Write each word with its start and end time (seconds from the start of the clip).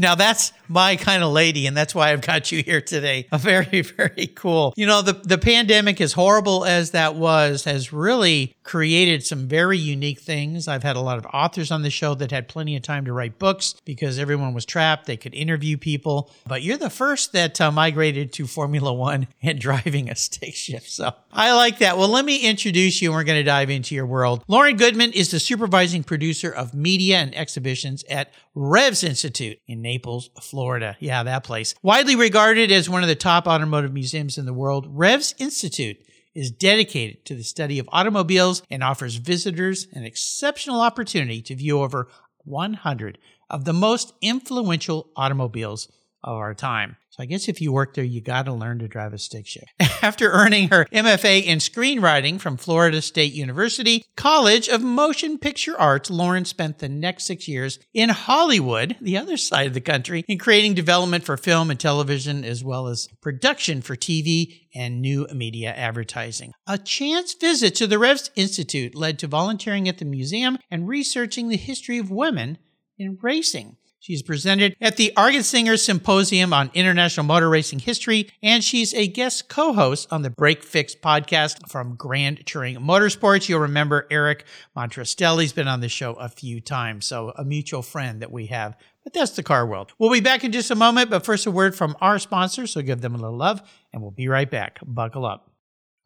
Now 0.00 0.14
that's 0.14 0.52
my 0.66 0.96
kind 0.96 1.22
of 1.22 1.30
lady, 1.30 1.66
and 1.66 1.76
that's 1.76 1.94
why 1.94 2.10
I've 2.10 2.22
got 2.22 2.50
you 2.50 2.62
here 2.62 2.80
today. 2.80 3.26
A 3.32 3.38
Very, 3.38 3.82
very 3.82 4.28
cool. 4.28 4.72
You 4.76 4.86
know, 4.86 5.02
the, 5.02 5.12
the 5.12 5.36
pandemic, 5.36 6.00
as 6.00 6.14
horrible 6.14 6.64
as 6.64 6.92
that 6.92 7.16
was, 7.16 7.64
has 7.64 7.92
really 7.92 8.54
created 8.62 9.26
some 9.26 9.48
very 9.48 9.76
unique 9.76 10.20
things. 10.20 10.68
I've 10.68 10.84
had 10.84 10.96
a 10.96 11.00
lot 11.00 11.18
of 11.18 11.26
authors 11.26 11.70
on 11.70 11.82
the 11.82 11.90
show 11.90 12.14
that 12.14 12.30
had 12.30 12.48
plenty 12.48 12.76
of 12.76 12.82
time 12.82 13.04
to 13.06 13.12
write 13.12 13.38
books 13.38 13.74
because 13.84 14.18
everyone 14.18 14.54
was 14.54 14.64
trapped. 14.64 15.06
They 15.06 15.16
could 15.16 15.34
interview 15.34 15.76
people. 15.76 16.30
But 16.46 16.62
you're 16.62 16.78
the 16.78 16.88
first 16.88 17.32
that 17.32 17.60
uh, 17.60 17.70
migrated 17.70 18.32
to 18.34 18.46
Formula 18.46 18.92
One 18.92 19.26
and 19.42 19.58
driving 19.58 20.08
a 20.08 20.14
stick 20.14 20.54
shift. 20.54 20.88
So 20.88 21.12
I 21.32 21.52
like 21.52 21.78
that. 21.80 21.98
Well, 21.98 22.08
let 22.08 22.24
me 22.24 22.38
introduce 22.38 23.02
you, 23.02 23.10
and 23.10 23.16
we're 23.16 23.24
going 23.24 23.40
to 23.40 23.44
dive 23.44 23.68
into 23.68 23.94
your 23.94 24.06
world. 24.06 24.44
Lauren 24.48 24.76
Goodman 24.76 25.12
is 25.12 25.30
the 25.30 25.40
supervising 25.40 26.04
producer 26.04 26.50
of 26.50 26.72
media 26.72 27.18
and 27.18 27.34
exhibitions 27.36 28.04
at 28.08 28.32
Revs 28.54 29.04
Institute 29.04 29.58
in 29.68 29.80
Naples, 29.80 30.30
Florida. 30.40 30.96
Yeah, 30.98 31.22
that 31.22 31.44
place. 31.44 31.74
Widely 31.82 32.16
regarded 32.16 32.72
as 32.72 32.90
one 32.90 33.02
of 33.02 33.08
the 33.08 33.14
top 33.14 33.46
automotive 33.46 33.92
museums 33.92 34.38
in 34.38 34.46
the 34.46 34.52
world, 34.52 34.86
Revs 34.88 35.34
Institute 35.38 35.98
is 36.34 36.50
dedicated 36.50 37.24
to 37.26 37.34
the 37.34 37.42
study 37.42 37.78
of 37.78 37.88
automobiles 37.92 38.62
and 38.70 38.82
offers 38.82 39.16
visitors 39.16 39.86
an 39.92 40.04
exceptional 40.04 40.80
opportunity 40.80 41.42
to 41.42 41.54
view 41.54 41.80
over 41.80 42.08
100 42.44 43.18
of 43.48 43.64
the 43.64 43.72
most 43.72 44.14
influential 44.20 45.10
automobiles 45.16 45.88
of 46.22 46.36
our 46.36 46.54
time. 46.54 46.96
So 47.10 47.22
I 47.24 47.26
guess 47.26 47.48
if 47.48 47.60
you 47.60 47.72
work 47.72 47.94
there, 47.94 48.04
you 48.04 48.20
got 48.20 48.44
to 48.44 48.52
learn 48.52 48.78
to 48.78 48.88
drive 48.88 49.12
a 49.12 49.18
stick 49.18 49.46
shift. 49.46 49.66
After 50.02 50.30
earning 50.30 50.68
her 50.68 50.84
MFA 50.86 51.42
in 51.42 51.58
screenwriting 51.58 52.40
from 52.40 52.56
Florida 52.56 53.02
State 53.02 53.32
University 53.32 54.04
College 54.16 54.68
of 54.68 54.80
Motion 54.80 55.36
Picture 55.36 55.78
Arts, 55.78 56.08
Lauren 56.08 56.44
spent 56.44 56.78
the 56.78 56.88
next 56.88 57.24
six 57.24 57.48
years 57.48 57.80
in 57.92 58.10
Hollywood, 58.10 58.96
the 59.00 59.18
other 59.18 59.36
side 59.36 59.66
of 59.66 59.74
the 59.74 59.80
country, 59.80 60.24
in 60.28 60.38
creating 60.38 60.74
development 60.74 61.24
for 61.24 61.36
film 61.36 61.70
and 61.70 61.80
television, 61.80 62.44
as 62.44 62.62
well 62.62 62.86
as 62.86 63.08
production 63.20 63.82
for 63.82 63.96
TV 63.96 64.60
and 64.72 65.00
new 65.00 65.26
media 65.34 65.72
advertising. 65.72 66.52
A 66.66 66.78
chance 66.78 67.34
visit 67.34 67.74
to 67.76 67.88
the 67.88 67.98
Revs 67.98 68.30
Institute 68.36 68.94
led 68.94 69.18
to 69.18 69.26
volunteering 69.26 69.88
at 69.88 69.98
the 69.98 70.04
museum 70.04 70.58
and 70.70 70.86
researching 70.86 71.48
the 71.48 71.56
history 71.56 71.98
of 71.98 72.10
women 72.10 72.58
in 72.98 73.18
racing. 73.20 73.76
She's 74.02 74.22
presented 74.22 74.76
at 74.80 74.96
the 74.96 75.12
Argetsinger 75.14 75.78
Symposium 75.78 76.54
on 76.54 76.70
International 76.72 77.26
Motor 77.26 77.50
Racing 77.50 77.80
History, 77.80 78.30
and 78.42 78.64
she's 78.64 78.94
a 78.94 79.06
guest 79.06 79.50
co 79.50 79.74
host 79.74 80.10
on 80.10 80.22
the 80.22 80.30
Break 80.30 80.62
Fix 80.62 80.94
podcast 80.94 81.68
from 81.68 81.96
Grand 81.96 82.46
Touring 82.46 82.76
Motorsports. 82.76 83.46
You'll 83.46 83.60
remember 83.60 84.06
Eric 84.10 84.46
Montrastelli's 84.74 85.52
been 85.52 85.68
on 85.68 85.80
the 85.80 85.90
show 85.90 86.14
a 86.14 86.30
few 86.30 86.62
times, 86.62 87.04
so 87.04 87.34
a 87.36 87.44
mutual 87.44 87.82
friend 87.82 88.22
that 88.22 88.32
we 88.32 88.46
have. 88.46 88.74
But 89.04 89.12
that's 89.12 89.32
the 89.32 89.42
car 89.42 89.66
world. 89.66 89.92
We'll 89.98 90.10
be 90.10 90.20
back 90.20 90.44
in 90.44 90.52
just 90.52 90.70
a 90.70 90.74
moment, 90.74 91.10
but 91.10 91.26
first, 91.26 91.44
a 91.44 91.50
word 91.50 91.74
from 91.74 91.94
our 92.00 92.18
sponsor, 92.18 92.66
so 92.66 92.80
give 92.80 93.02
them 93.02 93.14
a 93.14 93.18
little 93.18 93.36
love, 93.36 93.60
and 93.92 94.00
we'll 94.00 94.12
be 94.12 94.28
right 94.28 94.50
back. 94.50 94.78
Buckle 94.82 95.26
up. 95.26 95.52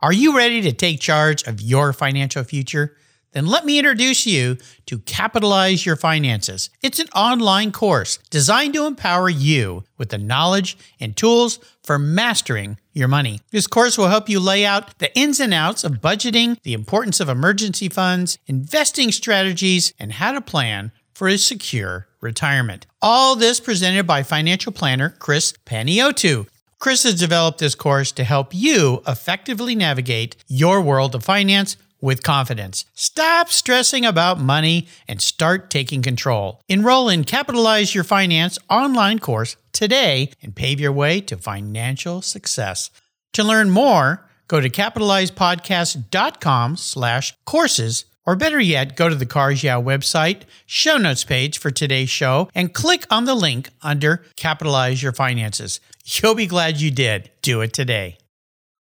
Are 0.01 0.13
you 0.13 0.37
ready 0.37 0.61
to 0.63 0.73
take 0.73 0.99
charge 0.99 1.45
of 1.45 1.61
your 1.61 1.93
financial 1.93 2.43
future? 2.43 2.97
Then 3.35 3.47
let 3.47 3.67
me 3.67 3.79
introduce 3.79 4.27
you 4.27 4.57
to 4.87 5.01
Capitalize 5.01 5.85
Your 5.85 5.97
Finances. 5.97 6.71
It's 6.83 7.01
an 7.01 7.09
online 7.15 7.73
course 7.73 8.19
designed 8.31 8.75
to 8.75 8.87
empower 8.87 9.29
you 9.29 9.85
with 9.99 10.11
the 10.11 10.19
knowledge 10.19 10.79
and 11.01 11.17
tools 11.17 11.59
for 11.83 11.99
mastering 11.99 12.79
your 12.93 13.09
money. 13.09 13.41
This 13.51 13.67
course 13.67 13.99
will 13.99 14.09
help 14.09 14.29
you 14.29 14.39
lay 14.39 14.65
out 14.65 14.99
the 14.99 15.15
ins 15.19 15.41
and 15.41 15.53
outs 15.53 15.83
of 15.83 16.01
budgeting, 16.01 16.61
the 16.63 16.75
importance 16.75 17.19
of 17.19 17.29
emergency 17.29 17.89
funds, 17.89 18.39
investing 18.47 19.11
strategies, 19.11 19.93
and 19.99 20.13
how 20.13 20.33
to 20.33 20.41
plan 20.41 20.93
for 21.13 21.29
a 21.29 21.37
secure 21.37 22.07
retirement. 22.21 22.87
All 23.03 23.37
this 23.37 23.61
presented 23.61 24.07
by 24.07 24.23
financial 24.23 24.73
planner 24.73 25.11
Chris 25.19 25.55
Paniotu. 25.67 26.47
Chris 26.79 27.05
has 27.05 27.19
developed 27.19 27.59
this 27.59 27.75
course 27.75 28.13
to 28.13 28.25
help 28.25 28.55
you 28.55 29.03
effectively 29.09 29.75
navigate 29.75 30.37
your 30.49 30.81
world 30.81 31.15
of 31.15 31.25
finance 31.25 31.77
with 32.05 32.23
confidence. 32.23 32.85
Stop 32.95 33.49
stressing 33.49 34.05
about 34.05 34.39
money 34.39 34.87
and 35.09 35.23
start 35.23 35.71
taking 35.71 36.03
control. 36.03 36.61
Enroll 36.69 37.09
in 37.09 37.25
Capitalize 37.25 37.95
Your 37.95 38.05
Finance 38.05 38.59
online 38.69 39.19
course 39.19 39.57
today 39.73 40.31
and 40.43 40.55
pave 40.55 40.79
your 40.79 40.93
way 40.93 41.23
to 41.23 41.39
financial 41.39 42.21
success. 42.21 42.91
To 43.33 43.43
learn 43.43 43.71
more, 43.71 44.29
go 44.49 44.61
to 44.61 44.69
capitalizepodcast.com 44.69 46.77
slash 46.77 47.35
courses 47.47 48.05
or 48.27 48.37
better 48.37 48.61
yet, 48.61 48.97
go 48.97 49.09
to 49.09 49.15
the 49.15 49.27
Cars 49.27 49.63
Yeah 49.63 49.81
website, 49.81 50.43
show 50.67 50.97
notes 50.97 51.25
page 51.25 51.59
for 51.59 51.71
today's 51.71 52.11
show, 52.11 52.49
and 52.55 52.73
click 52.73 53.07
on 53.11 53.25
the 53.25 53.35
link 53.35 53.69
under 53.83 54.25
Capitalize 54.37 55.03
Your 55.03 55.13
Finances. 55.13 55.81
You'll 56.05 56.35
be 56.35 56.47
glad 56.47 56.81
you 56.81 56.91
did. 56.91 57.31
Do 57.43 57.61
it 57.61 57.73
today. 57.73 58.19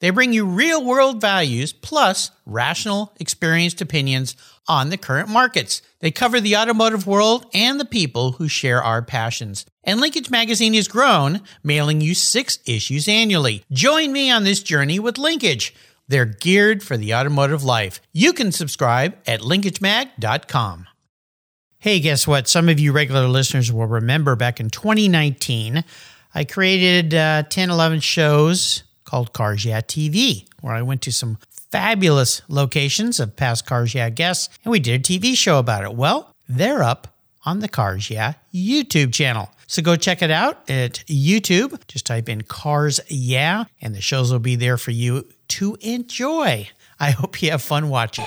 They 0.00 0.10
bring 0.10 0.32
you 0.32 0.46
real 0.46 0.84
world 0.84 1.20
values 1.20 1.72
plus 1.72 2.30
rational, 2.46 3.12
experienced 3.20 3.80
opinions 3.80 4.34
on 4.66 4.88
the 4.88 4.96
current 4.96 5.28
markets. 5.28 5.82
They 6.00 6.10
cover 6.10 6.40
the 6.40 6.56
automotive 6.56 7.06
world 7.06 7.46
and 7.52 7.78
the 7.78 7.84
people 7.84 8.32
who 8.32 8.48
share 8.48 8.82
our 8.82 9.02
passions. 9.02 9.66
And 9.84 10.00
Linkage 10.00 10.30
Magazine 10.30 10.74
has 10.74 10.88
grown, 10.88 11.42
mailing 11.62 12.00
you 12.00 12.14
six 12.14 12.58
issues 12.66 13.08
annually. 13.08 13.64
Join 13.70 14.12
me 14.12 14.30
on 14.30 14.44
this 14.44 14.62
journey 14.62 14.98
with 14.98 15.18
Linkage. 15.18 15.74
They're 16.08 16.24
geared 16.24 16.82
for 16.82 16.96
the 16.96 17.14
automotive 17.14 17.62
life. 17.62 18.00
You 18.12 18.32
can 18.32 18.52
subscribe 18.52 19.16
at 19.26 19.40
linkagemag.com. 19.40 20.86
Hey, 21.78 22.00
guess 22.00 22.26
what? 22.26 22.48
Some 22.48 22.68
of 22.68 22.80
you 22.80 22.92
regular 22.92 23.28
listeners 23.28 23.72
will 23.72 23.86
remember 23.86 24.34
back 24.34 24.60
in 24.60 24.70
2019, 24.70 25.84
I 26.34 26.44
created 26.44 27.14
uh, 27.14 27.44
10, 27.44 27.70
11 27.70 28.00
shows 28.00 28.82
called 29.10 29.32
Cars 29.32 29.64
Yeah 29.64 29.80
TV, 29.80 30.46
where 30.60 30.72
I 30.72 30.82
went 30.82 31.02
to 31.02 31.12
some 31.12 31.38
fabulous 31.50 32.42
locations 32.48 33.18
of 33.18 33.34
past 33.34 33.66
Cars 33.66 33.92
Yeah 33.92 34.08
guests, 34.08 34.48
and 34.64 34.70
we 34.70 34.78
did 34.78 35.00
a 35.00 35.02
TV 35.02 35.36
show 35.36 35.58
about 35.58 35.82
it. 35.82 35.94
Well, 35.94 36.32
they're 36.48 36.82
up 36.82 37.08
on 37.44 37.58
the 37.58 37.68
Cars 37.68 38.08
Yeah 38.08 38.34
YouTube 38.54 39.12
channel. 39.12 39.50
So 39.66 39.82
go 39.82 39.96
check 39.96 40.22
it 40.22 40.30
out 40.30 40.70
at 40.70 41.02
YouTube. 41.06 41.80
Just 41.88 42.06
type 42.06 42.28
in 42.28 42.42
Cars 42.42 43.00
Yeah, 43.08 43.64
and 43.80 43.96
the 43.96 44.00
shows 44.00 44.30
will 44.30 44.38
be 44.38 44.54
there 44.54 44.76
for 44.76 44.92
you 44.92 45.26
to 45.48 45.76
enjoy. 45.80 46.68
I 47.00 47.10
hope 47.10 47.42
you 47.42 47.50
have 47.50 47.62
fun 47.62 47.88
watching. 47.88 48.26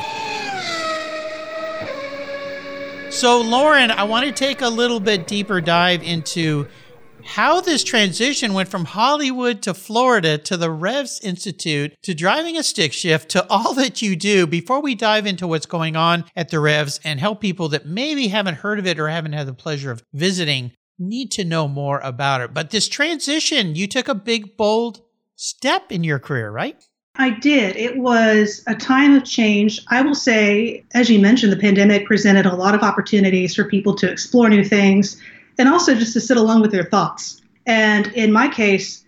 So, 3.10 3.40
Lauren, 3.42 3.92
I 3.92 4.04
want 4.04 4.26
to 4.26 4.32
take 4.34 4.62
a 4.62 4.68
little 4.68 5.00
bit 5.00 5.28
deeper 5.28 5.62
dive 5.62 6.02
into 6.02 6.68
how 7.26 7.62
this 7.62 7.84
transition 7.84 8.54
went 8.54 8.70
from 8.70 8.86
Hollywood 8.86 9.62
to 9.64 9.74
Florida 9.74 10.38
to 10.40 10.58
the 10.58 10.70
Revs 10.70 11.20
Institute 11.22 11.96
to 12.04 12.14
driving 12.14 12.58
a 12.58 12.64
stick 12.64 12.94
shift 12.94 13.30
to 13.30 13.46
all 13.50 13.74
that 13.74 14.02
you 14.02 14.16
do 14.16 14.46
before 14.46 14.82
we 14.82 14.96
dive 14.96 15.26
into 15.26 15.48
what's 15.48 15.66
going 15.66 15.96
on 15.96 16.26
at 16.36 16.50
the 16.50 16.60
Revs 16.60 17.00
and 17.04 17.20
help 17.20 17.42
people 17.42 17.70
that 17.70 17.86
maybe 17.86 18.28
haven't 18.28 18.56
heard 18.56 18.80
of 18.80 18.86
it 18.86 19.00
or 19.00 19.08
haven't 19.08 19.34
had 19.34 19.48
the 19.48 19.54
pleasure 19.54 19.92
of 19.92 20.04
visiting 20.14 20.72
need 21.00 21.32
to 21.32 21.44
know 21.44 21.68
more 21.68 22.00
about 22.00 22.42
it. 22.42 22.54
But 22.54 22.70
this 22.70 22.88
transition, 22.88 23.76
you 23.76 23.88
took 23.88 24.08
a 24.08 24.16
big, 24.16 24.56
bold 24.58 25.02
step 25.36 25.92
in 25.92 26.04
your 26.04 26.20
career, 26.20 26.52
right? 26.52 26.84
I 27.16 27.30
did. 27.30 27.76
It 27.76 27.98
was 27.98 28.64
a 28.66 28.74
time 28.74 29.16
of 29.16 29.24
change. 29.24 29.80
I 29.90 30.02
will 30.02 30.16
say, 30.16 30.84
as 30.96 31.12
you 31.12 31.20
mentioned, 31.20 31.52
the 31.52 31.58
pandemic 31.58 32.08
presented 32.08 32.48
a 32.48 32.56
lot 32.56 32.74
of 32.74 32.82
opportunities 32.82 33.54
for 33.54 33.66
people 33.66 33.96
to 33.98 34.10
explore 34.10 34.50
new 34.50 34.64
things 34.64 35.22
and 35.58 35.70
also 35.70 35.96
just 35.96 36.14
to 36.14 36.22
sit 36.22 36.38
alone 36.38 36.62
with 36.62 36.72
their 36.72 36.84
thoughts. 36.84 37.42
And 37.66 38.08
in 38.08 38.32
my 38.32 38.48
case, 38.48 39.06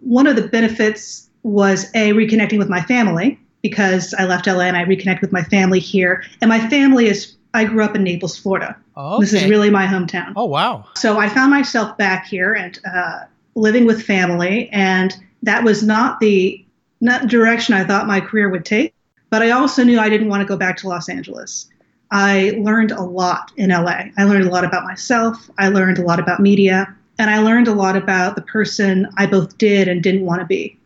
one 0.00 0.26
of 0.26 0.36
the 0.36 0.48
benefits 0.48 1.28
was 1.42 1.84
a 1.94 2.12
reconnecting 2.12 2.58
with 2.58 2.68
my 2.68 2.80
family 2.82 3.38
because 3.62 4.14
I 4.14 4.24
left 4.24 4.46
LA 4.46 4.64
and 4.64 4.76
I 4.76 4.84
reconnect 4.84 5.20
with 5.20 5.32
my 5.32 5.42
family 5.42 5.80
here. 5.80 6.24
And 6.40 6.48
my 6.48 6.68
family 6.68 7.06
is 7.06 7.36
I 7.54 7.64
grew 7.64 7.84
up 7.84 7.94
in 7.94 8.02
Naples, 8.02 8.36
Florida. 8.36 8.76
Okay. 8.96 9.20
This 9.20 9.32
is 9.32 9.48
really 9.48 9.70
my 9.70 9.86
hometown. 9.86 10.32
Oh 10.36 10.44
wow! 10.44 10.84
So 10.96 11.18
I 11.18 11.28
found 11.28 11.50
myself 11.50 11.96
back 11.96 12.26
here 12.26 12.52
and 12.52 12.78
uh, 12.84 13.20
living 13.54 13.86
with 13.86 14.02
family, 14.02 14.68
and 14.70 15.16
that 15.42 15.64
was 15.64 15.82
not 15.82 16.20
the 16.20 16.64
not 17.00 17.28
direction 17.28 17.74
I 17.74 17.84
thought 17.84 18.06
my 18.06 18.20
career 18.20 18.48
would 18.48 18.64
take. 18.64 18.94
But 19.30 19.42
I 19.42 19.50
also 19.50 19.82
knew 19.82 19.98
I 19.98 20.08
didn't 20.08 20.28
want 20.28 20.42
to 20.42 20.46
go 20.46 20.56
back 20.56 20.76
to 20.78 20.88
Los 20.88 21.08
Angeles. 21.08 21.68
I 22.10 22.54
learned 22.58 22.92
a 22.92 23.02
lot 23.02 23.52
in 23.56 23.70
LA. 23.70 24.04
I 24.16 24.24
learned 24.24 24.44
a 24.44 24.50
lot 24.50 24.64
about 24.64 24.84
myself. 24.84 25.50
I 25.58 25.68
learned 25.68 25.98
a 25.98 26.02
lot 26.02 26.20
about 26.20 26.40
media, 26.40 26.94
and 27.18 27.30
I 27.30 27.38
learned 27.38 27.68
a 27.68 27.74
lot 27.74 27.96
about 27.96 28.36
the 28.36 28.42
person 28.42 29.08
I 29.16 29.26
both 29.26 29.58
did 29.58 29.88
and 29.88 30.02
didn't 30.02 30.24
want 30.24 30.40
to 30.40 30.46
be. 30.46 30.78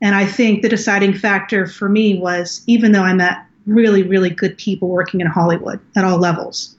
And 0.00 0.14
I 0.14 0.26
think 0.26 0.62
the 0.62 0.68
deciding 0.68 1.14
factor 1.14 1.66
for 1.66 1.88
me 1.88 2.18
was 2.18 2.62
even 2.66 2.92
though 2.92 3.02
I 3.02 3.14
met 3.14 3.44
really, 3.66 4.02
really 4.02 4.30
good 4.30 4.56
people 4.56 4.88
working 4.88 5.20
in 5.20 5.26
Hollywood 5.26 5.80
at 5.96 6.04
all 6.04 6.18
levels. 6.18 6.76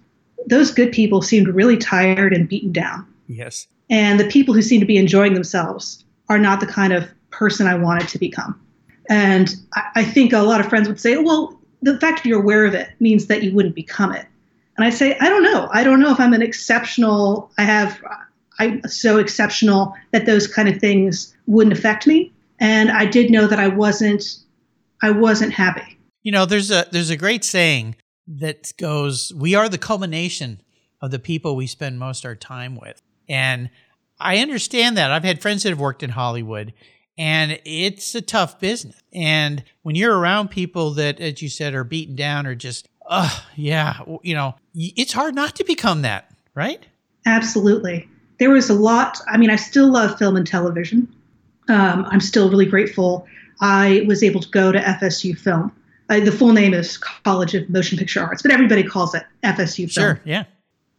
Those 0.47 0.71
good 0.71 0.91
people 0.91 1.21
seemed 1.21 1.47
really 1.50 1.77
tired 1.77 2.33
and 2.33 2.47
beaten 2.47 2.71
down. 2.71 3.06
Yes. 3.27 3.67
And 3.89 4.19
the 4.19 4.27
people 4.27 4.53
who 4.53 4.61
seem 4.61 4.79
to 4.79 4.85
be 4.85 4.97
enjoying 4.97 5.33
themselves 5.33 6.03
are 6.29 6.39
not 6.39 6.59
the 6.59 6.65
kind 6.65 6.94
of 6.94 7.07
person 7.29 7.67
I 7.67 7.75
wanted 7.75 8.07
to 8.09 8.17
become. 8.17 8.59
And 9.09 9.56
I, 9.75 9.83
I 9.97 10.03
think 10.03 10.33
a 10.33 10.39
lot 10.39 10.59
of 10.59 10.67
friends 10.67 10.88
would 10.88 11.00
say, 11.00 11.17
well, 11.17 11.58
the 11.81 12.00
fact 12.00 12.24
that 12.24 12.30
you're 12.30 12.42
aware 12.42 12.66
of 12.66 12.74
it 12.74 12.90
means 13.00 13.28
that 13.28 13.44
you 13.44 13.54
wouldn't 13.54 13.76
become 13.76 14.14
it. 14.14 14.26
And 14.78 14.86
I 14.86 14.90
say, 14.90 15.18
I 15.20 15.30
don't 15.30 15.44
know. 15.44 15.68
I 15.72 15.84
don't 15.84 16.00
know 16.00 16.12
if 16.12 16.20
I'm 16.20 16.34
an 16.34 16.42
exceptional, 16.42 17.52
I 17.58 17.64
have, 17.64 18.02
I'm 18.60 18.81
so 18.88 19.18
exceptional 19.18 19.94
that 20.12 20.26
those 20.26 20.48
kind 20.48 20.70
of 20.70 20.78
things 20.80 21.36
wouldn't 21.48 21.78
affect 21.78 22.08
me. 22.08 22.31
And 22.60 22.92
I 22.92 23.06
did 23.06 23.31
know 23.31 23.48
that 23.48 23.60
I 23.60 23.68
wasn't, 23.68 24.24
I 25.02 25.12
wasn't 25.12 25.54
happy. 25.54 25.98
You 26.24 26.31
know, 26.31 26.46
there's 26.46 26.72
a 26.72 26.86
there's 26.92 27.10
a 27.10 27.18
great 27.18 27.46
saying 27.46 27.96
that 28.28 28.74
goes, 28.78 29.31
"We 29.34 29.56
are 29.56 29.70
the 29.70 29.78
culmination 29.78 30.62
of 31.02 31.12
the 31.12 31.20
people 31.20 31.56
we 31.56 31.68
spend 31.68 31.98
most 31.98 32.26
our 32.26 32.36
time 32.36 32.76
with." 32.76 33.02
And 33.30 33.70
I 34.20 34.40
understand 34.40 34.98
that. 34.98 35.12
I've 35.12 35.24
had 35.24 35.42
friends 35.42 35.64
that 35.64 35.70
have 35.70 35.80
worked 35.80 36.04
in 36.04 36.10
Hollywood, 36.10 36.74
and 37.19 37.60
it's 37.66 38.16
a 38.16 38.21
tough 38.21 38.60
business. 38.60 39.00
And 39.13 39.63
when 39.83 39.95
you're 39.95 40.18
around 40.18 40.50
people 40.50 40.92
that, 40.92 41.19
as 41.19 41.42
you 41.42 41.50
said, 41.50 41.75
are 41.75 41.83
beaten 41.83 42.16
down 42.16 42.48
or 42.48 42.56
just, 42.56 42.89
oh, 43.07 43.45
yeah, 43.56 44.00
you 44.24 44.33
know, 44.33 44.56
it's 44.74 45.13
hard 45.13 45.36
not 45.36 45.56
to 45.57 45.63
become 45.63 46.01
that, 46.01 46.33
right? 46.56 46.83
Absolutely. 47.27 48.10
There 48.39 48.50
was 48.50 48.71
a 48.71 48.74
lot. 48.74 49.19
I 49.27 49.38
mean, 49.38 49.51
I 49.51 49.57
still 49.57 49.92
love 49.92 50.18
film 50.18 50.36
and 50.36 50.48
television. 50.48 51.07
Um, 51.68 52.07
I'm 52.10 52.21
still 52.21 52.50
really 52.50 52.66
grateful 52.66 53.27
I 53.62 54.06
was 54.07 54.24
able 54.24 54.39
to 54.39 54.50
go 54.50 54.71
to 54.71 54.80
FSU 54.80 55.38
Film 55.38 55.71
uh, 56.10 56.19
the 56.19 56.31
full 56.31 56.54
name 56.54 56.74
is 56.74 56.98
College 56.98 57.54
of 57.54 57.69
Motion 57.69 57.98
Picture 57.98 58.21
Arts, 58.21 58.42
but 58.42 58.51
everybody 58.51 58.83
calls 58.83 59.13
it 59.13 59.24
FSU. 59.44 59.92
Film. 59.92 60.06
Sure, 60.06 60.21
yeah. 60.25 60.45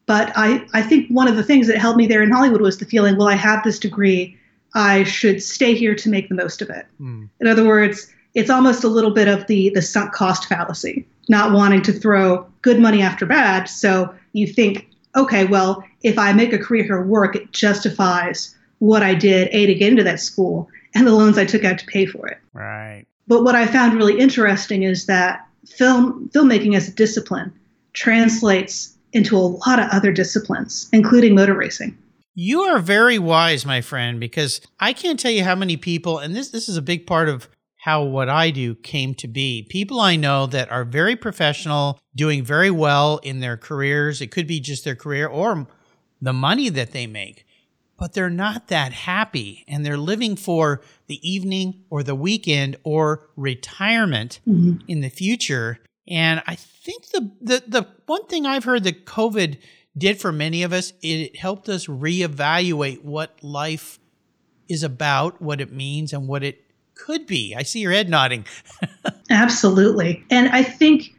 But 0.06 0.32
I, 0.36 0.66
I 0.72 0.82
think 0.82 1.08
one 1.08 1.28
of 1.28 1.36
the 1.36 1.42
things 1.42 1.66
that 1.66 1.78
held 1.78 1.96
me 1.96 2.06
there 2.06 2.22
in 2.22 2.30
Hollywood 2.30 2.60
was 2.60 2.78
the 2.78 2.84
feeling, 2.84 3.16
well, 3.16 3.28
I 3.28 3.34
have 3.34 3.62
this 3.64 3.78
degree, 3.78 4.36
I 4.74 5.04
should 5.04 5.42
stay 5.42 5.74
here 5.74 5.94
to 5.94 6.08
make 6.08 6.28
the 6.28 6.34
most 6.34 6.62
of 6.62 6.70
it. 6.70 6.86
Mm. 7.00 7.28
In 7.40 7.46
other 7.46 7.66
words, 7.66 8.12
it's 8.34 8.50
almost 8.50 8.84
a 8.84 8.88
little 8.88 9.10
bit 9.10 9.28
of 9.28 9.46
the 9.46 9.70
the 9.70 9.82
sunk 9.82 10.12
cost 10.12 10.46
fallacy, 10.46 11.06
not 11.28 11.52
wanting 11.52 11.82
to 11.82 11.92
throw 11.92 12.46
good 12.62 12.78
money 12.78 13.02
after 13.02 13.26
bad. 13.26 13.64
So 13.64 14.14
you 14.32 14.46
think, 14.46 14.88
okay, 15.16 15.44
well, 15.44 15.82
if 16.02 16.18
I 16.18 16.32
make 16.32 16.52
a 16.52 16.58
career 16.58 16.84
here 16.84 17.02
work, 17.02 17.34
it 17.34 17.52
justifies 17.52 18.56
what 18.78 19.02
I 19.02 19.14
did, 19.14 19.48
A, 19.52 19.66
to 19.66 19.74
get 19.74 19.90
into 19.90 20.04
that 20.04 20.20
school, 20.20 20.68
and 20.94 21.06
the 21.06 21.12
loans 21.12 21.38
I 21.38 21.44
took 21.44 21.64
out 21.64 21.78
to 21.78 21.86
pay 21.86 22.06
for 22.06 22.26
it. 22.28 22.38
Right. 22.52 23.04
But 23.26 23.44
what 23.44 23.54
I 23.54 23.66
found 23.66 23.94
really 23.94 24.18
interesting 24.18 24.82
is 24.82 25.06
that 25.06 25.46
film 25.66 26.30
filmmaking 26.32 26.76
as 26.76 26.88
a 26.88 26.92
discipline 26.92 27.52
translates 27.92 28.96
into 29.12 29.36
a 29.36 29.38
lot 29.38 29.78
of 29.78 29.88
other 29.90 30.12
disciplines, 30.12 30.88
including 30.92 31.34
motor 31.34 31.54
racing. 31.54 31.96
You 32.34 32.62
are 32.62 32.78
very 32.78 33.18
wise, 33.18 33.66
my 33.66 33.80
friend, 33.80 34.20
because 34.20 34.60
I 34.78 34.92
can't 34.92 35.18
tell 35.18 35.32
you 35.32 35.44
how 35.44 35.54
many 35.54 35.76
people, 35.76 36.18
and 36.18 36.34
this 36.34 36.50
this 36.50 36.68
is 36.68 36.76
a 36.76 36.82
big 36.82 37.06
part 37.06 37.28
of 37.28 37.48
how 37.76 38.04
what 38.04 38.28
I 38.28 38.50
do 38.50 38.74
came 38.74 39.14
to 39.16 39.28
be. 39.28 39.66
People 39.68 40.00
I 40.00 40.16
know 40.16 40.46
that 40.46 40.70
are 40.70 40.84
very 40.84 41.16
professional, 41.16 41.98
doing 42.14 42.44
very 42.44 42.70
well 42.70 43.18
in 43.18 43.40
their 43.40 43.56
careers. 43.56 44.20
It 44.20 44.30
could 44.30 44.46
be 44.46 44.60
just 44.60 44.84
their 44.84 44.96
career 44.96 45.26
or 45.26 45.66
the 46.20 46.32
money 46.32 46.68
that 46.68 46.92
they 46.92 47.06
make 47.06 47.46
but 48.00 48.14
they're 48.14 48.30
not 48.30 48.68
that 48.68 48.92
happy 48.94 49.62
and 49.68 49.84
they're 49.84 49.98
living 49.98 50.34
for 50.34 50.80
the 51.06 51.20
evening 51.30 51.84
or 51.90 52.02
the 52.02 52.14
weekend 52.14 52.76
or 52.82 53.28
retirement 53.36 54.40
mm-hmm. 54.48 54.78
in 54.88 55.02
the 55.02 55.10
future. 55.10 55.78
And 56.08 56.42
I 56.46 56.54
think 56.54 57.10
the, 57.10 57.30
the 57.42 57.62
the 57.68 57.86
one 58.06 58.26
thing 58.26 58.46
I've 58.46 58.64
heard 58.64 58.84
that 58.84 59.04
COVID 59.04 59.58
did 60.00 60.20
for 60.20 60.32
many 60.32 60.64
of 60.64 60.72
us, 60.72 60.92
it 61.02 61.36
helped 61.36 61.68
us 61.68 61.86
reevaluate 61.86 63.04
what 63.04 63.38
life 63.42 64.00
is 64.68 64.82
about, 64.82 65.40
what 65.40 65.60
it 65.60 65.72
means, 65.72 66.12
and 66.12 66.26
what 66.26 66.42
it 66.42 66.64
could 66.94 67.26
be. 67.26 67.54
I 67.56 67.62
see 67.62 67.80
your 67.80 67.92
head 67.92 68.08
nodding. 68.08 68.46
Absolutely. 69.30 70.24
And 70.30 70.48
I 70.48 70.62
think 70.62 71.14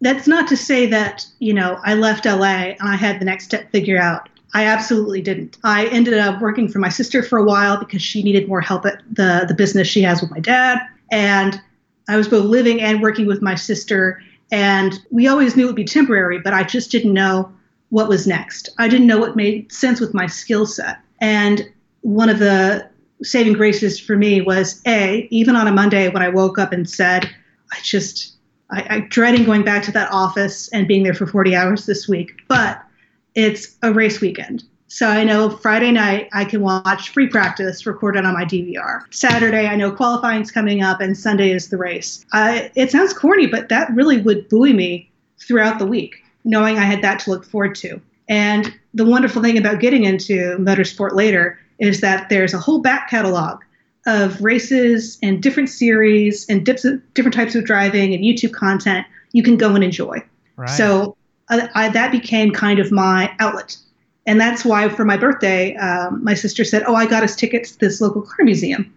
that's 0.00 0.26
not 0.26 0.48
to 0.48 0.56
say 0.56 0.86
that, 0.86 1.26
you 1.38 1.54
know, 1.54 1.78
I 1.84 1.94
left 1.94 2.26
LA 2.26 2.74
and 2.78 2.88
I 2.88 2.96
had 2.96 3.20
the 3.20 3.24
next 3.24 3.46
step 3.46 3.70
figured 3.72 4.00
out. 4.00 4.28
I 4.52 4.66
absolutely 4.66 5.20
didn't. 5.20 5.58
I 5.64 5.86
ended 5.86 6.18
up 6.18 6.40
working 6.40 6.68
for 6.68 6.78
my 6.78 6.88
sister 6.88 7.22
for 7.22 7.38
a 7.38 7.44
while 7.44 7.76
because 7.76 8.02
she 8.02 8.22
needed 8.22 8.46
more 8.46 8.60
help 8.60 8.86
at 8.86 9.02
the, 9.10 9.44
the 9.48 9.54
business 9.54 9.88
she 9.88 10.02
has 10.02 10.20
with 10.20 10.30
my 10.30 10.38
dad. 10.40 10.78
And 11.10 11.60
I 12.08 12.16
was 12.16 12.28
both 12.28 12.44
living 12.44 12.80
and 12.80 13.02
working 13.02 13.26
with 13.26 13.42
my 13.42 13.56
sister. 13.56 14.22
And 14.52 14.94
we 15.10 15.26
always 15.26 15.56
knew 15.56 15.64
it 15.64 15.66
would 15.66 15.74
be 15.74 15.84
temporary, 15.84 16.38
but 16.38 16.54
I 16.54 16.62
just 16.62 16.92
didn't 16.92 17.14
know 17.14 17.52
what 17.94 18.08
was 18.08 18.26
next. 18.26 18.70
I 18.78 18.88
didn't 18.88 19.06
know 19.06 19.20
what 19.20 19.36
made 19.36 19.70
sense 19.70 20.00
with 20.00 20.14
my 20.14 20.26
skill 20.26 20.66
set. 20.66 20.98
And 21.20 21.62
one 22.00 22.28
of 22.28 22.40
the 22.40 22.90
saving 23.22 23.52
graces 23.52 24.00
for 24.00 24.16
me 24.16 24.40
was 24.40 24.82
A, 24.84 25.28
even 25.30 25.54
on 25.54 25.68
a 25.68 25.72
Monday 25.72 26.08
when 26.08 26.20
I 26.20 26.28
woke 26.28 26.58
up 26.58 26.72
and 26.72 26.90
said, 26.90 27.30
I 27.72 27.78
just, 27.84 28.34
I, 28.72 28.96
I 28.96 29.00
dreading 29.10 29.44
going 29.44 29.62
back 29.62 29.84
to 29.84 29.92
that 29.92 30.10
office 30.10 30.68
and 30.72 30.88
being 30.88 31.04
there 31.04 31.14
for 31.14 31.24
40 31.24 31.54
hours 31.54 31.86
this 31.86 32.08
week. 32.08 32.32
But 32.48 32.82
it's 33.36 33.76
a 33.82 33.92
race 33.92 34.20
weekend. 34.20 34.64
So 34.88 35.06
I 35.06 35.22
know 35.22 35.48
Friday 35.48 35.92
night 35.92 36.28
I 36.32 36.46
can 36.46 36.62
watch 36.62 37.10
free 37.10 37.28
practice 37.28 37.86
recorded 37.86 38.24
on 38.24 38.34
my 38.34 38.44
DVR. 38.44 39.02
Saturday 39.10 39.68
I 39.68 39.76
know 39.76 39.92
qualifying's 39.92 40.50
coming 40.50 40.82
up, 40.82 41.00
and 41.00 41.16
Sunday 41.16 41.52
is 41.52 41.68
the 41.68 41.78
race. 41.78 42.26
It 42.34 42.90
sounds 42.90 43.12
corny, 43.12 43.46
but 43.46 43.68
that 43.68 43.94
really 43.94 44.20
would 44.20 44.48
buoy 44.48 44.72
me 44.72 45.12
throughout 45.38 45.78
the 45.78 45.86
week, 45.86 46.23
knowing 46.44 46.78
I 46.78 46.84
had 46.84 47.02
that 47.02 47.20
to 47.20 47.30
look 47.30 47.44
forward 47.44 47.74
to. 47.76 48.00
And 48.28 48.74
the 48.94 49.04
wonderful 49.04 49.42
thing 49.42 49.58
about 49.58 49.80
getting 49.80 50.04
into 50.04 50.56
motorsport 50.58 51.12
later 51.12 51.58
is 51.78 52.00
that 52.00 52.28
there's 52.28 52.54
a 52.54 52.58
whole 52.58 52.80
back 52.80 53.10
catalog 53.10 53.60
of 54.06 54.40
races 54.42 55.18
and 55.22 55.42
different 55.42 55.68
series 55.68 56.46
and 56.48 56.64
different 56.64 57.34
types 57.34 57.54
of 57.54 57.64
driving 57.64 58.14
and 58.14 58.22
YouTube 58.22 58.52
content 58.52 59.06
you 59.32 59.42
can 59.42 59.56
go 59.56 59.74
and 59.74 59.82
enjoy. 59.82 60.22
Right. 60.56 60.70
So 60.70 61.16
I, 61.50 61.68
I, 61.74 61.88
that 61.90 62.12
became 62.12 62.52
kind 62.52 62.78
of 62.78 62.92
my 62.92 63.34
outlet. 63.40 63.76
And 64.26 64.40
that's 64.40 64.64
why 64.64 64.88
for 64.88 65.04
my 65.04 65.16
birthday, 65.16 65.74
um, 65.76 66.22
my 66.24 66.34
sister 66.34 66.64
said, 66.64 66.84
Oh, 66.86 66.94
I 66.94 67.06
got 67.06 67.22
us 67.22 67.36
tickets 67.36 67.72
to 67.72 67.78
this 67.78 68.00
local 68.00 68.22
car 68.22 68.44
museum. 68.44 68.94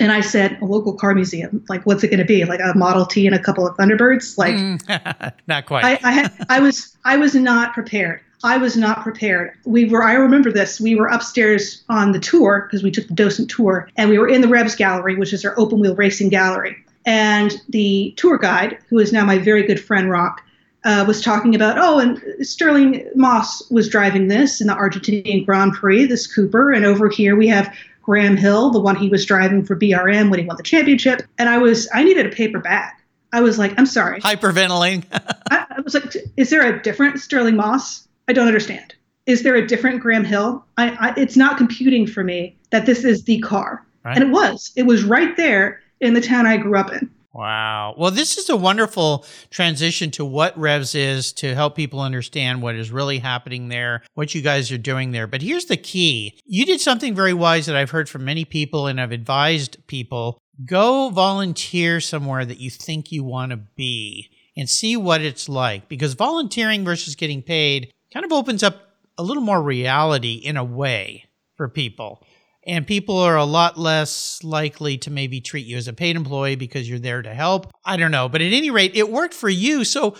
And 0.00 0.10
I 0.10 0.20
said, 0.20 0.58
a 0.60 0.64
local 0.64 0.92
car 0.92 1.14
museum. 1.14 1.64
Like, 1.68 1.86
what's 1.86 2.02
it 2.02 2.08
going 2.08 2.18
to 2.18 2.24
be? 2.24 2.44
Like 2.44 2.60
a 2.60 2.76
Model 2.76 3.06
T 3.06 3.26
and 3.26 3.34
a 3.34 3.38
couple 3.38 3.66
of 3.66 3.76
Thunderbirds? 3.76 4.36
Like, 4.36 4.54
mm, 4.54 5.32
not 5.46 5.66
quite. 5.66 5.84
I, 5.84 5.98
I, 6.02 6.12
had, 6.12 6.46
I 6.48 6.60
was, 6.60 6.96
I 7.04 7.16
was 7.16 7.34
not 7.34 7.74
prepared. 7.74 8.20
I 8.42 8.58
was 8.58 8.76
not 8.76 9.02
prepared. 9.02 9.52
We 9.64 9.86
were, 9.86 10.02
I 10.02 10.14
remember 10.14 10.52
this. 10.52 10.80
We 10.80 10.96
were 10.96 11.06
upstairs 11.06 11.82
on 11.88 12.12
the 12.12 12.18
tour 12.18 12.66
because 12.66 12.82
we 12.82 12.90
took 12.90 13.08
the 13.08 13.14
docent 13.14 13.50
tour, 13.50 13.88
and 13.96 14.10
we 14.10 14.18
were 14.18 14.28
in 14.28 14.42
the 14.42 14.48
Revs 14.48 14.76
Gallery, 14.76 15.16
which 15.16 15.32
is 15.32 15.44
our 15.44 15.58
open 15.58 15.80
wheel 15.80 15.94
racing 15.94 16.28
gallery. 16.28 16.76
And 17.06 17.60
the 17.68 18.12
tour 18.16 18.36
guide, 18.36 18.78
who 18.88 18.98
is 18.98 19.12
now 19.12 19.24
my 19.24 19.38
very 19.38 19.62
good 19.62 19.80
friend 19.80 20.10
Rock, 20.10 20.42
uh, 20.84 21.04
was 21.06 21.22
talking 21.22 21.54
about, 21.54 21.78
oh, 21.78 21.98
and 21.98 22.22
Stirling 22.46 23.08
Moss 23.14 23.68
was 23.70 23.88
driving 23.88 24.28
this 24.28 24.60
in 24.60 24.66
the 24.66 24.74
Argentinian 24.74 25.44
Grand 25.44 25.72
Prix, 25.72 26.04
this 26.06 26.32
Cooper, 26.32 26.72
and 26.72 26.84
over 26.84 27.08
here 27.08 27.36
we 27.36 27.48
have 27.48 27.74
Graham 28.04 28.36
Hill, 28.36 28.70
the 28.70 28.80
one 28.80 28.96
he 28.96 29.08
was 29.08 29.24
driving 29.24 29.64
for 29.64 29.76
BRM 29.76 30.30
when 30.30 30.38
he 30.38 30.46
won 30.46 30.56
the 30.56 30.62
championship. 30.62 31.22
And 31.38 31.48
I 31.48 31.58
was, 31.58 31.88
I 31.92 32.04
needed 32.04 32.26
a 32.26 32.28
paper 32.28 32.58
bag. 32.58 32.92
I 33.32 33.40
was 33.40 33.58
like, 33.58 33.74
I'm 33.78 33.86
sorry. 33.86 34.20
Hyperventilating. 34.20 35.04
I, 35.50 35.66
I, 35.70 35.80
was 35.80 35.94
like, 35.94 36.14
is 36.36 36.50
there 36.50 36.62
a 36.62 36.82
different 36.82 37.18
Stirling 37.18 37.56
Moss? 37.56 38.06
I 38.28 38.32
don't 38.32 38.46
understand. 38.46 38.94
Is 39.26 39.42
there 39.42 39.56
a 39.56 39.66
different 39.66 40.00
Graham 40.00 40.24
Hill? 40.24 40.64
I, 40.76 40.90
I 40.90 41.14
it's 41.16 41.36
not 41.36 41.56
computing 41.56 42.06
for 42.06 42.22
me 42.22 42.56
that 42.70 42.86
this 42.86 43.04
is 43.04 43.24
the 43.24 43.40
car. 43.40 43.84
Right. 44.04 44.16
And 44.16 44.24
it 44.24 44.30
was. 44.30 44.70
It 44.76 44.84
was 44.84 45.02
right 45.02 45.36
there 45.36 45.80
in 46.00 46.12
the 46.14 46.20
town 46.20 46.46
I 46.46 46.58
grew 46.58 46.78
up 46.78 46.92
in. 46.92 47.10
Wow. 47.34 47.96
Well, 47.98 48.12
this 48.12 48.38
is 48.38 48.48
a 48.48 48.56
wonderful 48.56 49.26
transition 49.50 50.12
to 50.12 50.24
what 50.24 50.56
Revs 50.56 50.94
is 50.94 51.32
to 51.34 51.52
help 51.52 51.74
people 51.74 52.00
understand 52.00 52.62
what 52.62 52.76
is 52.76 52.92
really 52.92 53.18
happening 53.18 53.68
there, 53.68 54.04
what 54.14 54.36
you 54.36 54.40
guys 54.40 54.70
are 54.70 54.78
doing 54.78 55.10
there. 55.10 55.26
But 55.26 55.42
here's 55.42 55.64
the 55.64 55.76
key 55.76 56.38
you 56.46 56.64
did 56.64 56.80
something 56.80 57.12
very 57.12 57.34
wise 57.34 57.66
that 57.66 57.74
I've 57.74 57.90
heard 57.90 58.08
from 58.08 58.24
many 58.24 58.44
people 58.44 58.86
and 58.86 59.00
I've 59.00 59.10
advised 59.10 59.84
people 59.88 60.38
go 60.64 61.10
volunteer 61.10 62.00
somewhere 62.00 62.44
that 62.44 62.60
you 62.60 62.70
think 62.70 63.10
you 63.10 63.24
want 63.24 63.50
to 63.50 63.56
be 63.56 64.30
and 64.56 64.70
see 64.70 64.96
what 64.96 65.20
it's 65.20 65.48
like 65.48 65.88
because 65.88 66.14
volunteering 66.14 66.84
versus 66.84 67.16
getting 67.16 67.42
paid 67.42 67.92
kind 68.12 68.24
of 68.24 68.30
opens 68.30 68.62
up 68.62 68.76
a 69.18 69.24
little 69.24 69.42
more 69.42 69.60
reality 69.60 70.34
in 70.34 70.56
a 70.56 70.62
way 70.62 71.24
for 71.56 71.68
people 71.68 72.24
and 72.66 72.86
people 72.86 73.18
are 73.18 73.36
a 73.36 73.44
lot 73.44 73.78
less 73.78 74.42
likely 74.42 74.98
to 74.98 75.10
maybe 75.10 75.40
treat 75.40 75.66
you 75.66 75.76
as 75.76 75.88
a 75.88 75.92
paid 75.92 76.16
employee 76.16 76.56
because 76.56 76.88
you're 76.88 76.98
there 76.98 77.22
to 77.22 77.34
help. 77.34 77.72
I 77.84 77.96
don't 77.96 78.10
know, 78.10 78.28
but 78.28 78.40
at 78.40 78.52
any 78.52 78.70
rate, 78.70 78.92
it 78.94 79.10
worked 79.10 79.34
for 79.34 79.48
you. 79.48 79.84
So 79.84 80.16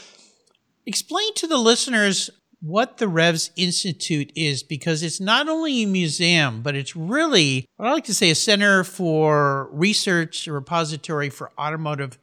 explain 0.87 1.35
to 1.35 1.47
the 1.47 1.59
listeners 1.59 2.31
what 2.61 2.97
the 2.97 3.09
Revs 3.09 3.51
Institute 3.57 4.33
is 4.35 4.63
because 4.63 5.03
it's 5.03 5.21
not 5.21 5.49
only 5.49 5.83
a 5.83 5.87
museum, 5.87 6.63
but 6.63 6.75
it's 6.75 6.97
really 6.97 7.67
what 7.77 7.89
I 7.89 7.93
like 7.93 8.05
to 8.05 8.15
say 8.15 8.31
a 8.31 8.35
center 8.35 8.85
for 8.85 9.69
research, 9.71 10.47
a 10.47 10.53
repository 10.53 11.29
for 11.29 11.53
automotive 11.59 12.19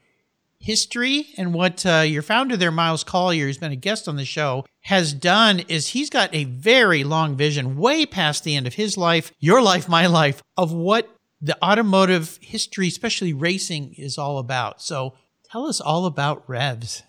history 0.59 1.27
and 1.37 1.53
what 1.53 1.85
uh, 1.85 1.99
your 1.99 2.21
founder 2.21 2.57
there, 2.57 2.71
Miles 2.71 3.03
Collier, 3.03 3.45
who's 3.45 3.57
been 3.57 3.71
a 3.71 3.75
guest 3.75 4.07
on 4.07 4.15
the 4.15 4.25
show, 4.25 4.65
has 4.81 5.13
done 5.13 5.59
is 5.67 5.89
he's 5.89 6.09
got 6.09 6.33
a 6.33 6.45
very 6.45 7.03
long 7.03 7.35
vision, 7.35 7.77
way 7.77 8.05
past 8.05 8.43
the 8.43 8.55
end 8.55 8.67
of 8.67 8.73
his 8.73 8.97
life, 8.97 9.31
your 9.39 9.61
life, 9.61 9.87
my 9.87 10.07
life, 10.07 10.41
of 10.57 10.73
what 10.73 11.09
the 11.39 11.57
automotive 11.63 12.37
history, 12.41 12.87
especially 12.87 13.33
racing, 13.33 13.93
is 13.97 14.17
all 14.17 14.37
about. 14.37 14.81
So 14.81 15.13
tell 15.51 15.65
us 15.67 15.79
all 15.79 16.05
about 16.05 16.47
Revs. 16.47 17.03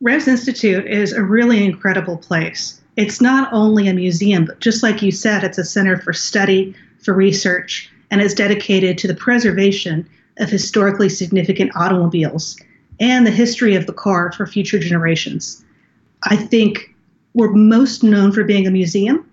Revs 0.00 0.28
Institute 0.28 0.86
is 0.86 1.12
a 1.12 1.22
really 1.22 1.64
incredible 1.64 2.16
place. 2.16 2.80
It's 2.96 3.20
not 3.20 3.52
only 3.52 3.88
a 3.88 3.94
museum, 3.94 4.44
but 4.44 4.60
just 4.60 4.82
like 4.82 5.02
you 5.02 5.12
said, 5.12 5.44
it's 5.44 5.58
a 5.58 5.64
center 5.64 5.98
for 5.98 6.12
study, 6.12 6.74
for 7.02 7.14
research, 7.14 7.90
and 8.10 8.20
it's 8.20 8.34
dedicated 8.34 8.98
to 8.98 9.08
the 9.08 9.14
preservation 9.14 10.08
of 10.38 10.48
historically 10.50 11.08
significant 11.08 11.72
automobiles 11.74 12.58
and 13.00 13.26
the 13.26 13.30
history 13.30 13.74
of 13.74 13.86
the 13.86 13.92
car 13.92 14.32
for 14.32 14.46
future 14.46 14.78
generations. 14.78 15.64
I 16.24 16.36
think 16.36 16.94
we're 17.38 17.52
most 17.52 18.02
known 18.02 18.32
for 18.32 18.42
being 18.42 18.66
a 18.66 18.70
museum. 18.70 19.24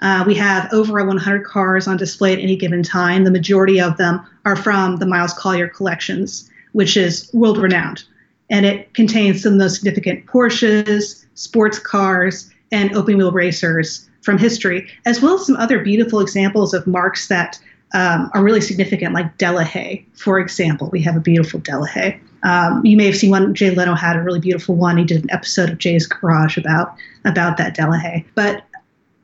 Uh, 0.00 0.24
we 0.26 0.34
have 0.34 0.72
over 0.72 1.04
100 1.04 1.44
cars 1.44 1.86
on 1.86 1.98
display 1.98 2.32
at 2.32 2.38
any 2.38 2.56
given 2.56 2.82
time. 2.82 3.24
The 3.24 3.30
majority 3.30 3.78
of 3.78 3.98
them 3.98 4.26
are 4.46 4.56
from 4.56 4.96
the 4.96 5.06
Miles 5.06 5.34
Collier 5.34 5.68
collections, 5.68 6.50
which 6.72 6.96
is 6.96 7.30
world 7.34 7.58
renowned. 7.58 8.04
And 8.48 8.64
it 8.64 8.94
contains 8.94 9.42
some 9.42 9.52
of 9.52 9.58
the 9.58 9.64
most 9.66 9.76
significant 9.76 10.24
Porsches, 10.24 11.26
sports 11.34 11.78
cars, 11.78 12.50
and 12.72 12.96
open 12.96 13.18
wheel 13.18 13.32
racers 13.32 14.08
from 14.22 14.38
history, 14.38 14.88
as 15.04 15.20
well 15.20 15.34
as 15.34 15.46
some 15.46 15.56
other 15.56 15.84
beautiful 15.84 16.20
examples 16.20 16.72
of 16.72 16.86
marques 16.86 17.28
that 17.28 17.60
um, 17.94 18.30
are 18.34 18.42
really 18.42 18.60
significant, 18.60 19.14
like 19.14 19.38
Delahaye, 19.38 20.04
for 20.14 20.38
example. 20.38 20.88
We 20.90 21.02
have 21.02 21.16
a 21.16 21.20
beautiful 21.20 21.60
Delahaye. 21.60 22.20
Um, 22.42 22.84
you 22.84 22.96
may 22.96 23.06
have 23.06 23.16
seen 23.16 23.30
one. 23.30 23.54
Jay 23.54 23.70
Leno 23.70 23.94
had 23.94 24.16
a 24.16 24.22
really 24.22 24.40
beautiful 24.40 24.74
one. 24.74 24.96
He 24.96 25.04
did 25.04 25.22
an 25.22 25.30
episode 25.30 25.70
of 25.70 25.78
Jay's 25.78 26.06
Garage 26.06 26.56
about 26.56 26.96
about 27.24 27.56
that 27.58 27.76
Delahaye. 27.76 28.24
But 28.34 28.64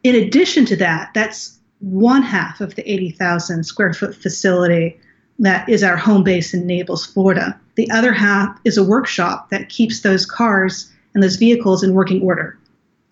in 0.04 0.14
addition 0.14 0.64
to 0.66 0.76
that, 0.76 1.10
that's 1.14 1.58
one 1.80 2.22
half 2.22 2.60
of 2.60 2.74
the 2.74 2.90
80,000 2.90 3.64
square 3.64 3.92
foot 3.92 4.14
facility 4.14 4.98
that 5.38 5.68
is 5.68 5.82
our 5.82 5.96
home 5.96 6.24
base 6.24 6.52
in 6.52 6.66
Naples, 6.66 7.06
Florida. 7.06 7.58
The 7.76 7.90
other 7.90 8.12
half 8.12 8.58
is 8.64 8.76
a 8.76 8.82
workshop 8.82 9.50
that 9.50 9.68
keeps 9.68 10.00
those 10.00 10.26
cars 10.26 10.90
and 11.14 11.22
those 11.22 11.36
vehicles 11.36 11.82
in 11.82 11.94
working 11.94 12.22
order. 12.22 12.58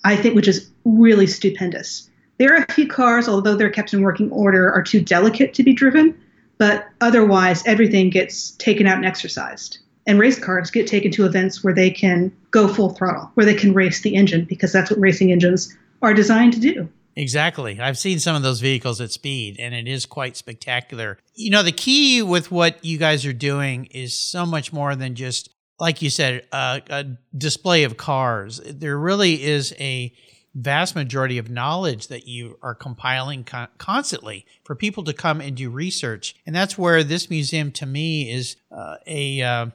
I 0.04 0.16
think, 0.16 0.34
which 0.34 0.48
is 0.48 0.68
really 0.84 1.26
stupendous. 1.26 2.08
There 2.38 2.54
are 2.54 2.64
a 2.68 2.72
few 2.72 2.86
cars, 2.86 3.28
although 3.28 3.56
they're 3.56 3.70
kept 3.70 3.94
in 3.94 4.02
working 4.02 4.30
order, 4.30 4.72
are 4.72 4.82
too 4.82 5.00
delicate 5.00 5.54
to 5.54 5.62
be 5.62 5.72
driven, 5.72 6.18
but 6.58 6.86
otherwise 7.00 7.62
everything 7.66 8.10
gets 8.10 8.52
taken 8.52 8.86
out 8.86 8.96
and 8.96 9.06
exercised 9.06 9.78
and 10.06 10.18
race 10.18 10.38
cars 10.38 10.70
get 10.70 10.86
taken 10.86 11.10
to 11.10 11.26
events 11.26 11.64
where 11.64 11.74
they 11.74 11.90
can 11.90 12.32
go 12.50 12.68
full 12.68 12.90
throttle, 12.90 13.30
where 13.34 13.44
they 13.44 13.54
can 13.54 13.74
race 13.74 14.02
the 14.02 14.14
engine 14.14 14.44
because 14.44 14.72
that's 14.72 14.90
what 14.90 15.00
racing 15.00 15.32
engines 15.32 15.76
are 16.02 16.14
designed 16.14 16.52
to 16.52 16.60
do. 16.60 16.88
Exactly. 17.16 17.80
I've 17.80 17.98
seen 17.98 18.18
some 18.18 18.36
of 18.36 18.42
those 18.42 18.60
vehicles 18.60 19.00
at 19.00 19.10
speed 19.10 19.56
and 19.58 19.74
it 19.74 19.88
is 19.88 20.06
quite 20.06 20.36
spectacular. 20.36 21.18
You 21.34 21.50
know, 21.50 21.62
the 21.62 21.72
key 21.72 22.22
with 22.22 22.50
what 22.50 22.84
you 22.84 22.98
guys 22.98 23.24
are 23.26 23.32
doing 23.32 23.86
is 23.86 24.14
so 24.14 24.46
much 24.46 24.72
more 24.72 24.94
than 24.94 25.14
just, 25.14 25.48
like 25.80 26.02
you 26.02 26.10
said, 26.10 26.46
a 26.52 27.06
display 27.36 27.84
of 27.84 27.96
cars. 27.96 28.60
There 28.64 28.98
really 28.98 29.42
is 29.42 29.74
a 29.78 30.12
vast 30.56 30.94
majority 30.94 31.38
of 31.38 31.50
knowledge 31.50 32.08
that 32.08 32.26
you 32.26 32.58
are 32.62 32.75
compiling 32.75 33.44
con- 33.44 33.68
constantly 33.78 34.46
for 34.64 34.75
people 34.75 35.04
to 35.04 35.12
come 35.12 35.40
and 35.40 35.56
do 35.56 35.70
research. 35.70 36.34
And 36.46 36.54
that's 36.54 36.78
where 36.78 37.04
this 37.04 37.30
museum 37.30 37.70
to 37.72 37.86
me 37.86 38.30
is 38.30 38.56
uh, 38.70 38.96
a. 39.06 39.42
Uh, 39.42 39.66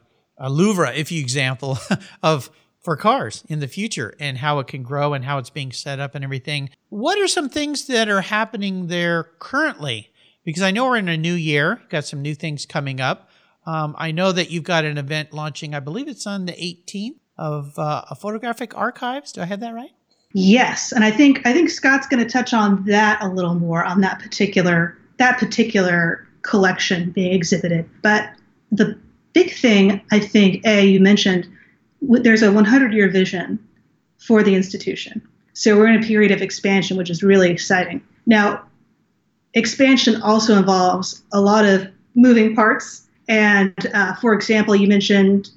a 0.44 0.50
Louvre, 0.50 0.92
if 0.96 1.12
you 1.12 1.22
example, 1.22 1.78
of 2.24 2.50
for 2.82 2.98
cars 2.98 3.44
in 3.48 3.60
the 3.60 3.68
future 3.68 4.16
and 4.20 4.40
how 4.40 4.60
it 4.60 4.68
can 4.68 4.84
grow 4.84 5.14
and 5.14 5.24
how 5.24 5.38
it's 5.38 5.52
being 5.52 5.72
set 5.72 6.00
up 6.00 6.16
and 6.16 6.24
everything. 6.24 6.70
What 6.90 7.20
are 7.20 7.28
some 7.28 7.48
things 7.48 7.86
that 7.88 8.10
are 8.10 8.22
happening 8.22 8.88
there 8.88 9.30
currently? 9.40 10.10
Because 10.44 10.64
I 10.64 10.72
know 10.72 10.86
we're 10.86 10.98
in 10.98 11.08
a 11.08 11.18
new 11.18 11.36
year, 11.36 11.82
got 11.90 12.06
some 12.06 12.22
new 12.22 12.34
things 12.34 12.66
coming 12.66 13.00
up. 13.00 13.30
Um, 13.68 13.96
I 14.00 14.12
know 14.12 14.32
that 14.32 14.50
you've 14.50 14.64
got 14.64 14.86
an 14.86 14.98
event 14.98 15.32
launching, 15.32 15.76
I 15.76 15.80
believe 15.80 16.08
it's 16.08 16.26
on 16.26 16.46
the 16.46 16.54
18th 16.54 17.20
of 17.38 17.78
uh, 17.78 18.06
a 18.10 18.16
photographic 18.16 18.76
archives. 18.76 19.32
Do 19.32 19.42
I 19.42 19.46
have 19.46 19.60
that 19.60 19.76
right? 19.76 19.92
Yes, 20.34 20.92
and 20.92 21.04
I 21.04 21.12
think 21.12 21.46
I 21.46 21.54
think 21.54 21.70
Scott's 21.70 22.08
going 22.08 22.24
to 22.24 22.30
touch 22.30 22.54
on 22.54 22.86
that 22.86 23.22
a 23.22 23.28
little 23.28 23.56
more 23.56 23.84
on 23.84 24.02
that 24.02 24.20
particular 24.20 24.98
that 25.18 25.38
particular 25.38 26.28
collection 26.42 27.12
being 27.12 27.34
exhibited. 27.34 27.90
But 28.02 28.30
the 28.72 28.98
big 29.34 29.54
thing, 29.54 30.02
I 30.12 30.20
think, 30.20 30.66
A, 30.66 30.86
you 30.86 31.00
mentioned 31.00 31.48
there's 32.02 32.42
a 32.42 32.52
100 32.52 32.94
year 32.94 33.10
vision 33.10 33.60
for 34.18 34.44
the 34.44 34.56
institution. 34.56 35.22
So 35.54 35.78
we're 35.78 35.88
in 35.88 36.02
a 36.02 36.06
period 36.06 36.32
of 36.32 36.42
expansion, 36.42 36.98
which 36.98 37.10
is 37.10 37.22
really 37.22 37.52
exciting. 37.52 38.02
Now, 38.26 38.64
expansion 39.54 40.22
also 40.22 40.56
involves 40.58 41.22
a 41.34 41.42
lot 41.42 41.66
of 41.66 41.88
moving 42.16 42.56
parts. 42.56 43.08
And 43.28 43.74
uh, 43.94 44.16
for 44.16 44.34
example, 44.34 44.76
you 44.76 44.88
mentioned 44.88 45.50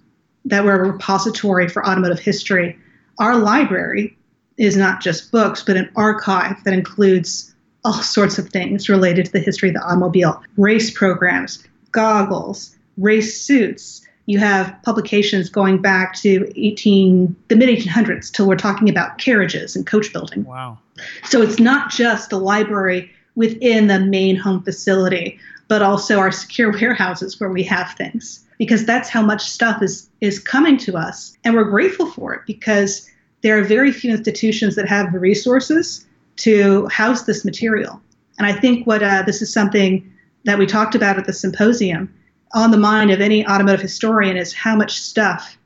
that 0.44 0.64
we're 0.64 0.84
a 0.84 0.92
repository 0.92 1.68
for 1.68 1.86
automotive 1.86 2.18
history. 2.18 2.78
Our 3.18 3.36
library 3.36 4.16
is 4.56 4.76
not 4.76 5.00
just 5.00 5.32
books, 5.32 5.62
but 5.62 5.76
an 5.76 5.90
archive 5.96 6.62
that 6.64 6.74
includes 6.74 7.54
all 7.84 7.92
sorts 8.02 8.38
of 8.38 8.48
things 8.48 8.88
related 8.88 9.26
to 9.26 9.32
the 9.32 9.40
history 9.40 9.68
of 9.68 9.74
the 9.74 9.82
automobile 9.82 10.42
race 10.56 10.90
programs, 10.90 11.64
goggles, 11.92 12.74
race 12.96 13.40
suits. 13.40 14.00
You 14.26 14.38
have 14.38 14.74
publications 14.84 15.50
going 15.50 15.82
back 15.82 16.14
to 16.20 16.50
18 16.56 17.36
the 17.48 17.56
mid 17.56 17.68
1800s 17.68 18.32
till 18.32 18.48
we're 18.48 18.56
talking 18.56 18.88
about 18.88 19.18
carriages 19.18 19.76
and 19.76 19.86
coach 19.86 20.12
building. 20.12 20.44
Wow. 20.44 20.78
So 21.24 21.42
it's 21.42 21.58
not 21.58 21.90
just 21.90 22.30
the 22.30 22.38
library 22.38 23.10
within 23.34 23.88
the 23.88 24.00
main 24.00 24.36
home 24.36 24.62
facility, 24.62 25.38
but 25.68 25.82
also 25.82 26.18
our 26.18 26.32
secure 26.32 26.72
warehouses 26.72 27.38
where 27.38 27.50
we 27.50 27.62
have 27.64 27.92
things 27.98 28.44
because 28.58 28.86
that's 28.86 29.08
how 29.08 29.22
much 29.22 29.42
stuff 29.42 29.82
is 29.82 30.08
is 30.20 30.38
coming 30.38 30.76
to 30.78 30.96
us 30.96 31.36
and 31.44 31.54
we're 31.54 31.64
grateful 31.64 32.10
for 32.10 32.34
it 32.34 32.42
because 32.46 33.10
there 33.44 33.58
are 33.58 33.62
very 33.62 33.92
few 33.92 34.10
institutions 34.10 34.74
that 34.74 34.88
have 34.88 35.12
the 35.12 35.18
resources 35.18 36.06
to 36.36 36.86
house 36.88 37.24
this 37.24 37.44
material. 37.44 38.00
And 38.38 38.46
I 38.46 38.52
think 38.54 38.86
what 38.86 39.02
uh, 39.02 39.22
this 39.26 39.42
is 39.42 39.52
something 39.52 40.10
that 40.44 40.58
we 40.58 40.66
talked 40.66 40.94
about 40.94 41.18
at 41.18 41.26
the 41.26 41.32
symposium 41.34 42.12
on 42.54 42.70
the 42.70 42.78
mind 42.78 43.10
of 43.10 43.20
any 43.20 43.46
automotive 43.46 43.82
historian 43.82 44.38
is 44.38 44.54
how 44.54 44.74
much 44.74 44.98
stuff 44.98 45.58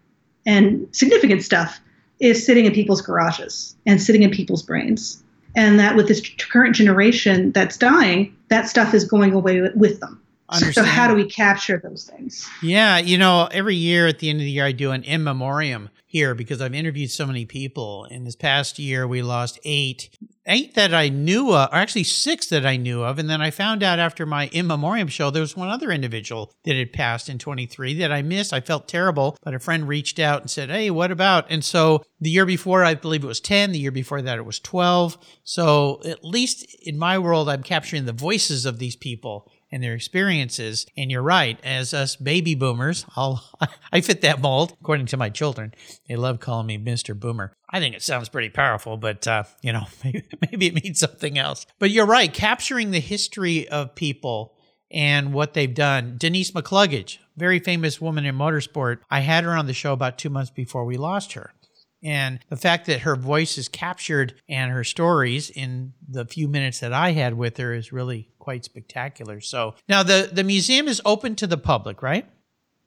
and 0.45 0.89
significant 0.91 1.43
stuff 1.43 1.81
is 2.19 2.45
sitting 2.45 2.67
in 2.67 2.73
people's 2.73 3.01
garages 3.01 3.77
and 3.87 4.03
sitting 4.03 4.23
in 4.23 4.31
people's 4.31 4.65
brains. 4.65 5.23
And 5.55 5.79
that 5.79 5.95
with 5.95 6.09
this 6.09 6.21
current 6.51 6.75
generation 6.75 7.53
that's 7.53 7.77
dying, 7.77 8.37
that 8.49 8.69
stuff 8.69 8.93
is 8.93 9.05
going 9.05 9.33
away 9.33 9.69
with 9.77 10.01
them. 10.01 10.21
So 10.50 10.83
how 10.83 11.09
do 11.09 11.14
we 11.14 11.26
capture 11.26 11.78
those 11.83 12.05
things? 12.05 12.49
Yeah, 12.62 12.99
you 12.99 13.19
know, 13.19 13.49
every 13.50 13.76
year 13.76 14.07
at 14.07 14.19
the 14.19 14.31
end 14.31 14.40
of 14.40 14.45
the 14.45 14.50
year, 14.50 14.64
I 14.64 14.73
do 14.73 14.93
an 14.93 15.02
in 15.02 15.23
memoriam 15.23 15.90
here 16.07 16.35
because 16.35 16.62
I've 16.62 16.75
interviewed 16.75 17.11
so 17.11 17.26
many 17.26 17.45
people. 17.45 18.07
In 18.07 18.25
this 18.25 18.35
past 18.35 18.78
year, 18.78 19.07
we 19.07 19.21
lost 19.21 19.61
eight, 19.64 20.09
eight 20.47 20.75
that 20.75 20.95
I 20.95 21.11
knew 21.11 21.52
of, 21.55 21.69
or 21.71 21.75
actually 21.75 22.05
six 22.05 22.47
that 22.47 22.64
I 22.64 22.78
knew 22.78 23.02
of. 23.02 23.19
And 23.19 23.28
then 23.28 23.43
I 23.43 23.50
found 23.50 23.83
out 23.83 23.99
after 23.99 24.25
my 24.25 24.47
in 24.47 24.67
memoriam 24.67 25.09
show, 25.09 25.31
there 25.31 25.43
was 25.43 25.55
one 25.55 25.69
other 25.69 25.90
individual 25.90 26.50
that 26.64 26.76
had 26.76 26.95
passed 26.95 27.28
in 27.28 27.38
23 27.38 27.99
that 27.99 28.11
I 28.11 28.23
missed. 28.23 28.55
I 28.55 28.62
felt 28.62 28.88
terrible, 28.88 29.37
but 29.43 29.52
a 29.52 29.59
friend 29.59 29.87
reached 29.87 30.19
out 30.19 30.40
and 30.40 30.50
said, 30.50 30.71
Hey, 30.71 30.90
what 30.90 31.11
about? 31.11 31.45
And 31.50 31.62
so 31.62 32.02
the 32.23 32.31
year 32.31 32.47
before, 32.47 32.85
I 32.85 32.95
believe 32.95 33.23
it 33.23 33.28
was 33.28 33.40
10. 33.40 33.73
The 33.73 33.78
year 33.78 33.90
before 33.90 34.23
that, 34.23 34.38
it 34.38 34.47
was 34.47 34.61
12. 34.61 35.19
So 35.45 36.00
at 36.07 36.25
least 36.25 36.64
in 36.83 36.99
my 36.99 37.19
world, 37.19 37.50
I'm 37.50 37.62
capturing 37.62 38.07
the 38.07 38.14
voices 38.14 38.64
of 38.64 38.78
these 38.78 38.97
people 38.97 39.50
and 39.71 39.83
their 39.83 39.95
experiences. 39.95 40.87
And 40.97 41.11
you're 41.11 41.23
right, 41.23 41.59
as 41.63 41.93
us 41.95 42.17
baby 42.17 42.55
boomers, 42.55 43.05
I'll 43.17 43.43
I 43.93 44.01
fit 44.01 44.23
that 44.23 44.41
mold 44.41 44.77
according 44.81 45.07
to 45.07 45.17
my 45.17 45.31
children. 45.31 45.75
They 46.09 46.17
love 46.17 46.41
calling 46.41 46.67
me 46.67 46.79
Mr. 46.79 47.19
Boomer. 47.19 47.53
I 47.71 47.81
think 47.81 47.95
it 47.95 48.03
sounds 48.03 48.29
pretty 48.29 48.51
powerful, 48.51 48.97
but 48.97 49.27
uh, 49.27 49.45
you 49.63 49.73
know, 49.73 49.85
maybe, 50.05 50.25
maybe 50.51 50.67
it 50.67 50.83
means 50.83 50.99
something 51.01 51.39
else. 51.39 51.67
But 51.79 51.91
you're 51.91 52.07
right, 52.07 52.33
capturing 52.33 52.91
the 52.91 53.01
history 53.01 53.69
of 53.69 53.95
people 53.95 54.55
and 54.91 55.33
what 55.33 55.55
they've 55.55 55.75
done. 55.75 56.17
Denise 56.17 56.53
McCluggage, 56.53 57.19
very 57.37 57.59
famous 57.59 58.01
woman 58.01 58.25
in 58.25 58.35
motorsport. 58.35 58.99
I 59.11 59.21
had 59.21 59.45
her 59.45 59.53
on 59.53 59.67
the 59.67 59.75
show 59.75 59.93
about 59.93 60.19
two 60.19 60.31
months 60.31 60.51
before 60.51 60.85
we 60.85 60.97
lost 60.97 61.35
her. 61.35 61.53
And 62.02 62.38
the 62.49 62.57
fact 62.57 62.87
that 62.87 63.00
her 63.00 63.17
voice 63.17 63.59
is 63.59 63.69
captured 63.69 64.35
and 64.49 64.71
her 64.71 64.85
stories 64.85 65.50
in 65.50 65.95
the 66.09 66.25
few 66.25 66.49
minutes 66.49 66.81
that 66.81 66.93
I 66.93 67.12
had 67.12 67.35
with 67.35 67.57
her 67.57 67.75
is 67.75 67.93
really 67.93 68.31
quite 68.38 68.64
spectacular. 68.64 69.40
So 69.40 69.75
now 69.88 70.02
the, 70.02 70.31
the 70.33 70.45
museum 70.45 70.87
is 70.87 71.02
open 71.05 71.35
to 71.37 71.47
the 71.47 71.59
public, 71.59 72.02
right? 72.02 72.26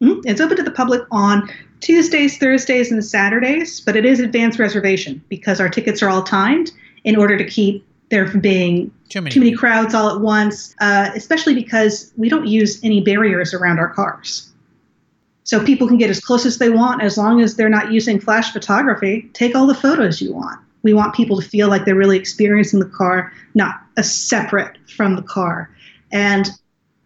Mm-hmm. 0.02 0.22
It's 0.26 0.42
open 0.42 0.58
to 0.58 0.64
the 0.64 0.72
public 0.72 1.02
on 1.12 1.48
Tuesdays, 1.82 2.38
Thursdays, 2.38 2.92
and 2.92 3.04
Saturdays, 3.04 3.82
but 3.82 3.96
it 3.96 4.06
is 4.06 4.20
advanced 4.20 4.58
reservation 4.58 5.24
because 5.30 5.60
our 5.60 5.70
tickets 5.70 6.02
are 6.02 6.10
all 6.10 6.24
timed 6.24 6.72
in 7.04 7.16
order 7.16 7.38
to 7.38 7.46
keep 7.46 7.86
there 8.10 8.28
from 8.28 8.40
being 8.40 8.92
too 9.10 9.22
many, 9.22 9.34
too 9.34 9.40
many 9.40 9.54
crowds 9.54 9.94
all 9.94 10.10
at 10.10 10.22
once, 10.22 10.76
uh, 10.82 11.12
especially 11.16 11.54
because 11.54 12.12
we 12.18 12.30
don't 12.30 12.48
use 12.48 12.84
any 12.84 13.02
barriers 13.02 13.54
around 13.54 13.80
our 13.80 13.90
cars. 13.90 14.51
So 15.44 15.64
people 15.64 15.88
can 15.88 15.98
get 15.98 16.10
as 16.10 16.20
close 16.20 16.46
as 16.46 16.58
they 16.58 16.70
want 16.70 17.02
as 17.02 17.18
long 17.18 17.42
as 17.42 17.56
they're 17.56 17.70
not 17.70 17.92
using 17.92 18.20
flash 18.20 18.52
photography. 18.52 19.30
Take 19.34 19.56
all 19.56 19.68
the 19.68 19.76
photos 19.76 20.22
you 20.22 20.34
want. 20.34 20.60
We 20.84 20.94
want 20.94 21.16
people 21.16 21.40
to 21.40 21.48
feel 21.48 21.68
like 21.68 21.86
they're 21.86 21.96
really 21.96 22.18
experiencing 22.18 22.80
the 22.80 22.86
car, 22.86 23.32
not 23.54 23.82
a 23.98 24.04
separate 24.04 24.78
from 24.90 25.16
the 25.16 25.22
car. 25.22 25.70
And 26.12 26.50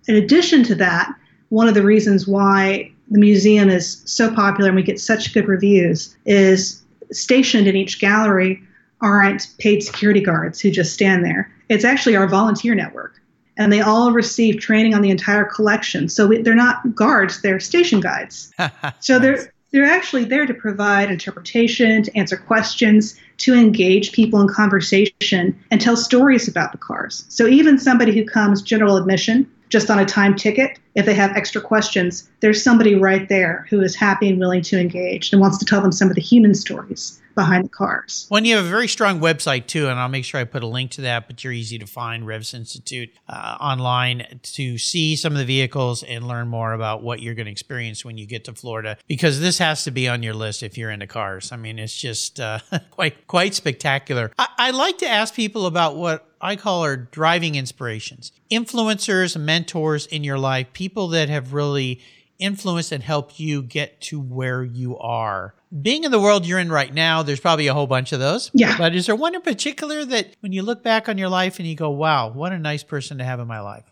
in 0.08 0.16
addition 0.16 0.64
to 0.64 0.76
that, 0.76 1.14
one 1.50 1.68
of 1.68 1.74
the 1.74 1.84
reasons 1.84 2.28
why 2.28 2.92
the 3.10 3.20
museum 3.20 3.70
is 3.70 4.02
so 4.06 4.34
popular 4.34 4.70
and 4.70 4.76
we 4.76 4.84
get 4.84 5.00
such 5.00 5.34
good 5.34 5.48
reviews 5.48 6.16
is 6.26 6.84
stationed 7.12 7.68
in 7.68 7.76
each 7.76 8.00
gallery 8.00 8.62
aren't 9.02 9.48
paid 9.60 9.82
security 9.82 10.22
guards 10.22 10.60
who 10.60 10.72
just 10.72 10.94
stand 10.94 11.24
there. 11.24 11.52
It's 11.70 11.86
actually 11.86 12.16
our 12.16 12.28
volunteer 12.28 12.74
network. 12.76 13.22
And 13.58 13.72
they 13.72 13.82
all 13.82 14.12
receive 14.12 14.60
training 14.60 14.94
on 14.94 15.02
the 15.02 15.10
entire 15.10 15.46
collection. 15.46 16.10
So 16.10 16.28
we, 16.28 16.42
they're 16.42 16.56
not 16.56 16.96
guards, 16.96 17.42
they're 17.42 17.60
station 17.60 18.00
guides. 18.00 18.52
so 19.00 19.20
they're 19.20 19.52
they're 19.72 19.84
actually 19.84 20.24
there 20.24 20.46
to 20.46 20.54
provide 20.54 21.12
interpretation, 21.12 22.04
to 22.04 22.18
answer 22.18 22.38
questions, 22.38 23.20
to 23.40 23.54
engage 23.54 24.14
people 24.14 24.40
in 24.40 24.48
conversation, 24.48 25.54
and 25.70 25.82
tell 25.82 25.98
stories 25.98 26.48
about 26.48 26.72
the 26.72 26.78
cars. 26.78 27.26
So 27.28 27.46
even 27.46 27.78
somebody 27.78 28.14
who 28.14 28.24
comes 28.24 28.62
general 28.62 28.96
admission, 28.96 29.52
just 29.68 29.90
on 29.90 30.00
a 30.00 30.06
time 30.06 30.36
ticket, 30.36 30.80
if 30.96 31.06
they 31.06 31.14
have 31.14 31.36
extra 31.36 31.60
questions, 31.60 32.30
there's 32.40 32.64
somebody 32.64 32.96
right 32.96 33.28
there 33.28 33.66
who 33.70 33.82
is 33.82 33.96
happy 33.96 34.30
and 34.30 34.40
willing 34.40 34.62
to 34.62 34.80
engage 34.80 35.34
and 35.34 35.42
wants 35.42 35.58
to 35.58 35.66
tell 35.66 35.82
them 35.82 35.92
some 35.92 36.08
of 36.08 36.16
the 36.16 36.22
human 36.22 36.54
stories 36.54 37.20
behind 37.36 37.66
the 37.66 37.70
cars. 37.70 38.28
Well, 38.30 38.38
and 38.40 38.48
you 38.48 38.56
have 38.56 38.66
a 38.66 38.70
very 38.70 38.88
strong 38.88 39.20
website 39.20 39.68
too, 39.68 39.88
and 39.88 40.00
I'll 40.00 40.10
make 40.10 40.26
sure 40.26 40.40
I 40.40 40.46
put 40.46 40.64
a 40.64 40.68
link 40.68 40.92
to 40.92 41.02
that. 41.02 41.28
But 41.28 41.44
you're 41.44 41.54
easy 41.54 41.78
to 41.80 41.86
find, 41.86 42.26
Revs 42.26 42.54
Institute 42.54 43.12
uh, 43.28 43.58
online 43.60 44.40
to 44.42 44.78
see 44.78 45.16
some 45.16 45.34
of 45.34 45.40
the 45.40 45.46
vehicles 45.46 46.04
and 46.04 46.28
learn 46.28 46.48
more 46.48 46.74
about 46.74 47.04
what 47.04 47.22
you're 47.22 47.36
going 47.36 47.46
to 47.46 47.52
experience 47.52 48.04
when 48.04 48.18
you 48.18 48.26
get 48.26 48.46
to 48.46 48.54
Florida. 48.54 48.98
Because 49.08 49.40
this 49.40 49.58
has 49.60 49.84
to 49.84 49.92
be 49.92 50.08
on 50.08 50.24
your 50.24 50.34
list 50.34 50.64
if 50.64 50.78
you're 50.78 50.92
into 50.92 51.08
cars. 51.08 51.52
I 51.52 51.58
mean, 51.58 51.78
it's 51.78 51.96
just 51.96 52.40
uh, 52.40 52.60
quite 52.92 53.28
quite 53.28 53.54
spectacular. 53.54 54.32
I, 54.40 54.48
I 54.58 54.72
like 54.72 54.98
to 55.00 55.08
ask 55.08 55.34
people 55.34 55.66
about 55.66 55.96
what 55.96 56.28
I 56.42 56.56
call 56.56 56.84
our 56.84 56.96
driving 56.96 57.56
inspirations, 57.56 58.32
influencers, 58.52 59.40
mentors 59.40 60.06
in 60.06 60.24
your 60.24 60.38
life, 60.38 60.68
people 60.74 61.08
that 61.10 61.30
have 61.30 61.54
really 61.54 62.02
influenced 62.40 62.92
and 62.92 63.04
helped 63.04 63.40
you 63.40 63.62
get 63.62 64.02
to 64.02 64.20
where 64.20 64.64
you 64.64 64.98
are. 64.98 65.56
Being 65.82 66.04
in 66.04 66.12
the 66.12 66.20
world 66.20 66.46
you're 66.46 66.60
in 66.60 66.72
right 66.72 66.94
now, 66.94 67.22
there's 67.24 67.40
probably 67.40 67.68
a 67.68 67.74
whole 67.74 67.88
bunch 67.88 68.14
of 68.14 68.20
those. 68.20 68.50
Yeah. 68.54 68.78
But 68.78 68.96
is 68.96 69.08
there 69.08 69.16
one 69.16 69.36
in 69.36 69.42
particular 69.42 70.06
that 70.06 70.36
when 70.40 70.54
you 70.54 70.62
look 70.62 70.84
back 70.84 71.10
on 71.10 71.18
your 71.18 71.30
life 71.30 71.60
and 71.60 71.68
you 71.68 71.76
go, 71.76 71.90
wow, 71.90 72.30
what 72.30 72.54
a 72.54 72.60
nice 72.60 72.84
person 72.84 73.18
to 73.18 73.24
have 73.24 73.40
in 73.40 73.48
my 73.48 73.60
life? 73.60 73.84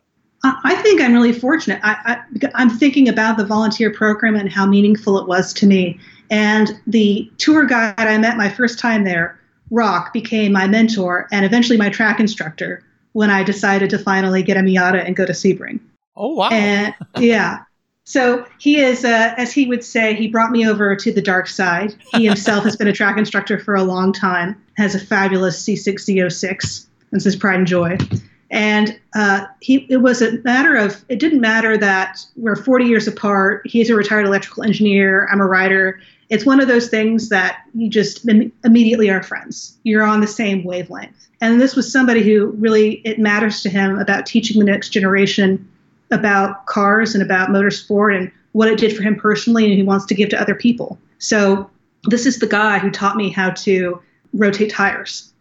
I 0.43 0.75
think 0.75 1.01
I'm 1.01 1.13
really 1.13 1.31
fortunate. 1.31 1.79
I, 1.83 2.21
I, 2.53 2.61
am 2.61 2.69
thinking 2.69 3.07
about 3.07 3.37
the 3.37 3.45
volunteer 3.45 3.93
program 3.93 4.35
and 4.35 4.51
how 4.51 4.65
meaningful 4.65 5.17
it 5.17 5.27
was 5.27 5.53
to 5.53 5.65
me. 5.65 5.99
And 6.29 6.79
the 6.85 7.31
tour 7.37 7.65
guide 7.65 7.95
I 7.97 8.17
met 8.17 8.35
my 8.37 8.49
first 8.49 8.79
time 8.79 9.03
there 9.03 9.39
Rock 9.71 10.13
became 10.13 10.51
my 10.51 10.67
mentor 10.67 11.27
and 11.31 11.45
eventually 11.45 11.77
my 11.77 11.89
track 11.89 12.19
instructor 12.19 12.83
when 13.13 13.29
I 13.29 13.43
decided 13.43 13.89
to 13.89 13.97
finally 13.97 14.43
get 14.43 14.57
a 14.57 14.59
Miata 14.59 15.03
and 15.03 15.15
go 15.15 15.25
to 15.25 15.33
Sebring. 15.33 15.79
Oh 16.15 16.35
wow! 16.35 16.49
And 16.49 16.93
yeah, 17.17 17.63
so 18.05 18.45
he 18.59 18.79
is, 18.79 19.05
uh, 19.05 19.33
as 19.37 19.53
he 19.53 19.65
would 19.65 19.83
say, 19.83 20.13
he 20.13 20.27
brought 20.27 20.51
me 20.51 20.67
over 20.67 20.95
to 20.95 21.11
the 21.11 21.21
dark 21.21 21.47
side. 21.47 21.95
He 22.13 22.25
himself 22.25 22.63
has 22.63 22.75
been 22.75 22.87
a 22.87 22.93
track 22.93 23.17
instructor 23.17 23.59
for 23.59 23.75
a 23.75 23.83
long 23.83 24.11
time, 24.11 24.61
has 24.77 24.95
a 24.95 24.99
fabulous 24.99 25.61
C6 25.63 25.93
Z06. 25.95 26.87
That's 27.11 27.23
his 27.23 27.35
pride 27.35 27.59
and 27.59 27.67
joy. 27.67 27.97
And 28.51 28.99
uh, 29.15 29.45
he, 29.61 29.87
it 29.89 29.97
was 29.97 30.21
a 30.21 30.39
matter 30.43 30.75
of, 30.75 31.03
it 31.09 31.19
didn't 31.19 31.41
matter 31.41 31.77
that 31.77 32.19
we're 32.35 32.55
40 32.55 32.85
years 32.85 33.07
apart. 33.07 33.61
He's 33.65 33.89
a 33.89 33.95
retired 33.95 34.25
electrical 34.25 34.63
engineer. 34.63 35.27
I'm 35.31 35.39
a 35.39 35.45
writer 35.45 35.99
it's 36.33 36.45
one 36.47 36.59
of 36.59 36.67
those 36.67 36.89
things 36.89 37.29
that 37.29 37.59
you 37.75 37.87
just 37.87 38.27
Im- 38.27 38.51
immediately 38.63 39.07
are 39.09 39.21
friends. 39.21 39.77
You're 39.83 40.03
on 40.03 40.19
the 40.19 40.27
same 40.27 40.63
wavelength. 40.63 41.27
And 41.41 41.61
this 41.61 41.75
was 41.75 41.91
somebody 41.91 42.23
who 42.23 42.47
really 42.57 42.93
it 43.05 43.19
matters 43.19 43.61
to 43.61 43.69
him 43.69 43.99
about 43.99 44.25
teaching 44.25 44.57
the 44.57 44.65
next 44.65 44.89
generation 44.89 45.69
about 46.13 46.65
cars 46.67 47.13
and 47.13 47.23
about 47.23 47.49
motorsport 47.49 48.15
and 48.17 48.31
what 48.53 48.67
it 48.67 48.77
did 48.77 48.95
for 48.95 49.03
him 49.03 49.15
personally 49.15 49.65
and 49.65 49.73
he 49.73 49.83
wants 49.83 50.05
to 50.05 50.15
give 50.15 50.29
to 50.29 50.39
other 50.39 50.55
people. 50.55 50.97
So 51.17 51.69
this 52.03 52.25
is 52.25 52.39
the 52.39 52.47
guy 52.47 52.79
who 52.79 52.91
taught 52.91 53.15
me 53.15 53.29
how 53.29 53.51
to 53.51 54.01
rotate 54.33 54.71
tires. 54.71 55.33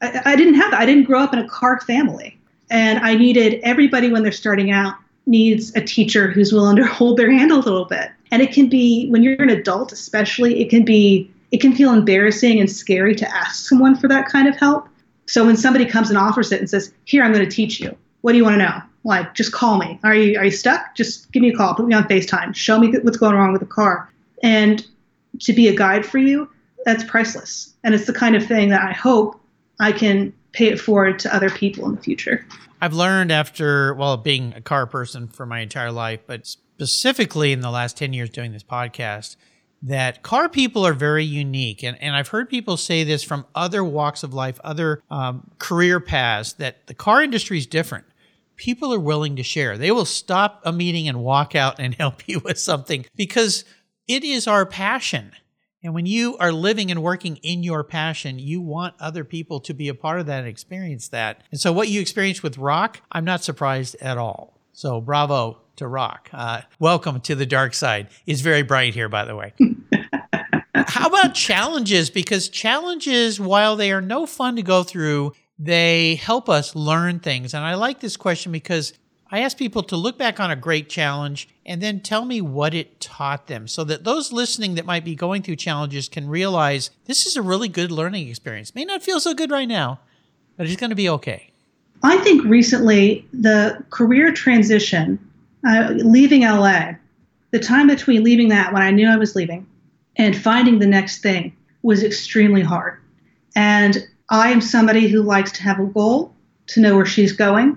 I, 0.00 0.22
I 0.24 0.36
didn't 0.36 0.54
have 0.54 0.70
that. 0.70 0.80
I 0.80 0.86
didn't 0.86 1.04
grow 1.04 1.20
up 1.20 1.32
in 1.32 1.38
a 1.38 1.48
car 1.48 1.80
family. 1.80 2.38
And 2.70 3.00
I 3.00 3.16
needed 3.16 3.60
everybody 3.62 4.10
when 4.10 4.22
they're 4.22 4.32
starting 4.32 4.70
out 4.70 4.94
needs 5.26 5.74
a 5.76 5.80
teacher 5.80 6.30
who's 6.30 6.52
willing 6.52 6.76
to 6.76 6.86
hold 6.86 7.16
their 7.16 7.30
hand 7.30 7.50
a 7.50 7.56
little 7.56 7.84
bit. 7.84 8.10
And 8.30 8.42
it 8.42 8.52
can 8.52 8.68
be 8.68 9.08
when 9.08 9.22
you're 9.22 9.42
an 9.42 9.50
adult, 9.50 9.92
especially, 9.92 10.60
it 10.60 10.70
can 10.70 10.84
be 10.84 11.30
it 11.50 11.60
can 11.60 11.74
feel 11.74 11.92
embarrassing 11.92 12.60
and 12.60 12.70
scary 12.70 13.16
to 13.16 13.28
ask 13.36 13.68
someone 13.68 13.96
for 13.96 14.06
that 14.06 14.28
kind 14.28 14.46
of 14.46 14.56
help. 14.56 14.88
So 15.26 15.44
when 15.44 15.56
somebody 15.56 15.84
comes 15.84 16.08
and 16.08 16.16
offers 16.16 16.52
it 16.52 16.60
and 16.60 16.70
says, 16.70 16.92
"Here, 17.06 17.24
I'm 17.24 17.32
going 17.32 17.44
to 17.44 17.50
teach 17.50 17.80
you. 17.80 17.96
What 18.20 18.32
do 18.32 18.38
you 18.38 18.44
want 18.44 18.54
to 18.54 18.64
know?" 18.64 18.82
Like, 19.04 19.34
just 19.34 19.52
call 19.52 19.78
me. 19.78 19.98
Are 20.04 20.14
you 20.14 20.38
are 20.38 20.44
you 20.44 20.50
stuck? 20.50 20.94
Just 20.94 21.32
give 21.32 21.42
me 21.42 21.50
a 21.50 21.56
call. 21.56 21.74
Put 21.74 21.86
me 21.86 21.94
on 21.94 22.04
FaceTime. 22.04 22.54
Show 22.54 22.78
me 22.78 22.92
what's 23.02 23.16
going 23.16 23.34
wrong 23.34 23.52
with 23.52 23.60
the 23.60 23.66
car. 23.66 24.10
And 24.42 24.86
to 25.40 25.52
be 25.52 25.68
a 25.68 25.76
guide 25.76 26.04
for 26.04 26.18
you, 26.18 26.48
that's 26.84 27.04
priceless. 27.04 27.74
And 27.84 27.94
it's 27.94 28.06
the 28.06 28.12
kind 28.12 28.36
of 28.36 28.44
thing 28.44 28.68
that 28.70 28.82
I 28.82 28.92
hope 28.92 29.40
I 29.78 29.92
can 29.92 30.32
pay 30.52 30.68
it 30.68 30.80
forward 30.80 31.18
to 31.20 31.34
other 31.34 31.50
people 31.50 31.86
in 31.86 31.94
the 31.94 32.00
future. 32.00 32.46
I've 32.80 32.94
learned 32.94 33.30
after, 33.30 33.94
well, 33.94 34.16
being 34.16 34.54
a 34.54 34.60
car 34.60 34.86
person 34.86 35.28
for 35.28 35.46
my 35.46 35.60
entire 35.60 35.92
life, 35.92 36.20
but 36.26 36.46
specifically 36.46 37.52
in 37.52 37.60
the 37.60 37.70
last 37.70 37.96
10 37.96 38.12
years 38.12 38.30
doing 38.30 38.52
this 38.52 38.62
podcast, 38.62 39.36
that 39.82 40.22
car 40.22 40.48
people 40.48 40.86
are 40.86 40.92
very 40.92 41.24
unique. 41.24 41.82
And, 41.82 42.00
and 42.02 42.14
I've 42.14 42.28
heard 42.28 42.48
people 42.48 42.76
say 42.76 43.04
this 43.04 43.22
from 43.22 43.46
other 43.54 43.84
walks 43.84 44.22
of 44.22 44.34
life, 44.34 44.58
other 44.64 45.02
um, 45.10 45.50
career 45.58 46.00
paths, 46.00 46.54
that 46.54 46.86
the 46.86 46.94
car 46.94 47.22
industry 47.22 47.58
is 47.58 47.66
different. 47.66 48.04
People 48.60 48.92
are 48.92 49.00
willing 49.00 49.36
to 49.36 49.42
share. 49.42 49.78
They 49.78 49.90
will 49.90 50.04
stop 50.04 50.60
a 50.66 50.70
meeting 50.70 51.08
and 51.08 51.22
walk 51.22 51.54
out 51.54 51.80
and 51.80 51.94
help 51.98 52.28
you 52.28 52.40
with 52.40 52.58
something 52.58 53.06
because 53.16 53.64
it 54.06 54.22
is 54.22 54.46
our 54.46 54.66
passion. 54.66 55.32
And 55.82 55.94
when 55.94 56.04
you 56.04 56.36
are 56.36 56.52
living 56.52 56.90
and 56.90 57.02
working 57.02 57.36
in 57.36 57.62
your 57.62 57.82
passion, 57.82 58.38
you 58.38 58.60
want 58.60 58.96
other 59.00 59.24
people 59.24 59.60
to 59.60 59.72
be 59.72 59.88
a 59.88 59.94
part 59.94 60.20
of 60.20 60.26
that 60.26 60.40
and 60.40 60.46
experience 60.46 61.08
that. 61.08 61.42
And 61.50 61.58
so, 61.58 61.72
what 61.72 61.88
you 61.88 62.02
experienced 62.02 62.42
with 62.42 62.58
rock, 62.58 63.00
I'm 63.10 63.24
not 63.24 63.42
surprised 63.42 63.96
at 64.02 64.18
all. 64.18 64.60
So 64.74 65.00
bravo 65.00 65.62
to 65.76 65.86
Rock. 65.86 66.28
Uh, 66.30 66.60
welcome 66.78 67.20
to 67.22 67.34
the 67.34 67.46
dark 67.46 67.72
side. 67.72 68.08
It's 68.26 68.42
very 68.42 68.62
bright 68.62 68.92
here, 68.92 69.08
by 69.08 69.24
the 69.24 69.36
way. 69.36 69.54
How 70.74 71.08
about 71.08 71.34
challenges? 71.34 72.10
Because 72.10 72.50
challenges, 72.50 73.40
while 73.40 73.76
they 73.76 73.90
are 73.90 74.02
no 74.02 74.26
fun 74.26 74.56
to 74.56 74.62
go 74.62 74.82
through, 74.82 75.32
they 75.62 76.14
help 76.14 76.48
us 76.48 76.74
learn 76.74 77.20
things. 77.20 77.52
And 77.52 77.62
I 77.62 77.74
like 77.74 78.00
this 78.00 78.16
question 78.16 78.50
because 78.50 78.94
I 79.30 79.40
ask 79.40 79.58
people 79.58 79.82
to 79.84 79.96
look 79.96 80.16
back 80.16 80.40
on 80.40 80.50
a 80.50 80.56
great 80.56 80.88
challenge 80.88 81.48
and 81.66 81.82
then 81.82 82.00
tell 82.00 82.24
me 82.24 82.40
what 82.40 82.72
it 82.72 82.98
taught 82.98 83.46
them 83.46 83.68
so 83.68 83.84
that 83.84 84.02
those 84.04 84.32
listening 84.32 84.74
that 84.76 84.86
might 84.86 85.04
be 85.04 85.14
going 85.14 85.42
through 85.42 85.56
challenges 85.56 86.08
can 86.08 86.28
realize 86.28 86.90
this 87.04 87.26
is 87.26 87.36
a 87.36 87.42
really 87.42 87.68
good 87.68 87.92
learning 87.92 88.26
experience. 88.28 88.74
May 88.74 88.86
not 88.86 89.02
feel 89.02 89.20
so 89.20 89.34
good 89.34 89.50
right 89.50 89.68
now, 89.68 90.00
but 90.56 90.66
it's 90.66 90.80
going 90.80 90.90
to 90.90 90.96
be 90.96 91.10
okay. 91.10 91.50
I 92.02 92.16
think 92.18 92.42
recently 92.44 93.26
the 93.34 93.84
career 93.90 94.32
transition, 94.32 95.18
uh, 95.68 95.90
leaving 95.96 96.40
LA, 96.40 96.92
the 97.50 97.58
time 97.58 97.86
between 97.86 98.24
leaving 98.24 98.48
that 98.48 98.72
when 98.72 98.82
I 98.82 98.90
knew 98.90 99.06
I 99.06 99.16
was 99.16 99.36
leaving 99.36 99.66
and 100.16 100.34
finding 100.34 100.78
the 100.78 100.86
next 100.86 101.18
thing 101.18 101.54
was 101.82 102.02
extremely 102.02 102.62
hard. 102.62 102.98
And 103.54 104.08
I 104.30 104.50
am 104.50 104.60
somebody 104.60 105.08
who 105.08 105.22
likes 105.22 105.52
to 105.52 105.62
have 105.64 105.80
a 105.80 105.84
goal, 105.84 106.32
to 106.68 106.80
know 106.80 106.96
where 106.96 107.06
she's 107.06 107.32
going, 107.32 107.76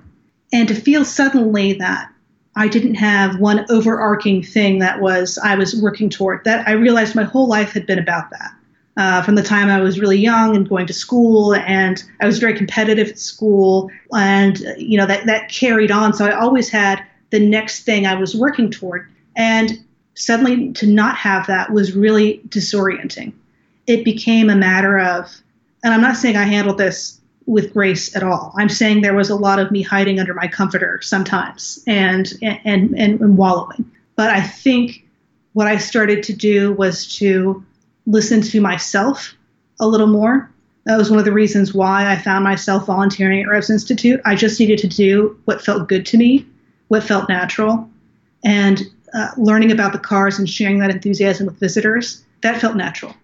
and 0.53 0.67
to 0.67 0.75
feel 0.75 1.03
suddenly 1.03 1.73
that 1.73 2.09
I 2.55 2.67
didn't 2.67 2.95
have 2.95 3.39
one 3.39 3.65
overarching 3.69 4.43
thing 4.43 4.79
that 4.79 5.01
was 5.01 5.39
I 5.39 5.55
was 5.55 5.81
working 5.81 6.09
toward. 6.09 6.43
That 6.45 6.67
I 6.67 6.73
realized 6.73 7.15
my 7.15 7.23
whole 7.23 7.47
life 7.47 7.71
had 7.71 7.87
been 7.87 7.99
about 7.99 8.29
that. 8.29 8.51
Uh, 8.95 9.23
from 9.23 9.33
the 9.33 9.41
time 9.41 9.69
I 9.69 9.81
was 9.81 9.99
really 9.99 10.19
young 10.19 10.55
and 10.55 10.69
going 10.69 10.85
to 10.85 10.93
school, 10.93 11.55
and 11.55 12.03
I 12.21 12.27
was 12.27 12.37
very 12.37 12.55
competitive 12.55 13.07
at 13.07 13.17
school, 13.17 13.89
and 14.13 14.59
you 14.77 14.99
know 14.99 15.07
that 15.07 15.25
that 15.25 15.49
carried 15.49 15.89
on. 15.89 16.13
So 16.13 16.25
I 16.25 16.35
always 16.35 16.69
had 16.69 17.03
the 17.31 17.39
next 17.39 17.83
thing 17.85 18.05
I 18.05 18.13
was 18.13 18.35
working 18.35 18.69
toward, 18.69 19.09
and 19.35 19.83
suddenly 20.13 20.71
to 20.73 20.85
not 20.85 21.15
have 21.15 21.47
that 21.47 21.71
was 21.71 21.93
really 21.93 22.41
disorienting. 22.49 23.33
It 23.87 24.05
became 24.05 24.51
a 24.51 24.55
matter 24.55 24.99
of, 24.99 25.41
and 25.83 25.93
I'm 25.93 26.01
not 26.01 26.17
saying 26.17 26.35
I 26.35 26.43
handled 26.43 26.77
this 26.77 27.19
with 27.45 27.73
grace 27.73 28.15
at 28.15 28.23
all. 28.23 28.53
I'm 28.57 28.69
saying 28.69 29.01
there 29.01 29.15
was 29.15 29.29
a 29.29 29.35
lot 29.35 29.59
of 29.59 29.69
me 29.69 29.81
hiding 29.81 30.19
under 30.19 30.33
my 30.33 30.47
comforter 30.47 30.99
sometimes 31.01 31.83
and 31.87 32.31
and 32.41 32.59
and, 32.65 32.95
and 32.95 33.37
wallowing. 33.37 33.89
But 34.15 34.29
I 34.29 34.41
think 34.41 35.05
what 35.53 35.67
I 35.67 35.77
started 35.77 36.23
to 36.23 36.33
do 36.33 36.73
was 36.73 37.15
to 37.17 37.63
listen 38.05 38.41
to 38.41 38.61
myself 38.61 39.35
a 39.79 39.87
little 39.87 40.07
more. 40.07 40.49
That 40.85 40.97
was 40.97 41.09
one 41.09 41.19
of 41.19 41.25
the 41.25 41.31
reasons 41.31 41.73
why 41.73 42.11
I 42.11 42.17
found 42.17 42.43
myself 42.43 42.85
volunteering 42.85 43.41
at 43.41 43.47
Revs 43.47 43.69
Institute. 43.69 44.19
I 44.25 44.35
just 44.35 44.59
needed 44.59 44.79
to 44.79 44.87
do 44.87 45.39
what 45.45 45.61
felt 45.61 45.87
good 45.87 46.05
to 46.07 46.17
me, 46.17 46.45
what 46.89 47.03
felt 47.03 47.29
natural, 47.29 47.89
and 48.43 48.81
uh, 49.13 49.29
learning 49.37 49.71
about 49.71 49.93
the 49.93 49.99
cars 49.99 50.39
and 50.39 50.49
sharing 50.49 50.79
that 50.79 50.89
enthusiasm 50.89 51.45
with 51.45 51.59
visitors, 51.59 52.23
that 52.41 52.59
felt 52.59 52.75
natural. 52.75 53.15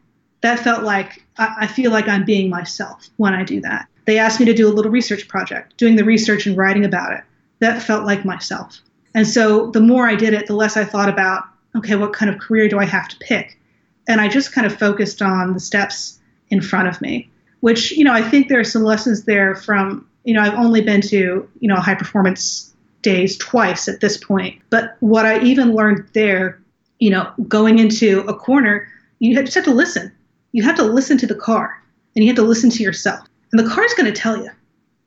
That 0.42 0.60
felt 0.60 0.84
like 0.84 1.24
I, 1.38 1.56
I 1.62 1.68
feel 1.68 1.92
like 1.92 2.08
I'm 2.08 2.26
being 2.26 2.50
myself 2.50 3.10
when 3.18 3.34
I 3.34 3.44
do 3.44 3.62
that. 3.62 3.88
They 4.06 4.18
asked 4.18 4.40
me 4.40 4.46
to 4.48 4.54
do 4.54 4.68
a 4.68 4.74
little 4.74 4.92
research 4.92 5.28
project, 5.28 5.78
doing 5.78 5.96
the 5.96 6.04
research 6.04 6.48
and 6.48 6.58
writing 6.58 6.86
about 6.86 7.14
it. 7.14 7.24
That 7.60 7.84
felt 7.84 8.06
like 8.06 8.26
myself. 8.26 8.82
And 9.14 9.28
so 9.28 9.72
the 9.72 9.82
more 9.82 10.08
I 10.08 10.16
did 10.16 10.34
it, 10.34 10.48
the 10.48 10.56
less 10.56 10.78
I 10.78 10.86
thought 10.86 11.10
about, 11.10 11.44
okay, 11.76 11.96
what 11.96 12.14
kind 12.14 12.32
of 12.32 12.40
career 12.40 12.68
do 12.70 12.80
I 12.80 12.86
have 12.86 13.08
to 13.10 13.18
pick? 13.18 13.60
And 14.08 14.22
I 14.22 14.28
just 14.28 14.52
kind 14.52 14.66
of 14.66 14.78
focused 14.78 15.22
on 15.22 15.54
the 15.54 15.60
steps 15.60 16.20
in 16.50 16.62
front 16.62 16.88
of 16.88 17.02
me, 17.02 17.30
which, 17.60 17.92
you 17.92 18.04
know, 18.04 18.14
I 18.14 18.22
think 18.22 18.48
there 18.48 18.60
are 18.60 18.64
some 18.64 18.84
lessons 18.84 19.26
there 19.26 19.56
from, 19.56 20.08
you 20.24 20.34
know, 20.34 20.42
I've 20.42 20.56
only 20.56 20.82
been 20.82 21.02
to, 21.02 21.48
you 21.60 21.68
know, 21.68 21.76
high 21.76 21.96
performance 21.96 22.74
days 23.02 23.38
twice 23.38 23.88
at 23.88 24.00
this 24.00 24.18
point. 24.18 24.60
But 24.70 24.96
what 25.00 25.26
I 25.26 25.40
even 25.42 25.76
learned 25.76 26.08
there, 26.14 26.60
you 27.00 27.12
know, 27.12 27.32
going 27.48 27.80
into 27.80 28.22
a 28.22 28.34
corner, 28.34 28.88
you 29.20 29.36
just 29.36 29.56
have 29.56 29.66
to 29.66 29.74
listen. 29.74 30.12
You 30.52 30.64
have 30.64 30.76
to 30.76 30.84
listen 30.84 31.18
to 31.20 31.28
the 31.28 31.36
car 31.36 31.82
and 32.16 32.24
you 32.24 32.30
have 32.30 32.38
to 32.38 32.44
listen 32.44 32.70
to 32.72 32.84
yourself. 32.84 33.28
And 33.52 33.60
the 33.60 33.70
car 33.70 33.84
is 33.84 33.94
going 33.94 34.12
to 34.12 34.20
tell 34.20 34.38
you. 34.38 34.50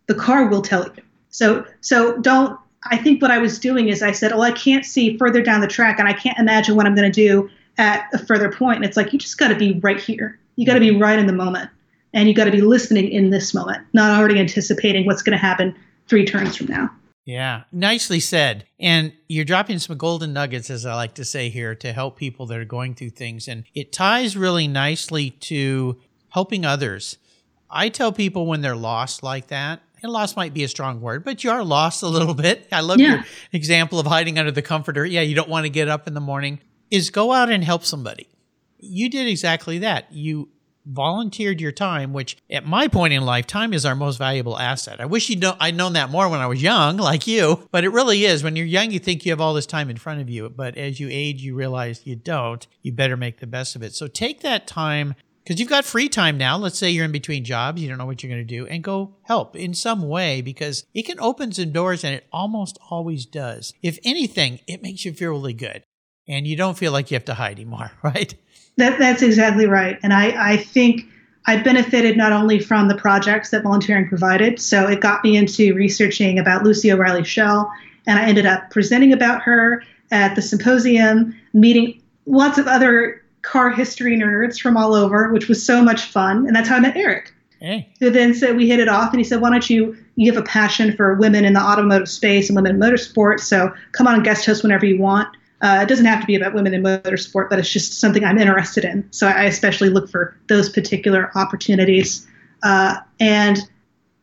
The 0.07 0.15
car 0.15 0.49
will 0.49 0.63
tell 0.63 0.85
you. 0.85 1.03
So 1.31 1.65
so 1.81 2.19
don't 2.19 2.59
I 2.91 2.97
think 2.97 3.23
what 3.23 3.31
I 3.31 3.39
was 3.39 3.59
doing 3.59 3.89
is 3.89 4.03
I 4.03 4.13
said, 4.13 4.33
"Oh, 4.33 4.41
I 4.41 4.53
can't 4.53 4.85
see 4.85 5.17
further 5.17 5.43
down 5.43 5.61
the 5.61 5.69
track 5.69 5.99
and 5.99 6.09
I 6.09 6.13
can't 6.13 6.39
imagine 6.39 6.75
what 6.77 6.87
I'm 6.87 6.95
going 6.95 7.11
to 7.11 7.15
do 7.15 7.49
at 7.79 8.09
a 8.13 8.19
further 8.19 8.51
point." 8.51 8.77
And 8.77 8.85
it's 8.85 8.97
like 8.97 9.13
you 9.13 9.19
just 9.19 9.39
got 9.39 9.49
to 9.49 9.55
be 9.55 9.79
right 9.81 10.01
here. 10.01 10.39
You 10.57 10.67
got 10.67 10.75
to 10.75 10.81
be 10.81 10.91
right 10.91 11.19
in 11.19 11.27
the 11.27 11.33
moment. 11.33 11.71
And 12.15 12.29
you 12.29 12.35
got 12.35 12.45
to 12.45 12.51
be 12.51 12.61
listening 12.61 13.09
in 13.09 13.31
this 13.31 13.55
moment, 13.55 13.87
not 13.95 14.19
already 14.19 14.39
anticipating 14.39 15.07
what's 15.07 15.23
going 15.23 15.33
to 15.33 15.39
happen 15.39 15.75
3 16.09 16.27
turns 16.27 16.57
from 16.57 16.67
now. 16.67 16.91
Yeah, 17.25 17.65
nicely 17.71 18.21
said. 18.21 18.67
And 18.81 19.13
you're 19.29 19.45
dropping 19.45 19.79
some 19.79 19.97
golden 19.97 20.33
nuggets, 20.33 20.71
as 20.71 20.85
I 20.85 20.95
like 20.95 21.15
to 21.15 21.25
say 21.25 21.51
here, 21.51 21.75
to 21.77 21.93
help 21.93 22.17
people 22.17 22.47
that 22.47 22.59
are 22.59 22.65
going 22.65 22.95
through 22.95 23.11
things. 23.11 23.47
And 23.47 23.65
it 23.75 23.93
ties 23.93 24.37
really 24.37 24.67
nicely 24.67 25.31
to 25.31 26.01
helping 26.31 26.65
others. 26.65 27.19
I 27.71 27.89
tell 27.89 28.13
people 28.13 28.47
when 28.47 28.61
they're 28.61 28.77
lost 28.77 29.23
like 29.23 29.49
that, 29.49 29.83
and 30.03 30.11
lost 30.11 30.37
might 30.37 30.53
be 30.53 30.65
a 30.65 30.69
strong 30.69 31.01
word, 31.01 31.25
but 31.25 31.45
you 31.45 31.51
are 31.51 31.65
lost 31.65 32.03
a 32.03 32.09
little 32.09 32.35
bit. 32.49 32.67
I 32.73 32.81
love 32.81 32.99
yeah. 32.99 33.15
your 33.15 33.25
example 33.53 34.01
of 34.01 34.07
hiding 34.07 34.39
under 34.39 34.51
the 34.51 34.63
comforter. 34.63 35.07
Yeah, 35.07 35.21
you 35.21 35.35
don't 35.35 35.49
want 35.49 35.65
to 35.65 35.71
get 35.71 35.89
up 35.89 36.09
in 36.09 36.15
the 36.15 36.21
morning, 36.21 36.61
is 36.91 37.11
go 37.11 37.33
out 37.33 37.51
and 37.51 37.63
help 37.63 37.85
somebody. 37.85 38.29
You 38.79 39.09
did 39.09 39.29
exactly 39.29 39.79
that. 39.79 40.13
You 40.13 40.49
volunteered 40.87 41.61
your 41.61 41.73
time, 41.73 42.13
which 42.13 42.37
at 42.51 42.67
my 42.67 42.89
point 42.89 43.13
in 43.13 43.25
life, 43.25 43.47
time 43.47 43.73
is 43.73 43.85
our 43.85 43.95
most 43.95 44.17
valuable 44.17 44.59
asset. 44.59 45.01
I 45.01 45.07
wish 45.07 45.29
you 45.29 45.37
know 45.37 45.57
I'd 45.61 45.77
known 45.77 45.95
that 45.95 46.11
more 46.11 46.29
when 46.29 46.41
I 46.41 46.47
was 46.47 46.63
young, 46.63 46.97
like 46.99 47.27
you, 47.27 47.69
but 47.71 47.85
it 47.85 47.91
really 47.91 48.25
is. 48.25 48.43
When 48.43 48.57
you're 48.57 48.67
young, 48.67 48.91
you 48.91 48.99
think 48.99 49.25
you 49.25 49.33
have 49.33 49.41
all 49.41 49.55
this 49.55 49.67
time 49.67 49.91
in 49.91 49.97
front 49.97 50.21
of 50.21 50.31
you, 50.31 50.49
but 50.49 50.77
as 50.77 51.01
you 51.01 51.09
age, 51.11 51.43
you 51.43 51.55
realize 51.55 52.07
you 52.07 52.17
don't. 52.17 52.67
You 52.83 52.93
better 52.93 53.17
make 53.17 53.41
the 53.41 53.47
best 53.47 53.77
of 53.77 53.83
it. 53.83 53.95
So 53.95 54.07
take 54.07 54.41
that 54.41 54.67
time 54.67 55.15
because 55.43 55.59
you've 55.59 55.69
got 55.69 55.85
free 55.85 56.09
time 56.09 56.39
now. 56.39 56.57
Let's 56.57 56.79
say 56.79 56.91
you're 56.91 57.05
in 57.05 57.13
between 57.13 57.45
jobs, 57.45 57.81
you 57.81 57.89
don't 57.89 57.99
know 57.99 58.07
what 58.07 58.23
you're 58.23 58.33
going 58.33 58.47
to 58.47 58.57
do, 58.57 58.67
and 58.67 58.85
go 58.85 59.17
help 59.23 59.57
in 59.57 59.75
some 59.75 60.09
way 60.09 60.41
because 60.41 60.85
it 60.95 61.03
can 61.03 61.21
open 61.21 61.53
some 61.53 61.73
doors 61.73 62.05
and 62.05 62.15
it 62.15 62.27
almost 62.33 62.79
always 62.91 63.27
does. 63.27 63.75
If 63.83 63.99
anything, 64.05 64.61
it 64.67 64.83
makes 64.83 65.05
you 65.05 65.13
feel 65.13 65.31
really 65.31 65.55
good 65.55 65.85
and 66.29 66.47
you 66.47 66.57
don't 66.57 66.79
feel 66.79 66.93
like 66.93 67.11
you 67.11 67.17
have 67.17 67.25
to 67.27 67.35
hide 67.35 67.53
anymore, 67.53 67.93
right? 68.03 68.35
That, 68.77 68.99
that's 68.99 69.23
exactly 69.23 69.67
right. 69.67 69.99
And 70.03 70.13
I, 70.13 70.53
I 70.53 70.57
think 70.57 71.07
I 71.47 71.63
benefited 71.63 72.17
not 72.17 72.33
only 72.33 72.59
from 72.59 72.89
the 72.89 72.95
projects 72.95 73.51
that 73.51 73.63
volunteering 73.63 74.09
provided, 74.09 74.61
so 74.61 74.89
it 74.89 75.01
got 75.01 75.25
me 75.25 75.37
into 75.37 75.75
researching 75.75 76.39
about 76.39 76.63
Lucy 76.63 76.93
O'Reilly 76.93 77.25
Schell, 77.25 77.71
and 78.07 78.19
I 78.19 78.25
ended 78.25 78.47
up 78.47 78.71
presenting 78.71 79.13
about 79.13 79.43
her 79.43 79.83
at 80.11 80.35
the 80.35 80.43
symposium, 80.43 81.35
meeting 81.53 82.01
lots 82.27 82.59
of 82.59 82.67
other 82.67 83.23
car 83.43 83.71
history 83.71 84.17
nerds 84.17 84.61
from 84.61 84.77
all 84.77 84.95
over, 84.95 85.33
which 85.33 85.49
was 85.49 85.65
so 85.65 85.83
much 85.83 86.03
fun. 86.03 86.47
And 86.47 86.55
that's 86.55 86.69
how 86.69 86.77
I 86.77 86.81
met 86.81 86.97
Eric. 86.97 87.33
Hey. 87.61 87.89
Who 88.01 88.11
then 88.11 88.35
said 88.35 88.57
we 88.57 88.69
hit 88.69 88.81
it 88.81 88.89
off, 88.89 89.13
and 89.13 89.21
he 89.21 89.25
said, 89.25 89.41
"Why 89.41 89.51
don't 89.51 89.69
you? 89.71 89.97
You 90.17 90.33
have 90.33 90.43
a 90.43 90.45
passion 90.45 90.97
for 90.97 91.15
women 91.15 91.45
in 91.45 91.53
the 91.53 91.61
automotive 91.61 92.09
space 92.09 92.49
and 92.49 92.57
women 92.57 92.75
in 92.75 92.81
motorsports, 92.81 93.41
so 93.41 93.73
come 93.93 94.09
on 94.09 94.17
and 94.17 94.25
guest 94.25 94.45
host 94.47 94.65
whenever 94.65 94.85
you 94.85 94.99
want." 94.99 95.29
Uh, 95.63 95.79
it 95.81 95.89
doesn't 95.89 96.07
have 96.07 96.21
to 96.21 96.27
be 96.27 96.35
about 96.35 96.55
women 96.55 96.75
in 96.75 96.83
motorsport, 96.83 97.49
but 97.49 97.59
it's 97.59 97.71
just 97.71 98.01
something 98.01 98.25
I'm 98.25 98.37
interested 98.37 98.85
in. 98.85 99.07
So 99.13 99.29
I 99.29 99.45
especially 99.45 99.91
look 99.91 100.11
for 100.11 100.37
those 100.49 100.69
particular 100.69 101.31
opportunities. 101.37 102.27
Uh, 102.65 102.97
and 103.21 103.59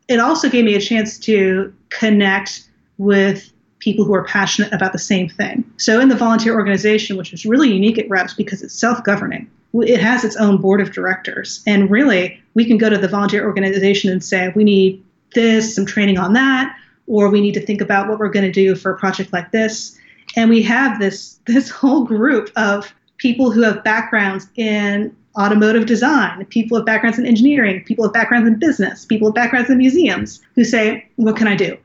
it 0.10 0.19
also 0.19 0.49
gave 0.49 0.65
me 0.65 0.75
a 0.75 0.82
chance 0.82 1.17
to 1.19 1.73
connect 1.89 2.67
with 2.97 3.54
people 3.80 4.04
who 4.04 4.13
are 4.13 4.25
passionate 4.25 4.73
about 4.73 4.91
the 4.91 4.99
same 4.99 5.30
thing. 5.30 5.63
So 5.78 6.02
in 6.02 6.10
the 6.10 6.15
volunteer 6.15 6.56
organization, 6.56 7.15
which 7.15 7.32
is 7.32 7.45
really 7.45 7.71
unique 7.71 7.97
at 7.97 8.10
Revs 8.10 8.34
because 8.34 8.62
it's 8.62 8.73
self-governing, 8.73 9.49
it 9.75 10.02
has 10.02 10.25
its 10.25 10.36
own 10.36 10.60
board 10.60 10.82
of 10.82 10.91
directors. 10.91 11.63
And 11.65 11.89
really, 11.89 12.41
we 12.54 12.65
can 12.65 12.78
go 12.78 12.89
to 12.89 12.97
the 12.97 13.08
volunteer 13.08 13.45
organization 13.45 14.12
and 14.12 14.21
say, 14.21 14.52
we 14.56 14.65
need 14.65 15.02
this, 15.34 15.73
some 15.73 15.86
training 15.86 16.17
on 16.17 16.34
that, 16.34 16.75
or 17.08 17.30
we 17.30 17.39
need 17.39 17.54
to 17.54 17.65
think 17.65 17.80
about 17.80 18.10
what 18.10 18.19
we're 18.19 18.30
going 18.30 18.45
to 18.45 18.52
do 18.52 18.75
for 18.75 18.91
a 18.91 18.97
project 18.97 19.32
like 19.32 19.52
this 19.52 19.95
and 20.36 20.50
we 20.50 20.62
have 20.63 21.00
this 21.00 21.39
this 21.46 21.70
whole 21.70 22.04
group 22.04 22.52
of 22.56 22.94
people 23.18 23.52
who 23.52 23.62
have 23.62 23.84
backgrounds 23.84 24.48
in 24.56 25.15
automotive 25.38 25.86
design, 25.86 26.46
people 26.46 26.78
with 26.78 26.86
backgrounds 26.86 27.20
in 27.20 27.26
engineering, 27.26 27.84
people 27.84 28.04
with 28.04 28.13
backgrounds 28.13 28.48
in 28.48 28.58
business, 28.60 29.06
people 29.06 29.28
with 29.28 29.36
backgrounds 29.36 29.70
in 29.70 29.78
museums 29.78 30.42
who 30.56 30.63
say, 30.63 31.08
"What 31.15 31.36
can 31.36 31.48
I 31.48 31.56
do?" 31.56 31.78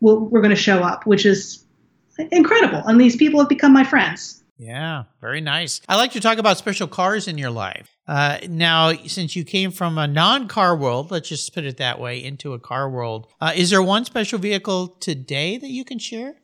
Well, 0.00 0.20
we're 0.20 0.40
going 0.40 0.50
to 0.50 0.56
show 0.56 0.80
up, 0.80 1.06
which 1.06 1.24
is 1.24 1.64
incredible. 2.30 2.82
And 2.86 3.00
these 3.00 3.16
people 3.16 3.40
have 3.40 3.48
become 3.48 3.72
my 3.72 3.84
friends. 3.84 4.42
Yeah, 4.58 5.04
very 5.20 5.40
nice. 5.40 5.80
I 5.88 5.96
like 5.96 6.12
to 6.12 6.20
talk 6.20 6.38
about 6.38 6.58
special 6.58 6.86
cars 6.86 7.26
in 7.26 7.36
your 7.36 7.50
life. 7.50 7.88
Uh, 8.06 8.38
now, 8.48 8.92
since 9.06 9.34
you 9.34 9.44
came 9.44 9.70
from 9.70 9.98
a 9.98 10.06
non 10.06 10.46
car 10.46 10.76
world, 10.76 11.10
let's 11.10 11.28
just 11.28 11.52
put 11.54 11.64
it 11.64 11.78
that 11.78 11.98
way, 11.98 12.22
into 12.22 12.52
a 12.52 12.58
car 12.58 12.88
world, 12.88 13.26
uh, 13.40 13.52
is 13.56 13.70
there 13.70 13.82
one 13.82 14.04
special 14.04 14.38
vehicle 14.38 14.88
today 15.00 15.56
that 15.56 15.70
you 15.70 15.84
can 15.84 15.98
share? 15.98 16.34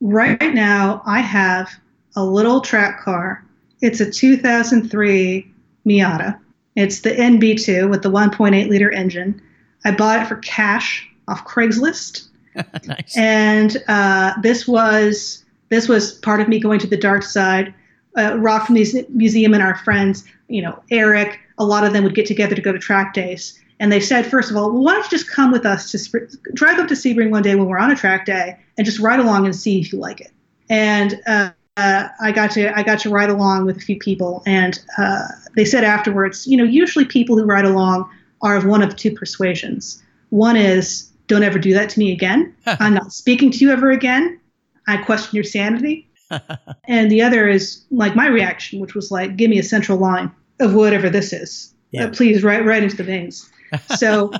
Right 0.00 0.54
now, 0.54 1.02
I 1.06 1.20
have 1.20 1.70
a 2.16 2.24
little 2.24 2.60
track 2.60 3.00
car. 3.00 3.44
It's 3.80 4.00
a 4.00 4.10
2003 4.10 5.52
Miata. 5.86 6.38
It's 6.76 7.00
the 7.00 7.10
NB2 7.10 7.90
with 7.90 8.02
the 8.02 8.10
1.8 8.10 8.68
liter 8.68 8.90
engine. 8.92 9.40
I 9.84 9.90
bought 9.92 10.22
it 10.22 10.28
for 10.28 10.36
cash 10.36 11.08
off 11.26 11.44
Craigslist. 11.44 12.28
nice. 12.86 13.16
And 13.16 13.76
uh, 13.88 14.34
this 14.42 14.66
was 14.66 15.44
this 15.68 15.88
was 15.88 16.12
part 16.12 16.40
of 16.40 16.48
me 16.48 16.58
going 16.58 16.78
to 16.80 16.86
the 16.86 16.96
dark 16.96 17.22
side. 17.22 17.74
Uh, 18.16 18.36
Rock 18.38 18.70
Museum 18.70 19.54
and 19.54 19.62
our 19.62 19.76
friends, 19.76 20.24
you 20.48 20.62
know, 20.62 20.82
Eric, 20.90 21.38
a 21.58 21.64
lot 21.64 21.84
of 21.84 21.92
them 21.92 22.04
would 22.04 22.14
get 22.14 22.26
together 22.26 22.54
to 22.54 22.62
go 22.62 22.72
to 22.72 22.78
track 22.78 23.12
days. 23.12 23.60
And 23.80 23.92
they 23.92 24.00
said, 24.00 24.26
first 24.26 24.50
of 24.50 24.56
all, 24.56 24.72
well, 24.72 24.82
why 24.82 24.94
don't 24.94 25.04
you 25.04 25.10
just 25.10 25.30
come 25.30 25.52
with 25.52 25.64
us 25.64 25.90
to 25.92 25.98
sp- 26.02 26.30
drive 26.54 26.78
up 26.78 26.88
to 26.88 26.94
Sebring 26.94 27.30
one 27.30 27.42
day 27.42 27.54
when 27.54 27.66
we're 27.66 27.78
on 27.78 27.90
a 27.90 27.96
track 27.96 28.26
day 28.26 28.58
and 28.76 28.84
just 28.84 28.98
ride 28.98 29.20
along 29.20 29.44
and 29.44 29.54
see 29.54 29.80
if 29.80 29.92
you 29.92 29.98
like 29.98 30.20
it. 30.20 30.32
And 30.68 31.20
uh, 31.26 31.50
uh, 31.76 32.08
I 32.20 32.32
got 32.32 32.50
to 32.52 32.76
I 32.76 32.82
got 32.82 32.98
to 33.00 33.10
ride 33.10 33.30
along 33.30 33.64
with 33.64 33.76
a 33.76 33.80
few 33.80 33.98
people, 33.98 34.42
and 34.46 34.78
uh, 34.98 35.28
they 35.54 35.64
said 35.64 35.84
afterwards, 35.84 36.46
you 36.46 36.56
know, 36.56 36.64
usually 36.64 37.04
people 37.04 37.38
who 37.38 37.44
ride 37.44 37.64
along 37.64 38.10
are 38.42 38.56
of 38.56 38.66
one 38.66 38.82
of 38.82 38.96
two 38.96 39.12
persuasions. 39.12 40.02
One 40.30 40.56
is, 40.56 41.10
don't 41.28 41.42
ever 41.42 41.58
do 41.58 41.72
that 41.74 41.88
to 41.90 41.98
me 41.98 42.12
again. 42.12 42.54
I'm 42.66 42.94
not 42.94 43.12
speaking 43.12 43.50
to 43.52 43.58
you 43.58 43.70
ever 43.70 43.90
again. 43.90 44.40
I 44.86 44.96
question 44.98 45.36
your 45.36 45.44
sanity. 45.44 46.08
and 46.84 47.10
the 47.10 47.22
other 47.22 47.48
is 47.48 47.84
like 47.90 48.14
my 48.14 48.26
reaction, 48.26 48.80
which 48.80 48.94
was 48.94 49.10
like, 49.10 49.36
give 49.36 49.48
me 49.48 49.58
a 49.58 49.62
central 49.62 49.98
line 49.98 50.30
of 50.60 50.74
whatever 50.74 51.08
this 51.08 51.32
is. 51.32 51.74
Yeah. 51.90 52.04
Uh, 52.04 52.10
please, 52.10 52.42
right, 52.42 52.64
right 52.64 52.82
into 52.82 52.96
the 52.96 53.04
veins. 53.04 53.48
So 53.96 54.32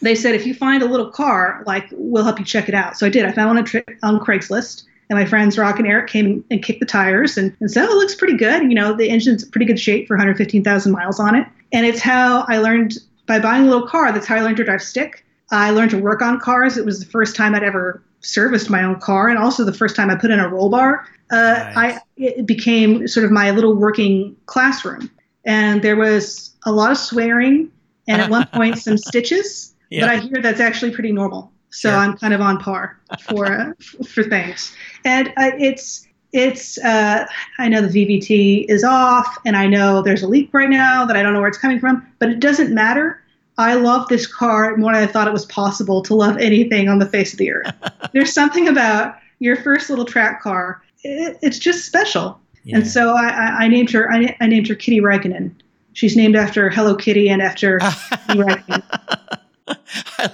they 0.00 0.14
said, 0.14 0.34
if 0.34 0.46
you 0.46 0.54
find 0.54 0.82
a 0.82 0.86
little 0.86 1.10
car, 1.10 1.62
like 1.66 1.86
we'll 1.92 2.24
help 2.24 2.38
you 2.38 2.44
check 2.44 2.68
it 2.68 2.74
out. 2.74 2.96
So 2.96 3.06
I 3.06 3.08
did. 3.10 3.24
I 3.24 3.32
found 3.32 3.48
one 3.48 3.58
on, 3.58 3.64
tri- 3.64 3.84
on 4.02 4.20
Craigslist. 4.20 4.84
And 5.10 5.18
my 5.18 5.24
friends 5.24 5.56
Rock 5.56 5.78
and 5.78 5.88
Eric 5.88 6.08
came 6.08 6.44
and 6.50 6.62
kicked 6.62 6.80
the 6.80 6.86
tires 6.86 7.38
and, 7.38 7.56
and 7.60 7.70
said, 7.70 7.86
oh, 7.88 7.92
it 7.92 7.96
looks 7.96 8.14
pretty 8.14 8.36
good. 8.36 8.62
You 8.64 8.74
know, 8.74 8.94
the 8.94 9.08
engine's 9.08 9.44
pretty 9.44 9.64
good 9.64 9.80
shape 9.80 10.06
for 10.06 10.14
115,000 10.14 10.92
miles 10.92 11.18
on 11.18 11.34
it. 11.34 11.46
And 11.72 11.86
it's 11.86 12.00
how 12.00 12.44
I 12.48 12.58
learned 12.58 12.98
by 13.26 13.38
buying 13.38 13.62
a 13.62 13.70
little 13.70 13.86
car. 13.86 14.12
That's 14.12 14.26
how 14.26 14.36
I 14.36 14.42
learned 14.42 14.58
to 14.58 14.64
drive 14.64 14.82
stick. 14.82 15.24
I 15.50 15.70
learned 15.70 15.92
to 15.92 15.98
work 15.98 16.20
on 16.20 16.38
cars. 16.40 16.76
It 16.76 16.84
was 16.84 17.00
the 17.00 17.06
first 17.06 17.36
time 17.36 17.54
I'd 17.54 17.62
ever 17.62 18.02
serviced 18.20 18.68
my 18.68 18.82
own 18.82 19.00
car 19.00 19.28
and 19.28 19.38
also 19.38 19.64
the 19.64 19.72
first 19.72 19.96
time 19.96 20.10
I 20.10 20.16
put 20.16 20.30
in 20.30 20.40
a 20.40 20.48
roll 20.48 20.68
bar. 20.68 21.06
Uh, 21.30 21.70
nice. 21.74 21.76
I, 21.76 22.00
it 22.16 22.46
became 22.46 23.08
sort 23.08 23.24
of 23.24 23.32
my 23.32 23.50
little 23.50 23.74
working 23.74 24.36
classroom. 24.46 25.10
And 25.44 25.82
there 25.82 25.96
was 25.96 26.54
a 26.66 26.72
lot 26.72 26.90
of 26.90 26.98
swearing 26.98 27.70
and 28.08 28.20
at 28.20 28.30
one 28.30 28.46
point 28.52 28.78
some 28.78 28.98
stitches. 28.98 29.74
Yeah. 29.90 30.00
But 30.02 30.10
I 30.10 30.16
hear 30.18 30.42
that's 30.42 30.60
actually 30.60 30.90
pretty 30.90 31.12
normal. 31.12 31.52
So. 31.70 31.90
I'm 31.90 32.16
kind 32.16 32.32
of 32.32 32.40
on 32.40 32.58
par 32.58 32.98
for 33.20 33.46
uh, 33.46 33.72
for 34.08 34.24
things, 34.24 34.74
and 35.04 35.28
uh, 35.28 35.50
it's 35.58 36.08
it's 36.32 36.78
uh, 36.78 37.26
I 37.58 37.68
know 37.68 37.82
the 37.82 37.88
VVT 37.88 38.66
is 38.68 38.84
off, 38.84 39.36
and 39.44 39.56
I 39.56 39.66
know 39.66 40.02
there's 40.02 40.22
a 40.22 40.28
leak 40.28 40.48
right 40.52 40.68
now 40.68 41.04
that 41.04 41.16
I 41.16 41.22
don't 41.22 41.34
know 41.34 41.40
where 41.40 41.48
it's 41.48 41.58
coming 41.58 41.78
from, 41.78 42.06
but 42.18 42.30
it 42.30 42.40
doesn't 42.40 42.72
matter. 42.72 43.22
I 43.58 43.74
love 43.74 44.08
this 44.08 44.26
car 44.26 44.76
more 44.76 44.94
than 44.94 45.02
I 45.02 45.06
thought 45.06 45.26
it 45.26 45.32
was 45.32 45.46
possible 45.46 46.00
to 46.02 46.14
love 46.14 46.38
anything 46.38 46.88
on 46.88 47.00
the 47.00 47.06
face 47.06 47.32
of 47.32 47.38
the 47.38 47.52
earth. 47.52 47.74
there's 48.12 48.32
something 48.32 48.68
about 48.68 49.16
your 49.40 49.56
first 49.56 49.90
little 49.90 50.06
track 50.06 50.40
car; 50.40 50.82
it, 51.04 51.38
it's 51.42 51.58
just 51.58 51.84
special. 51.84 52.40
Yeah. 52.64 52.78
And 52.78 52.86
so 52.86 53.14
I, 53.14 53.28
I, 53.28 53.46
I 53.64 53.68
named 53.68 53.90
her 53.90 54.10
I, 54.12 54.36
I, 54.40 54.46
named 54.46 54.68
her 54.68 54.74
Kitty 54.74 55.00
Raikkonen. 55.00 55.52
She's 55.98 56.14
named 56.14 56.36
after 56.36 56.70
Hello 56.70 56.94
Kitty 56.94 57.28
and 57.28 57.42
after 57.42 57.80
I 57.82 59.42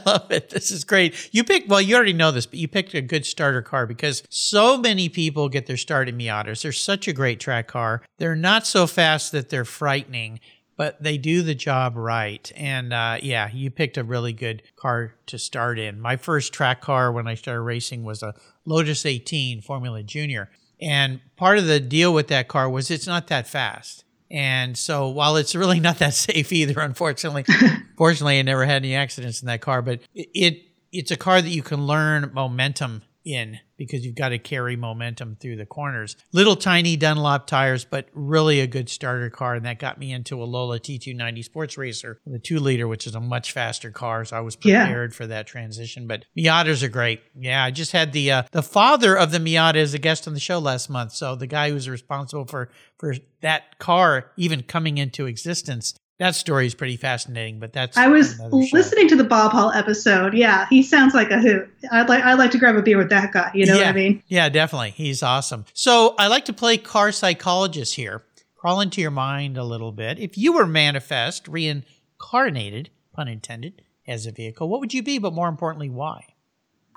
love 0.04 0.30
it. 0.30 0.50
This 0.50 0.70
is 0.70 0.84
great. 0.84 1.30
You 1.32 1.42
picked, 1.42 1.70
well, 1.70 1.80
you 1.80 1.96
already 1.96 2.12
know 2.12 2.32
this, 2.32 2.44
but 2.44 2.58
you 2.58 2.68
picked 2.68 2.92
a 2.92 3.00
good 3.00 3.24
starter 3.24 3.62
car 3.62 3.86
because 3.86 4.22
so 4.28 4.76
many 4.76 5.08
people 5.08 5.48
get 5.48 5.64
their 5.64 5.78
start 5.78 6.10
in 6.10 6.18
Miatas. 6.18 6.60
They're 6.60 6.70
such 6.70 7.08
a 7.08 7.14
great 7.14 7.40
track 7.40 7.66
car. 7.66 8.02
They're 8.18 8.36
not 8.36 8.66
so 8.66 8.86
fast 8.86 9.32
that 9.32 9.48
they're 9.48 9.64
frightening, 9.64 10.38
but 10.76 11.02
they 11.02 11.16
do 11.16 11.40
the 11.40 11.54
job 11.54 11.96
right. 11.96 12.52
And 12.54 12.92
uh, 12.92 13.16
yeah, 13.22 13.48
you 13.50 13.70
picked 13.70 13.96
a 13.96 14.04
really 14.04 14.34
good 14.34 14.62
car 14.76 15.14
to 15.28 15.38
start 15.38 15.78
in. 15.78 15.98
My 15.98 16.18
first 16.18 16.52
track 16.52 16.82
car 16.82 17.10
when 17.10 17.26
I 17.26 17.36
started 17.36 17.62
racing 17.62 18.04
was 18.04 18.22
a 18.22 18.34
Lotus 18.66 19.06
18 19.06 19.62
Formula 19.62 20.02
Junior. 20.02 20.50
And 20.78 21.22
part 21.36 21.56
of 21.56 21.64
the 21.64 21.80
deal 21.80 22.12
with 22.12 22.28
that 22.28 22.48
car 22.48 22.68
was 22.68 22.90
it's 22.90 23.06
not 23.06 23.28
that 23.28 23.48
fast. 23.48 24.03
And 24.30 24.76
so 24.76 25.08
while 25.08 25.36
it's 25.36 25.54
really 25.54 25.80
not 25.88 25.98
that 25.98 26.14
safe 26.14 26.52
either, 26.52 26.80
unfortunately, 26.80 27.44
fortunately, 27.96 28.38
I 28.38 28.42
never 28.42 28.64
had 28.64 28.76
any 28.76 28.94
accidents 28.94 29.42
in 29.42 29.46
that 29.46 29.60
car, 29.60 29.82
but 29.82 30.00
it 30.14 30.62
it's 30.92 31.10
a 31.10 31.16
car 31.16 31.42
that 31.42 31.50
you 31.50 31.62
can 31.62 31.86
learn 31.86 32.30
momentum 32.32 33.02
in 33.24 33.58
because 33.76 34.04
you've 34.04 34.14
got 34.14 34.30
to 34.30 34.38
carry 34.38 34.76
momentum 34.76 35.36
through 35.40 35.56
the 35.56 35.66
corners. 35.66 36.16
Little 36.32 36.56
tiny 36.56 36.96
Dunlop 36.96 37.46
tires, 37.46 37.84
but 37.84 38.08
really 38.12 38.60
a 38.60 38.66
good 38.66 38.88
starter 38.88 39.30
car. 39.30 39.54
And 39.54 39.66
that 39.66 39.78
got 39.78 39.98
me 39.98 40.12
into 40.12 40.42
a 40.42 40.44
Lola 40.44 40.78
T290 40.80 41.44
Sports 41.44 41.78
Racer, 41.78 42.20
the 42.26 42.38
two 42.38 42.58
liter, 42.58 42.88
which 42.88 43.06
is 43.06 43.14
a 43.14 43.20
much 43.20 43.52
faster 43.52 43.90
car. 43.90 44.24
So 44.24 44.36
I 44.36 44.40
was 44.40 44.56
prepared 44.56 45.12
yeah. 45.12 45.16
for 45.16 45.26
that 45.26 45.46
transition. 45.46 46.06
But 46.06 46.24
Miatas 46.36 46.82
are 46.82 46.88
great. 46.88 47.22
Yeah, 47.38 47.64
I 47.64 47.70
just 47.70 47.92
had 47.92 48.12
the 48.12 48.30
uh, 48.30 48.42
the 48.52 48.62
father 48.62 49.16
of 49.16 49.30
the 49.30 49.38
Miata 49.38 49.76
as 49.76 49.94
a 49.94 49.98
guest 49.98 50.26
on 50.26 50.34
the 50.34 50.40
show 50.40 50.58
last 50.58 50.88
month. 50.88 51.12
So 51.12 51.36
the 51.36 51.46
guy 51.46 51.70
who's 51.70 51.88
responsible 51.88 52.46
for 52.46 52.70
for 52.98 53.14
that 53.40 53.78
car 53.78 54.30
even 54.36 54.62
coming 54.62 54.98
into 54.98 55.26
existence 55.26 55.94
that 56.18 56.34
story 56.36 56.66
is 56.66 56.74
pretty 56.74 56.96
fascinating, 56.96 57.58
but 57.58 57.72
that's 57.72 57.96
I 57.96 58.06
was 58.08 58.38
listening 58.72 59.08
to 59.08 59.16
the 59.16 59.24
Bob 59.24 59.52
Hall 59.52 59.72
episode. 59.72 60.34
Yeah, 60.34 60.66
he 60.70 60.82
sounds 60.82 61.12
like 61.12 61.30
a 61.30 61.40
hoot. 61.40 61.68
I'd 61.90 62.08
like 62.08 62.22
I'd 62.22 62.38
like 62.38 62.52
to 62.52 62.58
grab 62.58 62.76
a 62.76 62.82
beer 62.82 62.98
with 62.98 63.10
that 63.10 63.32
guy. 63.32 63.50
You 63.52 63.66
know 63.66 63.74
yeah, 63.74 63.86
what 63.86 63.88
I 63.88 63.92
mean? 63.92 64.22
Yeah, 64.28 64.48
definitely. 64.48 64.90
He's 64.90 65.22
awesome. 65.22 65.64
So 65.74 66.14
I 66.18 66.28
like 66.28 66.44
to 66.46 66.52
play 66.52 66.76
car 66.76 67.10
psychologist 67.10 67.96
here. 67.96 68.22
Crawl 68.56 68.80
into 68.80 69.00
your 69.00 69.10
mind 69.10 69.58
a 69.58 69.64
little 69.64 69.92
bit. 69.92 70.18
If 70.18 70.38
you 70.38 70.52
were 70.54 70.66
manifest, 70.66 71.48
reincarnated, 71.48 72.90
pun 73.12 73.28
intended, 73.28 73.82
as 74.06 74.26
a 74.26 74.32
vehicle, 74.32 74.68
what 74.68 74.80
would 74.80 74.94
you 74.94 75.02
be? 75.02 75.18
But 75.18 75.32
more 75.32 75.48
importantly, 75.48 75.90
why? 75.90 76.24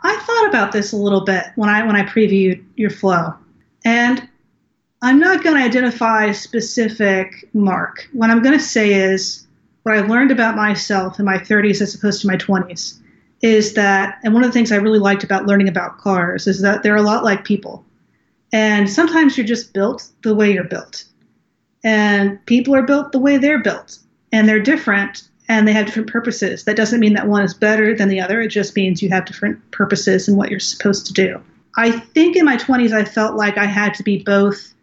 I 0.04 0.16
thought 0.20 0.48
about 0.48 0.72
this 0.72 0.94
a 0.94 0.98
little 0.98 1.22
bit 1.22 1.46
when 1.56 1.70
I 1.70 1.86
when 1.86 1.96
I 1.96 2.04
previewed 2.04 2.64
your 2.76 2.92
flow, 2.92 3.34
and 3.84 4.30
I'm 5.02 5.20
not 5.20 5.44
going 5.44 5.56
to 5.56 5.64
identify 5.64 6.26
a 6.26 6.34
specific 6.34 7.48
marque. 7.54 8.08
What 8.14 8.30
I'm 8.30 8.42
going 8.42 8.58
to 8.58 8.64
say 8.64 8.94
is 8.94 9.46
what 9.84 9.96
I 9.96 10.02
learned 10.02 10.32
about 10.32 10.56
myself 10.56 11.20
in 11.20 11.26
my 11.26 11.38
30s 11.38 11.82
as 11.82 11.94
opposed 11.94 12.22
to 12.22 12.28
my 12.28 12.36
20s 12.36 13.00
is 13.42 13.76
that, 13.76 14.18
and 14.24 14.34
one 14.34 14.44
of 14.44 14.50
the 14.50 14.54
things 14.54 14.72
I 14.72 14.78
really 14.78 15.00
liked 15.00 15.24
about 15.24 15.46
learning 15.46 15.70
about 15.70 16.00
cars 16.00 16.48
is 16.48 16.62
that 16.62 16.82
they're 16.82 16.96
a 16.96 17.04
lot 17.04 17.24
like 17.24 17.44
people. 17.44 17.86
And 18.52 18.90
sometimes 18.90 19.38
you're 19.38 19.46
just 19.46 19.74
built 19.74 20.10
the 20.24 20.34
way 20.34 20.52
you're 20.52 20.64
built. 20.64 21.04
And 21.84 22.44
people 22.48 22.76
are 22.76 22.82
built 22.82 23.12
the 23.12 23.20
way 23.20 23.38
they're 23.38 23.62
built. 23.62 24.00
And 24.32 24.50
they're 24.50 24.60
different 24.60 25.22
and 25.48 25.68
they 25.68 25.74
have 25.74 25.86
different 25.86 26.10
purposes. 26.10 26.64
That 26.64 26.76
doesn't 26.76 27.00
mean 27.00 27.14
that 27.14 27.28
one 27.28 27.44
is 27.44 27.54
better 27.54 27.96
than 27.96 28.10
the 28.10 28.20
other. 28.20 28.42
It 28.42 28.50
just 28.50 28.76
means 28.76 29.04
you 29.04 29.10
have 29.10 29.26
different 29.26 29.60
purposes 29.72 30.28
and 30.28 30.38
what 30.38 30.50
you're 30.50 30.60
supposed 30.60 31.06
to 31.06 31.14
do. 31.14 31.42
I 31.78 31.92
think 31.92 32.36
in 32.36 32.46
my 32.46 32.58
20s, 32.58 32.92
I 32.92 33.06
felt 33.06 33.36
like 33.36 33.58
I 33.58 33.66
had 33.66 33.94
to 33.94 34.04
be 34.04 34.24
both 34.24 34.74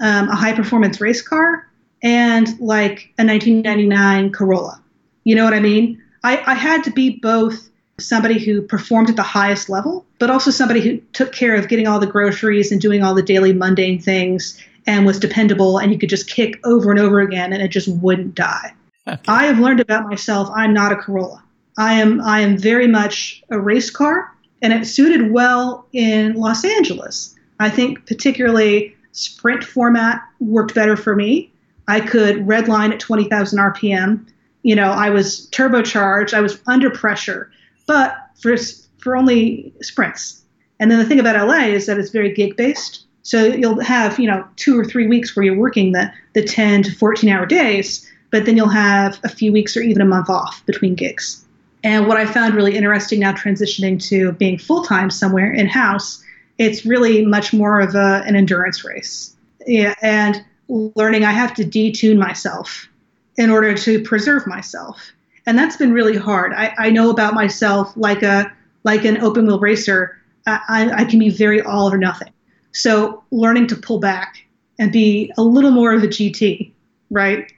um, 0.00 0.28
a 0.28 0.36
high 0.36 0.52
performance 0.52 1.00
race 1.00 1.22
car 1.22 1.66
and 2.02 2.48
like 2.60 3.12
a 3.18 3.24
1999 3.24 4.32
Corolla. 4.32 4.82
You 5.24 5.34
know 5.34 5.44
what 5.44 5.54
I 5.54 5.60
mean? 5.60 6.02
I, 6.22 6.42
I 6.46 6.54
had 6.54 6.84
to 6.84 6.90
be 6.90 7.18
both 7.20 7.68
somebody 7.98 8.38
who 8.38 8.62
performed 8.62 9.08
at 9.08 9.16
the 9.16 9.22
highest 9.22 9.68
level, 9.68 10.04
but 10.18 10.30
also 10.30 10.50
somebody 10.50 10.80
who 10.80 10.98
took 11.12 11.32
care 11.32 11.54
of 11.54 11.68
getting 11.68 11.86
all 11.86 11.98
the 11.98 12.06
groceries 12.06 12.70
and 12.70 12.80
doing 12.80 13.02
all 13.02 13.14
the 13.14 13.22
daily 13.22 13.52
mundane 13.52 13.98
things 13.98 14.62
and 14.86 15.06
was 15.06 15.18
dependable 15.18 15.78
and 15.78 15.92
you 15.92 15.98
could 15.98 16.10
just 16.10 16.28
kick 16.28 16.60
over 16.64 16.90
and 16.90 17.00
over 17.00 17.20
again 17.20 17.52
and 17.52 17.62
it 17.62 17.68
just 17.68 17.88
wouldn't 17.88 18.34
die. 18.34 18.72
Okay. 19.08 19.22
I 19.28 19.44
have 19.44 19.58
learned 19.58 19.80
about 19.80 20.08
myself, 20.08 20.48
I'm 20.54 20.72
not 20.72 20.92
a 20.92 20.96
Corolla. 20.96 21.42
I 21.78 21.94
am 21.94 22.20
I 22.22 22.40
am 22.40 22.56
very 22.56 22.86
much 22.86 23.42
a 23.50 23.60
race 23.60 23.90
car 23.90 24.32
and 24.62 24.72
it 24.72 24.86
suited 24.86 25.30
well 25.30 25.86
in 25.92 26.34
Los 26.34 26.64
Angeles. 26.64 27.34
I 27.60 27.70
think 27.70 28.06
particularly 28.06 28.95
sprint 29.16 29.64
format 29.64 30.22
worked 30.40 30.74
better 30.74 30.96
for 30.96 31.16
me. 31.16 31.50
I 31.88 32.00
could 32.00 32.46
redline 32.46 32.92
at 32.92 33.00
20,000 33.00 33.58
RPM. 33.58 34.26
You 34.62 34.76
know, 34.76 34.90
I 34.90 35.10
was 35.10 35.48
turbocharged. 35.50 36.34
I 36.34 36.40
was 36.40 36.60
under 36.66 36.90
pressure, 36.90 37.50
but 37.86 38.16
for 38.40 38.56
for 38.98 39.16
only 39.16 39.72
sprints. 39.82 40.42
And 40.78 40.90
then 40.90 40.98
the 40.98 41.04
thing 41.04 41.20
about 41.20 41.36
LA 41.36 41.66
is 41.66 41.86
that 41.86 41.98
it's 41.98 42.10
very 42.10 42.32
gig 42.32 42.56
based. 42.56 43.04
So 43.22 43.44
you'll 43.44 43.80
have 43.80 44.18
you 44.18 44.26
know 44.26 44.46
two 44.56 44.78
or 44.78 44.84
three 44.84 45.06
weeks 45.06 45.34
where 45.34 45.44
you're 45.44 45.56
working 45.56 45.92
the 45.92 46.12
the 46.34 46.44
10 46.44 46.82
to 46.84 46.92
14 46.92 47.30
hour 47.30 47.46
days, 47.46 48.10
but 48.30 48.44
then 48.44 48.56
you'll 48.56 48.68
have 48.68 49.18
a 49.24 49.28
few 49.28 49.52
weeks 49.52 49.76
or 49.76 49.80
even 49.80 50.02
a 50.02 50.06
month 50.06 50.28
off 50.28 50.64
between 50.66 50.94
gigs. 50.94 51.44
And 51.84 52.08
what 52.08 52.16
I 52.16 52.26
found 52.26 52.54
really 52.54 52.76
interesting 52.76 53.20
now 53.20 53.32
transitioning 53.32 54.02
to 54.08 54.32
being 54.32 54.58
full 54.58 54.82
time 54.82 55.08
somewhere 55.08 55.52
in 55.52 55.68
house 55.68 56.22
it's 56.58 56.86
really 56.86 57.24
much 57.24 57.52
more 57.52 57.80
of 57.80 57.94
a, 57.94 58.22
an 58.26 58.36
endurance 58.36 58.84
race. 58.84 59.36
Yeah, 59.66 59.94
and 60.02 60.44
learning 60.68 61.24
I 61.24 61.32
have 61.32 61.54
to 61.54 61.64
detune 61.64 62.18
myself 62.18 62.88
in 63.36 63.50
order 63.50 63.74
to 63.74 64.02
preserve 64.02 64.46
myself. 64.46 65.12
And 65.46 65.58
that's 65.58 65.76
been 65.76 65.92
really 65.92 66.16
hard. 66.16 66.52
I, 66.52 66.74
I 66.78 66.90
know 66.90 67.10
about 67.10 67.34
myself 67.34 67.92
like 67.96 68.22
a 68.22 68.52
like 68.84 69.04
an 69.04 69.18
open 69.18 69.46
wheel 69.46 69.58
racer, 69.58 70.16
I, 70.46 70.90
I 70.94 71.04
can 71.04 71.18
be 71.18 71.28
very 71.28 71.60
all 71.60 71.92
or 71.92 71.98
nothing. 71.98 72.32
So 72.72 73.24
learning 73.32 73.66
to 73.68 73.76
pull 73.76 73.98
back 73.98 74.46
and 74.78 74.92
be 74.92 75.32
a 75.36 75.42
little 75.42 75.72
more 75.72 75.92
of 75.92 76.04
a 76.04 76.06
GT, 76.06 76.70
right? 77.10 77.50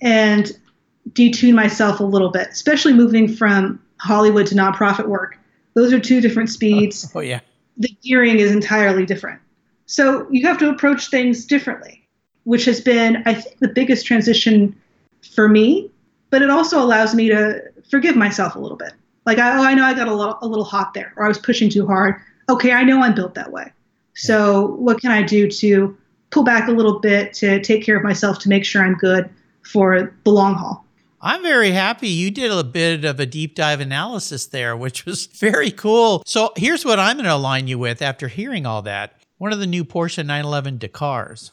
And 0.00 0.52
detune 1.10 1.54
myself 1.54 1.98
a 1.98 2.04
little 2.04 2.30
bit, 2.30 2.48
especially 2.48 2.92
moving 2.92 3.26
from 3.26 3.82
Hollywood 3.98 4.46
to 4.46 4.54
nonprofit 4.54 5.06
work 5.06 5.38
Those 5.74 5.92
are 5.92 6.00
two 6.00 6.20
different 6.20 6.50
speeds. 6.50 7.10
Oh, 7.14 7.20
yeah. 7.20 7.40
The 7.80 7.88
gearing 8.02 8.38
is 8.38 8.52
entirely 8.52 9.04
different. 9.04 9.40
So 9.86 10.28
you 10.30 10.46
have 10.46 10.58
to 10.58 10.70
approach 10.70 11.08
things 11.08 11.44
differently, 11.44 12.06
which 12.44 12.64
has 12.66 12.80
been, 12.80 13.22
I 13.26 13.34
think, 13.34 13.58
the 13.58 13.68
biggest 13.68 14.06
transition 14.06 14.80
for 15.34 15.48
me. 15.48 15.90
But 16.30 16.42
it 16.42 16.50
also 16.50 16.80
allows 16.80 17.14
me 17.14 17.28
to 17.28 17.60
forgive 17.90 18.14
myself 18.14 18.54
a 18.54 18.60
little 18.60 18.76
bit. 18.76 18.92
Like, 19.26 19.38
I, 19.38 19.58
oh, 19.58 19.64
I 19.64 19.74
know 19.74 19.84
I 19.84 19.94
got 19.94 20.06
a 20.06 20.14
little, 20.14 20.38
a 20.42 20.46
little 20.46 20.64
hot 20.64 20.94
there, 20.94 21.12
or 21.16 21.24
I 21.24 21.28
was 21.28 21.38
pushing 21.38 21.68
too 21.68 21.86
hard. 21.86 22.14
Okay, 22.48 22.72
I 22.72 22.84
know 22.84 23.02
I'm 23.02 23.14
built 23.14 23.34
that 23.34 23.50
way. 23.50 23.72
So 24.14 24.66
what 24.76 25.00
can 25.00 25.10
I 25.10 25.22
do 25.22 25.50
to 25.50 25.96
pull 26.30 26.44
back 26.44 26.68
a 26.68 26.72
little 26.72 27.00
bit 27.00 27.32
to 27.34 27.60
take 27.60 27.84
care 27.84 27.96
of 27.96 28.04
myself 28.04 28.38
to 28.40 28.48
make 28.48 28.64
sure 28.64 28.84
I'm 28.84 28.94
good 28.94 29.28
for 29.62 30.14
the 30.24 30.30
long 30.30 30.54
haul? 30.54 30.84
I'm 31.22 31.42
very 31.42 31.72
happy 31.72 32.08
you 32.08 32.30
did 32.30 32.50
a 32.50 32.64
bit 32.64 33.04
of 33.04 33.20
a 33.20 33.26
deep 33.26 33.54
dive 33.54 33.80
analysis 33.80 34.46
there, 34.46 34.76
which 34.76 35.04
was 35.04 35.26
very 35.38 35.70
cool. 35.70 36.22
So 36.26 36.52
here's 36.56 36.84
what 36.84 36.98
I'm 36.98 37.16
going 37.16 37.26
to 37.26 37.34
align 37.34 37.66
you 37.66 37.78
with 37.78 38.00
after 38.02 38.28
hearing 38.28 38.66
all 38.66 38.82
that. 38.82 39.14
One 39.38 39.52
of 39.52 39.58
the 39.58 39.66
new 39.66 39.84
Porsche 39.84 40.24
911 40.24 40.78
Dakars. 40.78 41.50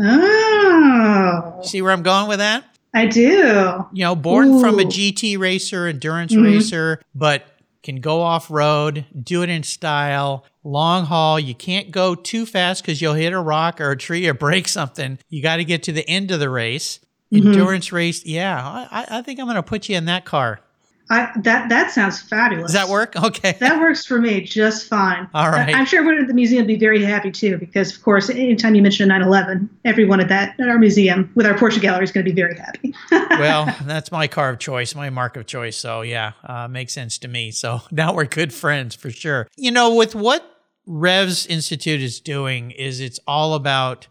Oh. 0.00 1.60
See 1.64 1.82
where 1.82 1.92
I'm 1.92 2.02
going 2.02 2.28
with 2.28 2.38
that? 2.38 2.64
I 2.94 3.06
do. 3.06 3.86
You 3.92 4.04
know, 4.04 4.16
born 4.16 4.54
Ooh. 4.54 4.60
from 4.60 4.78
a 4.78 4.84
GT 4.84 5.38
racer, 5.38 5.86
endurance 5.86 6.32
mm-hmm. 6.32 6.44
racer, 6.44 7.00
but 7.14 7.44
can 7.82 8.00
go 8.00 8.22
off 8.22 8.50
road, 8.50 9.04
do 9.22 9.42
it 9.42 9.48
in 9.48 9.62
style, 9.62 10.44
long 10.64 11.04
haul. 11.04 11.38
You 11.38 11.54
can't 11.54 11.90
go 11.90 12.14
too 12.14 12.44
fast 12.44 12.82
because 12.82 13.00
you'll 13.00 13.14
hit 13.14 13.32
a 13.32 13.40
rock 13.40 13.80
or 13.80 13.92
a 13.92 13.96
tree 13.96 14.26
or 14.26 14.34
break 14.34 14.66
something. 14.68 15.18
You 15.28 15.42
got 15.42 15.56
to 15.56 15.64
get 15.64 15.84
to 15.84 15.92
the 15.92 16.08
end 16.08 16.30
of 16.30 16.40
the 16.40 16.50
race. 16.50 17.00
Mm-hmm. 17.32 17.48
Endurance 17.48 17.92
race. 17.92 18.24
Yeah, 18.24 18.64
I, 18.64 19.18
I 19.18 19.22
think 19.22 19.40
I'm 19.40 19.46
going 19.46 19.56
to 19.56 19.62
put 19.62 19.88
you 19.88 19.96
in 19.96 20.04
that 20.04 20.24
car. 20.24 20.60
I, 21.08 21.30
that 21.42 21.68
that 21.68 21.92
sounds 21.92 22.20
fabulous. 22.20 22.72
Does 22.72 22.74
that 22.74 22.88
work? 22.88 23.14
Okay. 23.26 23.56
That 23.58 23.80
works 23.80 24.06
for 24.06 24.20
me 24.20 24.40
just 24.40 24.86
fine. 24.86 25.28
All 25.34 25.50
right. 25.50 25.74
I'm 25.74 25.84
sure 25.84 25.98
everyone 25.98 26.22
at 26.22 26.28
the 26.28 26.34
museum 26.34 26.60
would 26.62 26.68
be 26.68 26.78
very 26.78 27.02
happy 27.02 27.32
too, 27.32 27.56
because 27.58 27.94
of 27.94 28.02
course, 28.02 28.30
anytime 28.30 28.76
you 28.76 28.82
mention 28.82 29.04
a 29.10 29.18
911, 29.18 29.68
everyone 29.84 30.20
at 30.20 30.28
that 30.28 30.58
at 30.60 30.68
our 30.68 30.78
museum 30.78 31.30
with 31.34 31.44
our 31.44 31.54
Porsche 31.54 31.80
gallery 31.80 32.04
is 32.04 32.12
going 32.12 32.24
to 32.24 32.32
be 32.32 32.40
very 32.40 32.56
happy. 32.56 32.94
well, 33.10 33.74
that's 33.84 34.12
my 34.12 34.28
car 34.28 34.50
of 34.50 34.60
choice, 34.60 34.94
my 34.94 35.10
marque 35.10 35.36
of 35.36 35.46
choice. 35.46 35.76
So 35.76 36.02
yeah, 36.02 36.32
uh, 36.44 36.68
makes 36.68 36.92
sense 36.92 37.18
to 37.18 37.28
me. 37.28 37.50
So 37.50 37.82
now 37.90 38.14
we're 38.14 38.26
good 38.26 38.54
friends 38.54 38.94
for 38.94 39.10
sure. 39.10 39.48
You 39.56 39.72
know, 39.72 39.94
with 39.94 40.14
what 40.14 40.48
Revs 40.86 41.46
Institute 41.46 42.00
is 42.00 42.20
doing, 42.20 42.70
is 42.70 43.00
it's 43.00 43.18
all 43.26 43.54
about 43.54 44.06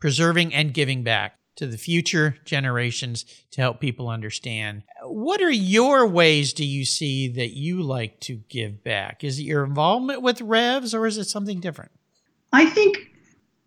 preserving 0.00 0.54
and 0.54 0.72
giving 0.72 1.02
back 1.02 1.38
to 1.56 1.66
the 1.66 1.78
future 1.78 2.36
generations 2.44 3.24
to 3.52 3.60
help 3.60 3.80
people 3.80 4.08
understand. 4.08 4.82
What 5.02 5.40
are 5.40 5.50
your 5.50 6.06
ways 6.06 6.52
do 6.52 6.64
you 6.64 6.84
see 6.84 7.28
that 7.28 7.56
you 7.56 7.82
like 7.82 8.20
to 8.20 8.40
give 8.48 8.82
back? 8.82 9.22
Is 9.24 9.38
it 9.38 9.44
your 9.44 9.64
involvement 9.64 10.22
with 10.22 10.40
Revs 10.40 10.94
or 10.94 11.06
is 11.06 11.18
it 11.18 11.24
something 11.24 11.60
different? 11.60 11.92
I 12.52 12.66
think 12.66 12.98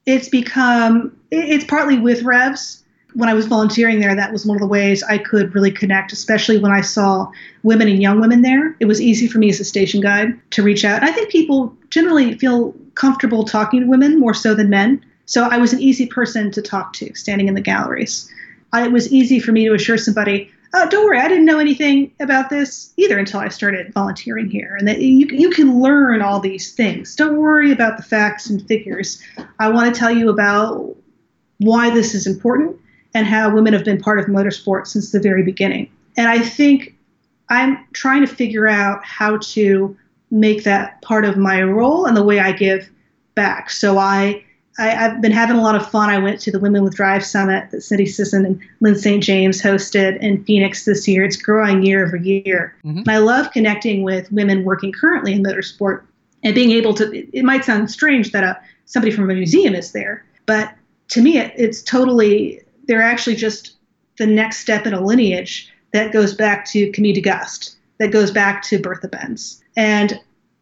it's 0.05 0.29
become, 0.29 1.17
it's 1.31 1.65
partly 1.65 1.99
with 1.99 2.23
Revs. 2.23 2.83
When 3.13 3.29
I 3.29 3.33
was 3.33 3.47
volunteering 3.47 3.99
there, 3.99 4.15
that 4.15 4.31
was 4.31 4.45
one 4.45 4.57
of 4.57 4.61
the 4.61 4.67
ways 4.67 5.01
I 5.01 5.17
could 5.17 5.55
really 5.55 5.71
connect, 5.71 6.11
especially 6.11 6.59
when 6.59 6.71
I 6.71 6.81
saw 6.81 7.31
women 7.63 7.87
and 7.87 8.01
young 8.01 8.19
women 8.19 8.41
there. 8.41 8.75
It 8.79 8.85
was 8.85 9.01
easy 9.01 9.27
for 9.27 9.39
me 9.39 9.49
as 9.49 9.59
a 9.59 9.63
station 9.63 10.01
guide 10.01 10.39
to 10.51 10.61
reach 10.61 10.85
out. 10.85 11.01
And 11.01 11.09
I 11.09 11.13
think 11.13 11.29
people 11.29 11.75
generally 11.89 12.37
feel 12.37 12.75
comfortable 12.95 13.43
talking 13.43 13.81
to 13.81 13.87
women 13.87 14.19
more 14.19 14.33
so 14.33 14.53
than 14.53 14.69
men. 14.69 15.03
So 15.27 15.43
I 15.43 15.57
was 15.57 15.73
an 15.73 15.81
easy 15.81 16.07
person 16.07 16.51
to 16.51 16.61
talk 16.61 16.93
to 16.93 17.13
standing 17.13 17.47
in 17.47 17.53
the 17.53 17.61
galleries. 17.61 18.31
It 18.73 18.91
was 18.91 19.11
easy 19.11 19.39
for 19.39 19.51
me 19.51 19.65
to 19.65 19.73
assure 19.73 19.97
somebody, 19.97 20.49
oh, 20.73 20.87
don't 20.89 21.05
worry, 21.05 21.19
I 21.19 21.27
didn't 21.27 21.45
know 21.45 21.59
anything 21.59 22.11
about 22.19 22.49
this 22.49 22.93
either 22.97 23.17
until 23.19 23.41
I 23.41 23.49
started 23.49 23.93
volunteering 23.93 24.49
here. 24.49 24.75
And 24.77 24.87
that 24.87 25.01
you, 25.01 25.27
you 25.27 25.49
can 25.49 25.81
learn 25.81 26.21
all 26.21 26.39
these 26.39 26.73
things. 26.73 27.15
Don't 27.15 27.37
worry 27.37 27.71
about 27.71 27.97
the 27.97 28.03
facts 28.03 28.49
and 28.49 28.65
figures. 28.67 29.21
I 29.59 29.69
want 29.69 29.93
to 29.93 29.99
tell 29.99 30.11
you 30.11 30.29
about 30.29 30.95
why 31.59 31.89
this 31.89 32.13
is 32.15 32.25
important 32.25 32.77
and 33.13 33.27
how 33.27 33.53
women 33.53 33.73
have 33.73 33.83
been 33.83 34.01
part 34.01 34.19
of 34.19 34.25
motorsport 34.27 34.87
since 34.87 35.11
the 35.11 35.19
very 35.19 35.43
beginning. 35.43 35.91
And 36.15 36.29
I 36.29 36.39
think 36.39 36.95
I'm 37.49 37.85
trying 37.93 38.21
to 38.25 38.33
figure 38.33 38.67
out 38.67 39.03
how 39.03 39.37
to 39.37 39.97
make 40.31 40.63
that 40.63 41.01
part 41.01 41.25
of 41.25 41.37
my 41.37 41.63
role 41.63 42.05
and 42.05 42.15
the 42.15 42.23
way 42.23 42.39
I 42.39 42.51
give 42.51 42.89
back. 43.35 43.69
So 43.69 43.97
I 43.97 44.43
I, 44.79 44.89
have 44.89 45.21
been 45.21 45.31
having 45.31 45.57
a 45.57 45.61
lot 45.61 45.75
of 45.75 45.89
fun. 45.89 46.09
I 46.09 46.19
went 46.19 46.39
to 46.41 46.51
the 46.51 46.59
Women 46.59 46.83
with 46.83 46.95
Drive 46.95 47.25
Summit 47.25 47.71
that 47.71 47.81
Cindy 47.81 48.05
Sisson 48.05 48.45
and 48.45 48.61
Lyn 48.79 48.95
St. 48.95 49.23
James 49.23 49.61
hosted 49.61 50.19
in 50.21 50.43
Phoenix 50.43 50.85
this 50.85 51.07
year. 51.07 51.23
It's 51.23 51.37
growing 51.37 51.83
year 51.83 52.05
over 52.05 52.15
year. 52.15 52.75
Mm-hmm. 52.85 52.99
And 52.99 53.09
I 53.09 53.17
love 53.17 53.51
connecting 53.51 54.03
with 54.03 54.31
women 54.31 54.63
working 54.63 54.91
currently 54.91 55.33
in 55.33 55.43
motorsport 55.43 56.03
and 56.43 56.53
being 56.53 56.71
able 56.71 56.93
to. 56.95 57.11
It 57.35 57.43
might 57.43 57.65
sound 57.65 57.89
strange 57.89 58.31
that 58.31 58.43
a, 58.43 58.59
somebody 58.85 59.11
from 59.11 59.29
a 59.29 59.33
museum 59.33 59.73
is 59.73 59.91
there, 59.93 60.25
but 60.45 60.73
to 61.09 61.21
me, 61.21 61.37
it, 61.37 61.53
it's 61.55 61.81
totally. 61.81 62.61
They're 62.87 63.01
actually 63.01 63.35
just 63.35 63.77
the 64.17 64.27
next 64.27 64.59
step 64.59 64.85
in 64.85 64.93
a 64.93 65.01
lineage 65.01 65.71
that 65.93 66.13
goes 66.13 66.33
back 66.33 66.65
to 66.67 66.91
Camille 66.91 67.13
du 67.13 67.21
Gast, 67.21 67.77
that 67.99 68.11
goes 68.11 68.31
back 68.31 68.61
to 68.63 68.79
Bertha 68.79 69.07
Benz. 69.07 69.63
And 69.75 70.19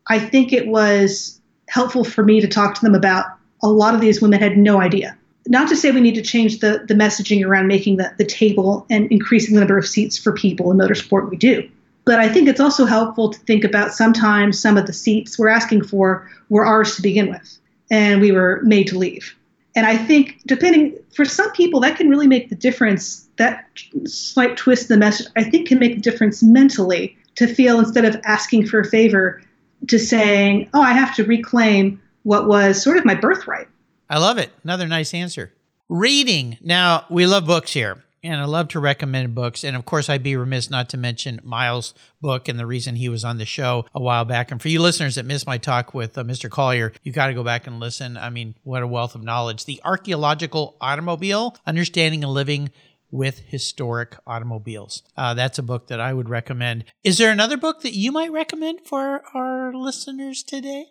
I 0.07 0.19
think 0.19 0.53
it 0.53 0.67
was 0.67 1.41
helpful 1.67 2.03
for 2.03 2.23
me 2.23 2.39
to 2.41 2.47
talk 2.47 2.75
to 2.75 2.81
them 2.81 2.95
about 2.95 3.25
a 3.63 3.67
lot 3.67 3.95
of 3.95 4.01
these 4.01 4.21
women 4.21 4.39
had 4.39 4.57
no 4.57 4.79
idea. 4.79 5.17
Not 5.47 5.69
to 5.69 5.75
say 5.75 5.91
we 5.91 6.01
need 6.01 6.15
to 6.15 6.21
change 6.21 6.59
the, 6.59 6.83
the 6.87 6.95
messaging 6.95 7.45
around 7.45 7.67
making 7.67 7.97
the, 7.97 8.11
the 8.17 8.25
table 8.25 8.85
and 8.89 9.11
increasing 9.11 9.53
the 9.53 9.61
number 9.61 9.77
of 9.77 9.87
seats 9.87 10.17
for 10.17 10.31
people 10.31 10.71
in 10.71 10.77
motorsport, 10.77 11.29
we 11.29 11.37
do. 11.37 11.69
But 12.03 12.19
I 12.19 12.29
think 12.29 12.47
it's 12.47 12.59
also 12.59 12.85
helpful 12.85 13.31
to 13.31 13.39
think 13.39 13.63
about 13.63 13.93
sometimes 13.93 14.59
some 14.59 14.77
of 14.77 14.85
the 14.85 14.93
seats 14.93 15.37
we're 15.37 15.49
asking 15.49 15.83
for 15.83 16.29
were 16.49 16.65
ours 16.65 16.95
to 16.95 17.01
begin 17.01 17.29
with, 17.29 17.57
and 17.89 18.21
we 18.21 18.31
were 18.31 18.61
made 18.63 18.87
to 18.87 18.97
leave. 18.97 19.35
And 19.75 19.85
I 19.85 19.97
think, 19.97 20.39
depending, 20.45 20.95
for 21.13 21.25
some 21.25 21.51
people, 21.51 21.79
that 21.81 21.97
can 21.97 22.09
really 22.09 22.27
make 22.27 22.49
the 22.49 22.55
difference. 22.55 23.27
That 23.37 23.67
slight 24.05 24.55
twist 24.55 24.89
in 24.89 24.97
the 24.97 25.05
message, 25.05 25.27
I 25.35 25.43
think, 25.43 25.67
can 25.67 25.79
make 25.79 25.97
a 25.97 25.99
difference 25.99 26.41
mentally 26.41 27.17
to 27.35 27.47
feel 27.47 27.79
instead 27.79 28.05
of 28.05 28.21
asking 28.23 28.67
for 28.67 28.79
a 28.79 28.85
favor, 28.85 29.41
to 29.87 29.99
saying, 29.99 30.69
oh, 30.73 30.81
I 30.81 30.93
have 30.93 31.13
to 31.15 31.23
reclaim 31.25 32.01
what 32.25 32.47
was 32.47 32.81
sort 32.81 32.97
of 32.97 33.05
my 33.05 33.13
birthright. 33.13 33.67
I 34.09 34.17
love 34.17 34.39
it. 34.39 34.51
Another 34.63 34.87
nice 34.87 35.13
answer. 35.13 35.53
Reading. 35.87 36.57
Now, 36.59 37.05
we 37.07 37.27
love 37.27 37.45
books 37.45 37.71
here, 37.71 38.03
and 38.23 38.41
I 38.41 38.45
love 38.45 38.69
to 38.69 38.79
recommend 38.79 39.35
books. 39.35 39.63
And 39.63 39.75
of 39.75 39.85
course, 39.85 40.09
I'd 40.09 40.23
be 40.23 40.35
remiss 40.35 40.71
not 40.71 40.89
to 40.89 40.97
mention 40.97 41.39
Miles' 41.43 41.93
book 42.21 42.47
and 42.47 42.57
the 42.57 42.65
reason 42.65 42.95
he 42.95 43.09
was 43.09 43.23
on 43.23 43.37
the 43.37 43.45
show 43.45 43.85
a 43.93 44.01
while 44.01 44.25
back. 44.25 44.49
And 44.49 44.59
for 44.59 44.69
you 44.69 44.81
listeners 44.81 45.15
that 45.15 45.25
missed 45.27 45.45
my 45.45 45.59
talk 45.59 45.93
with 45.93 46.17
uh, 46.17 46.23
Mr. 46.23 46.49
Collier, 46.49 46.93
you 47.03 47.11
got 47.11 47.27
to 47.27 47.35
go 47.35 47.43
back 47.43 47.67
and 47.67 47.79
listen. 47.79 48.17
I 48.17 48.31
mean, 48.31 48.55
what 48.63 48.81
a 48.81 48.87
wealth 48.87 49.13
of 49.13 49.21
knowledge. 49.21 49.65
The 49.65 49.79
Archaeological 49.85 50.77
Automobile 50.81 51.55
Understanding 51.67 52.23
and 52.23 52.33
Living 52.33 52.71
with 53.11 53.37
historic 53.37 54.17
automobiles. 54.25 55.03
Uh, 55.15 55.35
that's 55.35 55.59
a 55.59 55.63
book 55.63 55.87
that 55.89 55.99
I 55.99 56.11
would 56.11 56.27
recommend. 56.27 56.85
Is 57.03 57.19
there 57.19 57.31
another 57.31 57.55
book 57.55 57.83
that 57.83 57.93
you 57.93 58.11
might 58.11 58.31
recommend 58.31 58.81
for 58.81 59.21
our 59.35 59.71
listeners 59.75 60.41
today? 60.41 60.87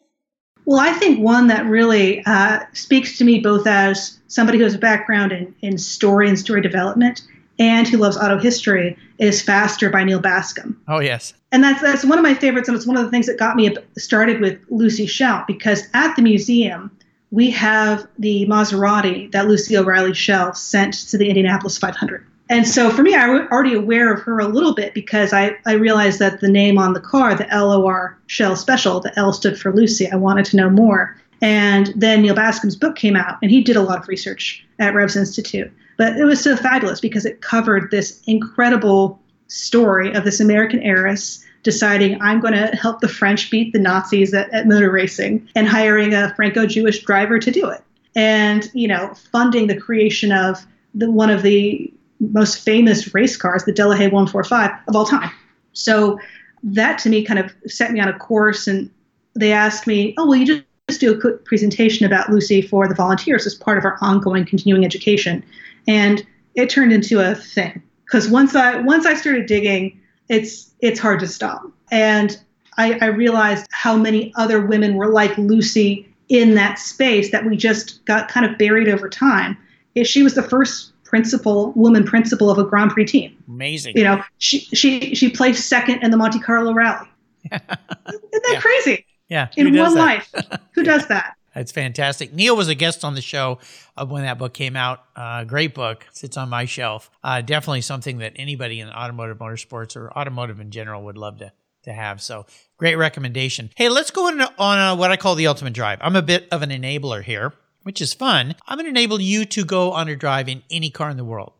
Well, 0.66 0.80
I 0.80 0.92
think 0.92 1.20
one 1.20 1.48
that 1.48 1.66
really 1.66 2.24
uh, 2.24 2.60
speaks 2.72 3.18
to 3.18 3.24
me 3.24 3.40
both 3.40 3.66
as 3.66 4.18
somebody 4.28 4.58
who 4.58 4.64
has 4.64 4.74
a 4.74 4.78
background 4.78 5.32
in, 5.32 5.54
in 5.60 5.78
story 5.78 6.28
and 6.28 6.38
story 6.38 6.62
development 6.62 7.22
and 7.58 7.86
who 7.86 7.98
loves 7.98 8.16
auto 8.16 8.38
history 8.38 8.96
is 9.18 9.40
Faster 9.40 9.90
by 9.90 10.04
Neal 10.04 10.20
Bascomb. 10.20 10.76
Oh, 10.88 11.00
yes. 11.00 11.34
And 11.52 11.62
that's, 11.62 11.80
that's 11.80 12.04
one 12.04 12.18
of 12.18 12.24
my 12.24 12.34
favorites, 12.34 12.68
and 12.68 12.76
it's 12.76 12.86
one 12.86 12.96
of 12.96 13.04
the 13.04 13.10
things 13.10 13.26
that 13.26 13.38
got 13.38 13.56
me 13.56 13.76
started 13.96 14.40
with 14.40 14.60
Lucy 14.70 15.06
Schell 15.06 15.44
because 15.46 15.84
at 15.94 16.16
the 16.16 16.22
museum, 16.22 16.90
we 17.30 17.50
have 17.50 18.06
the 18.18 18.46
Maserati 18.46 19.30
that 19.32 19.46
Lucy 19.46 19.76
O'Reilly 19.76 20.14
Schell 20.14 20.54
sent 20.54 20.94
to 21.10 21.18
the 21.18 21.28
Indianapolis 21.28 21.78
500 21.78 22.26
and 22.50 22.68
so 22.68 22.90
for 22.90 23.02
me, 23.02 23.14
I 23.14 23.28
was 23.28 23.48
already 23.50 23.74
aware 23.74 24.12
of 24.12 24.20
her 24.22 24.38
a 24.38 24.46
little 24.46 24.74
bit 24.74 24.92
because 24.92 25.32
I, 25.32 25.56
I 25.66 25.72
realized 25.74 26.18
that 26.18 26.40
the 26.40 26.48
name 26.48 26.78
on 26.78 26.92
the 26.92 27.00
car, 27.00 27.34
the 27.34 27.48
LOR 27.50 28.18
Schell 28.26 28.56
Special, 28.56 29.00
the 29.00 29.18
L 29.18 29.32
stood 29.32 29.58
for 29.58 29.72
Lucy. 29.72 30.10
I 30.10 30.16
wanted 30.16 30.44
to 30.46 30.56
know 30.56 30.68
more. 30.68 31.16
And 31.40 31.92
then 31.96 32.22
Neal 32.22 32.34
Bascomb's 32.34 32.76
book 32.76 32.96
came 32.96 33.16
out, 33.16 33.38
and 33.42 33.50
he 33.50 33.62
did 33.62 33.76
a 33.76 33.82
lot 33.82 33.98
of 33.98 34.08
research 34.08 34.64
at 34.78 34.94
Revs 34.94 35.16
Institute. 35.16 35.72
But 35.96 36.16
it 36.16 36.24
was 36.24 36.40
so 36.40 36.56
fabulous 36.56 37.00
because 37.00 37.24
it 37.24 37.40
covered 37.40 37.90
this 37.90 38.20
incredible 38.26 39.20
story 39.48 40.12
of 40.12 40.24
this 40.24 40.40
American 40.40 40.80
heiress 40.80 41.44
deciding 41.62 42.20
I'm 42.20 42.40
going 42.40 42.54
to 42.54 42.66
help 42.76 43.00
the 43.00 43.08
French 43.08 43.50
beat 43.50 43.72
the 43.72 43.78
Nazis 43.78 44.34
at, 44.34 44.52
at 44.52 44.66
motor 44.66 44.90
racing 44.90 45.48
and 45.54 45.66
hiring 45.66 46.12
a 46.12 46.34
Franco-Jewish 46.34 47.04
driver 47.04 47.38
to 47.38 47.50
do 47.50 47.68
it. 47.68 47.82
And, 48.14 48.70
you 48.74 48.86
know, 48.86 49.14
funding 49.32 49.66
the 49.66 49.76
creation 49.76 50.30
of 50.30 50.64
the, 50.94 51.10
one 51.10 51.30
of 51.30 51.42
the 51.42 51.92
most 52.20 52.58
famous 52.60 53.14
race 53.14 53.36
cars, 53.36 53.64
the 53.64 53.72
Delahaye 53.72 54.10
145 54.10 54.70
of 54.88 54.96
all 54.96 55.04
time. 55.04 55.30
So 55.72 56.18
that 56.62 56.98
to 57.00 57.08
me 57.08 57.24
kind 57.24 57.38
of 57.38 57.52
set 57.66 57.92
me 57.92 58.00
on 58.00 58.08
a 58.08 58.18
course. 58.18 58.66
And 58.66 58.90
they 59.34 59.52
asked 59.52 59.86
me, 59.86 60.14
oh, 60.18 60.26
well, 60.26 60.36
you 60.36 60.46
just, 60.46 60.62
just 60.88 61.00
do 61.00 61.12
a 61.12 61.20
quick 61.20 61.44
presentation 61.44 62.06
about 62.06 62.30
Lucy 62.30 62.62
for 62.62 62.88
the 62.88 62.94
volunteers 62.94 63.46
as 63.46 63.54
part 63.54 63.78
of 63.78 63.84
our 63.84 63.98
ongoing 64.00 64.44
continuing 64.44 64.84
education. 64.84 65.44
And 65.86 66.26
it 66.54 66.70
turned 66.70 66.92
into 66.92 67.20
a 67.20 67.34
thing 67.34 67.82
because 68.04 68.28
once 68.28 68.54
I 68.54 68.80
once 68.80 69.06
I 69.06 69.14
started 69.14 69.46
digging, 69.46 70.00
it's 70.28 70.72
it's 70.80 71.00
hard 71.00 71.20
to 71.20 71.26
stop. 71.26 71.62
And 71.90 72.38
I, 72.76 72.98
I 73.00 73.06
realized 73.06 73.66
how 73.70 73.96
many 73.96 74.32
other 74.36 74.64
women 74.64 74.94
were 74.94 75.08
like 75.08 75.36
Lucy 75.38 76.08
in 76.28 76.54
that 76.54 76.78
space 76.78 77.30
that 77.30 77.44
we 77.44 77.56
just 77.56 78.04
got 78.04 78.28
kind 78.28 78.46
of 78.46 78.58
buried 78.58 78.88
over 78.88 79.08
time. 79.08 79.56
If 79.94 80.06
she 80.06 80.22
was 80.22 80.34
the 80.34 80.42
first 80.42 80.92
principal 81.14 81.70
woman 81.76 82.02
principal 82.04 82.50
of 82.50 82.58
a 82.58 82.64
Grand 82.64 82.90
Prix 82.90 83.04
team. 83.04 83.36
Amazing. 83.46 83.96
You 83.96 84.02
know, 84.02 84.24
she 84.38 84.58
she 84.74 85.14
she 85.14 85.30
placed 85.30 85.68
second 85.68 86.02
in 86.02 86.10
the 86.10 86.16
Monte 86.16 86.40
Carlo 86.40 86.72
Rally. 86.74 87.06
Isn't 87.52 87.62
that 87.68 88.42
Yeah. 88.50 88.60
crazy? 88.60 89.06
Yeah. 89.28 89.46
who 89.54 89.68
In 89.68 89.76
one 89.76 89.94
that? 89.94 90.00
life, 90.00 90.34
who 90.74 90.82
does 90.92 91.06
that? 91.06 91.36
That's 91.54 91.70
fantastic. 91.70 92.32
Neal 92.34 92.56
was 92.56 92.66
a 92.66 92.74
guest 92.74 93.04
on 93.04 93.14
the 93.14 93.20
show 93.20 93.60
uh, 93.96 94.04
when 94.04 94.22
that 94.24 94.38
book 94.38 94.54
came 94.54 94.74
out. 94.74 95.04
Uh, 95.14 95.44
great 95.44 95.72
book. 95.72 96.04
Sits 96.10 96.36
on 96.36 96.48
my 96.48 96.64
shelf. 96.64 97.12
Uh, 97.22 97.42
definitely 97.42 97.82
something 97.82 98.18
that 98.18 98.32
anybody 98.34 98.80
in 98.80 98.88
automotive 98.88 99.38
motorsports 99.38 99.94
or 99.94 100.10
automotive 100.18 100.58
in 100.58 100.72
general 100.72 101.04
would 101.04 101.16
love 101.16 101.38
to 101.38 101.52
to 101.84 101.92
have. 101.92 102.20
So 102.20 102.46
great 102.76 102.96
recommendation. 102.96 103.70
Hey, 103.76 103.88
let's 103.88 104.10
go 104.10 104.26
on, 104.26 104.40
on 104.58 104.78
uh 104.78 104.96
what 104.96 105.12
I 105.12 105.16
call 105.16 105.36
the 105.36 105.46
ultimate 105.46 105.74
drive. 105.74 105.98
I'm 106.00 106.16
a 106.16 106.22
bit 106.22 106.48
of 106.50 106.62
an 106.62 106.70
enabler 106.70 107.22
here, 107.22 107.52
which 107.84 108.00
is 108.00 108.12
fun. 108.12 108.56
I'm 108.66 108.76
going 108.76 108.86
to 108.86 108.90
enable 108.90 109.20
you 109.20 109.44
to 109.46 109.64
go 109.64 109.92
on 109.92 110.08
a 110.08 110.16
drive 110.16 110.48
in 110.48 110.62
any 110.70 110.90
car 110.90 111.08
in 111.08 111.16
the 111.16 111.24
world. 111.24 111.52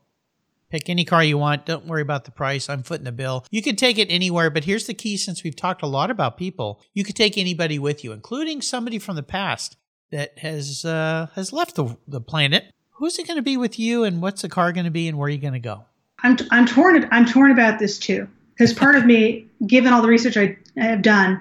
Pick 0.71 0.91
any 0.91 1.05
car 1.05 1.23
you 1.23 1.39
want. 1.39 1.67
Don't 1.67 1.87
worry 1.87 2.03
about 2.03 2.25
the 2.25 2.33
price. 2.33 2.69
I'm 2.69 2.83
footing 2.83 3.05
the 3.05 3.13
bill. 3.13 3.47
You 3.51 3.63
can 3.63 3.77
take 3.77 3.97
it 3.97 4.11
anywhere, 4.11 4.51
but 4.51 4.65
here's 4.65 4.87
the 4.87 4.95
key 4.95 5.17
since 5.17 5.45
we've 5.45 5.55
talked 5.55 5.83
a 5.83 5.87
lot 5.87 6.11
about 6.11 6.37
people, 6.37 6.81
you 6.93 7.05
could 7.05 7.15
take 7.15 7.39
anybody 7.39 7.79
with 7.79 8.03
you, 8.03 8.11
including 8.11 8.61
somebody 8.61 8.99
from 8.99 9.15
the 9.15 9.23
past 9.23 9.77
that 10.11 10.37
has 10.41 10.85
uh, 10.85 11.29
has 11.35 11.53
left 11.53 11.77
the, 11.77 11.97
the 12.09 12.21
planet. 12.21 12.65
Who's 12.95 13.19
it 13.19 13.27
going 13.27 13.37
to 13.37 13.43
be 13.43 13.57
with 13.57 13.79
you, 13.79 14.03
and 14.03 14.21
what's 14.21 14.43
the 14.43 14.49
car 14.49 14.73
going 14.73 14.85
to 14.85 14.91
be, 14.91 15.07
and 15.07 15.17
where 15.17 15.27
are 15.27 15.31
you 15.31 15.39
going 15.39 15.53
to 15.53 15.61
go? 15.61 15.85
I'm 16.25 16.37
I'm 16.51 16.67
torn 16.67 17.09
I'm 17.13 17.27
torn 17.27 17.53
about 17.53 17.79
this 17.79 17.99
too 17.99 18.27
because 18.55 18.73
part 18.73 18.97
of 18.97 19.05
me, 19.05 19.47
given 19.67 19.93
all 19.93 20.03
the 20.03 20.09
research 20.09 20.37
I 20.37 20.57
have 20.77 21.03
done, 21.03 21.41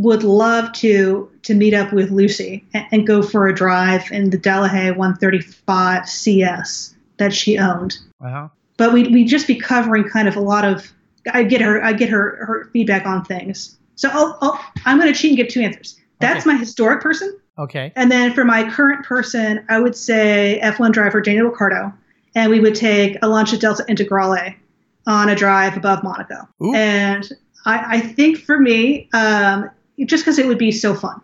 would 0.00 0.22
love 0.24 0.72
to 0.72 1.30
to 1.42 1.54
meet 1.54 1.74
up 1.74 1.92
with 1.92 2.10
Lucy 2.10 2.64
and, 2.72 2.86
and 2.90 3.06
go 3.06 3.22
for 3.22 3.46
a 3.48 3.54
drive 3.54 4.10
in 4.10 4.30
the 4.30 4.38
Delahaye 4.38 4.96
135 4.96 6.08
CS 6.08 6.94
that 7.18 7.34
she 7.34 7.58
owned. 7.58 7.98
Wow. 8.18 8.50
But 8.78 8.92
we 8.94 9.08
we 9.08 9.24
just 9.24 9.46
be 9.46 9.56
covering 9.56 10.04
kind 10.04 10.26
of 10.26 10.36
a 10.36 10.40
lot 10.40 10.64
of. 10.64 10.90
I 11.34 11.42
get 11.42 11.60
her 11.60 11.84
I 11.84 11.92
get 11.92 12.08
her 12.08 12.44
her 12.46 12.70
feedback 12.72 13.04
on 13.06 13.24
things. 13.24 13.76
So 13.96 14.08
I'll, 14.10 14.38
I'll, 14.40 14.58
I'm 14.86 14.98
going 14.98 15.12
to 15.12 15.18
cheat 15.18 15.32
and 15.32 15.36
give 15.36 15.48
two 15.48 15.60
answers. 15.60 15.98
That's 16.20 16.46
Okay. 16.46 16.54
my 16.54 16.58
historic 16.58 17.02
person. 17.02 17.38
Okay. 17.58 17.92
And 17.94 18.10
then 18.10 18.32
for 18.32 18.44
my 18.46 18.70
current 18.70 19.04
person, 19.04 19.62
I 19.68 19.78
would 19.78 19.94
say 19.94 20.58
F1 20.62 20.92
driver 20.92 21.20
Daniel 21.20 21.48
Ricciardo, 21.50 21.92
and 22.34 22.50
we 22.50 22.60
would 22.60 22.74
take 22.74 23.18
a 23.20 23.28
Lancia 23.28 23.58
Delta 23.58 23.84
Integrale 23.90 24.54
on 25.06 25.28
a 25.28 25.34
drive 25.34 25.76
above 25.76 26.02
Monaco. 26.02 26.48
Ooh. 26.62 26.74
And 26.74 27.30
I, 27.66 27.96
I 27.96 28.00
think 28.00 28.38
for 28.38 28.58
me, 28.58 29.10
um, 29.12 29.68
just 30.06 30.24
because 30.24 30.38
it 30.38 30.46
would 30.46 30.58
be 30.58 30.72
so 30.72 30.94
fun, 30.94 31.20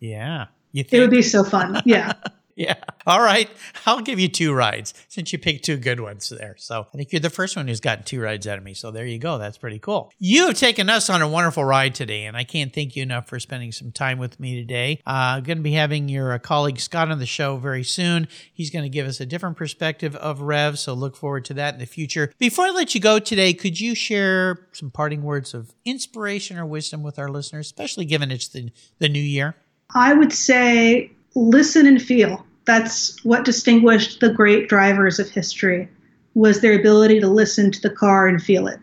Yeah. 0.00 0.46
You 0.72 0.84
it 0.90 1.00
would 1.00 1.10
be 1.10 1.22
so 1.22 1.44
fun. 1.44 1.80
Yeah. 1.84 2.12
Yeah. 2.68 2.74
All 3.06 3.20
right. 3.22 3.48
I'll 3.86 4.00
give 4.00 4.18
you 4.18 4.26
two 4.28 4.52
rides 4.52 4.92
since 5.06 5.32
you 5.32 5.38
picked 5.38 5.64
two 5.64 5.76
good 5.76 6.00
ones 6.00 6.28
there. 6.28 6.56
So 6.58 6.88
I 6.92 6.96
think 6.96 7.12
you're 7.12 7.20
the 7.20 7.30
first 7.30 7.56
one 7.56 7.68
who's 7.68 7.78
gotten 7.78 8.02
two 8.02 8.20
rides 8.20 8.48
out 8.48 8.58
of 8.58 8.64
me. 8.64 8.74
So 8.74 8.90
there 8.90 9.06
you 9.06 9.20
go. 9.20 9.38
That's 9.38 9.56
pretty 9.56 9.78
cool. 9.78 10.12
You 10.18 10.48
have 10.48 10.58
taken 10.58 10.90
us 10.90 11.08
on 11.08 11.22
a 11.22 11.28
wonderful 11.28 11.64
ride 11.64 11.94
today, 11.94 12.24
and 12.24 12.36
I 12.36 12.42
can't 12.42 12.74
thank 12.74 12.96
you 12.96 13.04
enough 13.04 13.28
for 13.28 13.38
spending 13.38 13.70
some 13.70 13.92
time 13.92 14.18
with 14.18 14.40
me 14.40 14.56
today. 14.56 15.00
Uh, 15.06 15.38
going 15.38 15.58
to 15.58 15.62
be 15.62 15.72
having 15.72 16.08
your 16.08 16.32
uh, 16.32 16.38
colleague 16.40 16.80
Scott 16.80 17.12
on 17.12 17.20
the 17.20 17.26
show 17.26 17.58
very 17.58 17.84
soon. 17.84 18.26
He's 18.52 18.70
going 18.70 18.82
to 18.82 18.88
give 18.88 19.06
us 19.06 19.20
a 19.20 19.26
different 19.26 19.56
perspective 19.56 20.16
of 20.16 20.40
Rev. 20.40 20.80
So 20.80 20.94
look 20.94 21.14
forward 21.14 21.44
to 21.44 21.54
that 21.54 21.74
in 21.74 21.80
the 21.80 21.86
future. 21.86 22.32
Before 22.38 22.66
I 22.66 22.70
let 22.70 22.92
you 22.92 23.00
go 23.00 23.20
today, 23.20 23.54
could 23.54 23.78
you 23.78 23.94
share 23.94 24.66
some 24.72 24.90
parting 24.90 25.22
words 25.22 25.54
of 25.54 25.72
inspiration 25.84 26.58
or 26.58 26.66
wisdom 26.66 27.04
with 27.04 27.20
our 27.20 27.28
listeners, 27.28 27.66
especially 27.66 28.04
given 28.04 28.32
it's 28.32 28.48
the, 28.48 28.72
the 28.98 29.08
new 29.08 29.22
year? 29.22 29.54
I 29.94 30.12
would 30.12 30.32
say 30.32 31.12
listen 31.36 31.86
and 31.86 32.02
feel. 32.02 32.44
That's 32.68 33.18
what 33.24 33.44
distinguished 33.44 34.20
the 34.20 34.32
great 34.32 34.68
drivers 34.68 35.18
of 35.18 35.28
history 35.28 35.88
was 36.34 36.60
their 36.60 36.78
ability 36.78 37.18
to 37.18 37.26
listen 37.26 37.72
to 37.72 37.80
the 37.80 37.90
car 37.90 38.28
and 38.28 38.40
feel 38.40 38.68
it. 38.68 38.78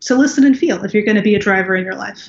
So 0.00 0.18
listen 0.18 0.44
and 0.44 0.58
feel 0.58 0.84
if 0.84 0.92
you're 0.92 1.04
going 1.04 1.16
to 1.16 1.22
be 1.22 1.34
a 1.34 1.38
driver 1.38 1.74
in 1.74 1.84
your 1.84 1.94
life. 1.94 2.28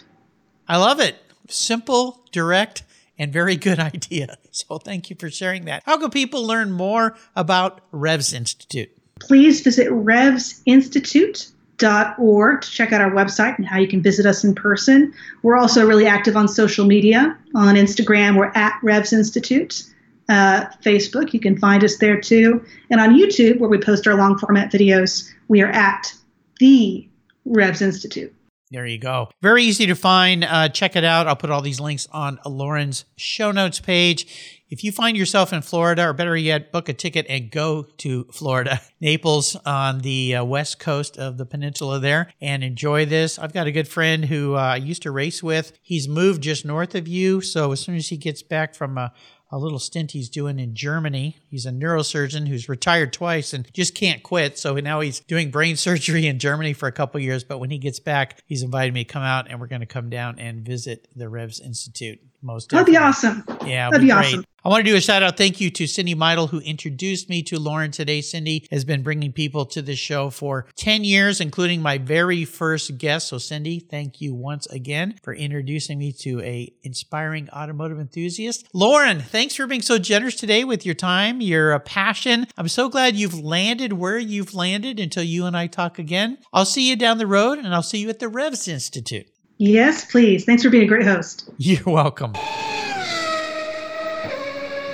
I 0.67 0.77
love 0.77 1.01
it. 1.01 1.17
Simple, 1.49 2.23
direct, 2.31 2.83
and 3.17 3.33
very 3.33 3.57
good 3.57 3.79
idea. 3.79 4.37
So 4.51 4.77
thank 4.77 5.09
you 5.09 5.17
for 5.19 5.29
sharing 5.29 5.65
that. 5.65 5.83
How 5.85 5.97
can 5.97 6.11
people 6.11 6.45
learn 6.45 6.71
more 6.71 7.17
about 7.35 7.81
Revs 7.91 8.31
Institute? 8.31 8.91
please 9.19 9.61
visit 9.61 9.87
revsinstitute.org 9.89 12.61
to 12.61 12.71
check 12.71 12.91
out 12.91 13.01
our 13.01 13.11
website 13.11 13.55
and 13.57 13.67
how 13.67 13.77
you 13.77 13.87
can 13.87 14.01
visit 14.01 14.25
us 14.25 14.43
in 14.43 14.55
person. 14.55 15.13
We're 15.43 15.57
also 15.57 15.85
really 15.85 16.07
active 16.07 16.35
on 16.35 16.47
social 16.47 16.85
media. 16.85 17.37
On 17.55 17.75
Instagram, 17.75 18.37
we're 18.37 18.51
at 18.55 18.79
Revs 18.81 19.13
Institute. 19.13 19.83
Uh, 20.29 20.67
Facebook, 20.83 21.33
you 21.33 21.39
can 21.39 21.57
find 21.57 21.83
us 21.83 21.97
there 21.97 22.21
too. 22.21 22.63
And 22.91 23.01
on 23.01 23.19
YouTube, 23.19 23.59
where 23.59 23.69
we 23.69 23.79
post 23.79 24.07
our 24.07 24.15
long 24.15 24.37
format 24.37 24.71
videos, 24.71 25.27
we 25.47 25.61
are 25.61 25.71
at 25.71 26.13
the 26.59 27.09
Revs 27.45 27.81
Institute. 27.81 28.33
There 28.71 28.85
you 28.85 28.99
go. 28.99 29.31
Very 29.41 29.63
easy 29.63 29.87
to 29.87 29.95
find. 29.95 30.43
Uh, 30.43 30.69
check 30.69 30.95
it 30.95 31.03
out. 31.03 31.27
I'll 31.27 31.35
put 31.35 31.49
all 31.49 31.63
these 31.63 31.79
links 31.79 32.07
on 32.11 32.39
Lauren's 32.45 33.05
show 33.17 33.51
notes 33.51 33.79
page. 33.79 34.59
If 34.69 34.83
you 34.83 34.91
find 34.91 35.17
yourself 35.17 35.51
in 35.51 35.63
Florida, 35.63 36.07
or 36.07 36.13
better 36.13 36.37
yet, 36.37 36.71
book 36.71 36.87
a 36.87 36.93
ticket 36.93 37.25
and 37.27 37.49
go 37.49 37.87
to 37.97 38.25
Florida, 38.25 38.79
Naples 39.01 39.55
on 39.65 40.01
the 40.01 40.35
uh, 40.35 40.43
west 40.43 40.77
coast 40.77 41.17
of 41.17 41.39
the 41.39 41.47
peninsula 41.47 41.97
there, 41.97 42.31
and 42.39 42.63
enjoy 42.63 43.07
this. 43.07 43.39
I've 43.39 43.53
got 43.53 43.65
a 43.65 43.71
good 43.71 43.87
friend 43.87 44.25
who 44.25 44.53
uh, 44.53 44.59
I 44.59 44.75
used 44.75 45.01
to 45.01 45.11
race 45.11 45.41
with. 45.41 45.71
He's 45.81 46.07
moved 46.07 46.43
just 46.43 46.63
north 46.63 46.93
of 46.93 47.07
you. 47.07 47.41
So 47.41 47.71
as 47.71 47.79
soon 47.79 47.95
as 47.95 48.09
he 48.09 48.17
gets 48.17 48.43
back 48.43 48.75
from 48.75 48.99
a 48.99 49.11
a 49.51 49.57
little 49.57 49.79
stint 49.79 50.11
he's 50.11 50.29
doing 50.29 50.59
in 50.59 50.75
Germany. 50.75 51.37
He's 51.49 51.65
a 51.65 51.71
neurosurgeon 51.71 52.47
who's 52.47 52.69
retired 52.69 53.13
twice 53.13 53.53
and 53.53 53.71
just 53.73 53.95
can't 53.95 54.21
quit. 54.21 54.59
So 54.59 54.75
now 54.75 54.99
he's 54.99 55.19
doing 55.21 55.51
brain 55.51 55.75
surgery 55.75 56.27
in 56.27 56.39
Germany 56.39 56.73
for 56.73 56.87
a 56.87 56.91
couple 56.91 57.19
years. 57.19 57.43
But 57.43 57.59
when 57.59 57.71
he 57.71 57.77
gets 57.77 57.99
back, 57.99 58.41
he's 58.45 58.63
invited 58.63 58.93
me 58.93 59.03
to 59.03 59.11
come 59.11 59.23
out 59.23 59.49
and 59.49 59.59
we're 59.59 59.67
going 59.67 59.81
to 59.81 59.87
come 59.87 60.09
down 60.09 60.39
and 60.39 60.65
visit 60.65 61.07
the 61.15 61.29
Revs 61.29 61.59
Institute. 61.59 62.19
Most 62.41 62.69
That'd 62.69 62.85
be 62.85 62.97
awesome. 62.97 63.43
Yeah, 63.65 63.89
That'd 63.89 64.01
be, 64.01 64.07
be 64.07 64.11
awesome. 64.11 64.45
I 64.63 64.67
want 64.67 64.85
to 64.85 64.91
do 64.91 64.97
a 64.97 65.01
shout 65.01 65.23
out 65.23 65.37
thank 65.37 65.61
you 65.61 65.69
to 65.71 65.87
Cindy 65.87 66.13
Meidel, 66.13 66.47
who 66.47 66.59
introduced 66.59 67.29
me 67.29 67.41
to 67.43 67.57
Lauren 67.57 67.91
today. 67.91 68.19
Cindy 68.19 68.67
has 68.71 68.83
been 68.83 69.03
bringing 69.03 69.31
people 69.31 69.65
to 69.67 69.81
this 69.81 69.99
show 69.99 70.29
for 70.29 70.67
10 70.75 71.05
years, 71.05 71.39
including 71.39 71.81
my 71.81 71.97
very 71.97 72.43
first 72.43 72.97
guest. 72.97 73.29
So, 73.29 73.37
Cindy, 73.37 73.79
thank 73.79 74.19
you 74.19 74.33
once 74.33 74.67
again 74.67 75.17
for 75.23 75.33
introducing 75.33 75.97
me 75.97 76.11
to 76.19 76.41
a 76.41 76.73
inspiring 76.83 77.49
automotive 77.51 77.99
enthusiast. 77.99 78.67
Lauren, 78.73 79.21
thanks 79.21 79.55
for 79.55 79.65
being 79.65 79.81
so 79.81 79.97
generous 79.97 80.35
today 80.35 80.65
with 80.65 80.85
your 80.85 80.95
time, 80.95 81.39
your 81.39 81.73
uh, 81.73 81.79
passion. 81.79 82.45
I'm 82.57 82.67
so 82.67 82.89
glad 82.89 83.15
you've 83.15 83.39
landed 83.39 83.93
where 83.93 84.19
you've 84.19 84.53
landed 84.53 84.99
until 84.99 85.23
you 85.23 85.45
and 85.45 85.55
I 85.55 85.67
talk 85.67 85.99
again. 85.99 86.37
I'll 86.51 86.65
see 86.65 86.89
you 86.89 86.97
down 86.97 87.17
the 87.17 87.27
road 87.27 87.59
and 87.59 87.73
I'll 87.73 87.81
see 87.81 87.99
you 87.99 88.09
at 88.09 88.19
the 88.19 88.27
Revs 88.27 88.67
Institute. 88.67 89.27
Yes, 89.59 90.05
please. 90.05 90.45
Thanks 90.45 90.63
for 90.63 90.69
being 90.69 90.83
a 90.83 90.87
great 90.87 91.05
host. 91.05 91.49
You're 91.57 91.83
welcome. 91.85 92.31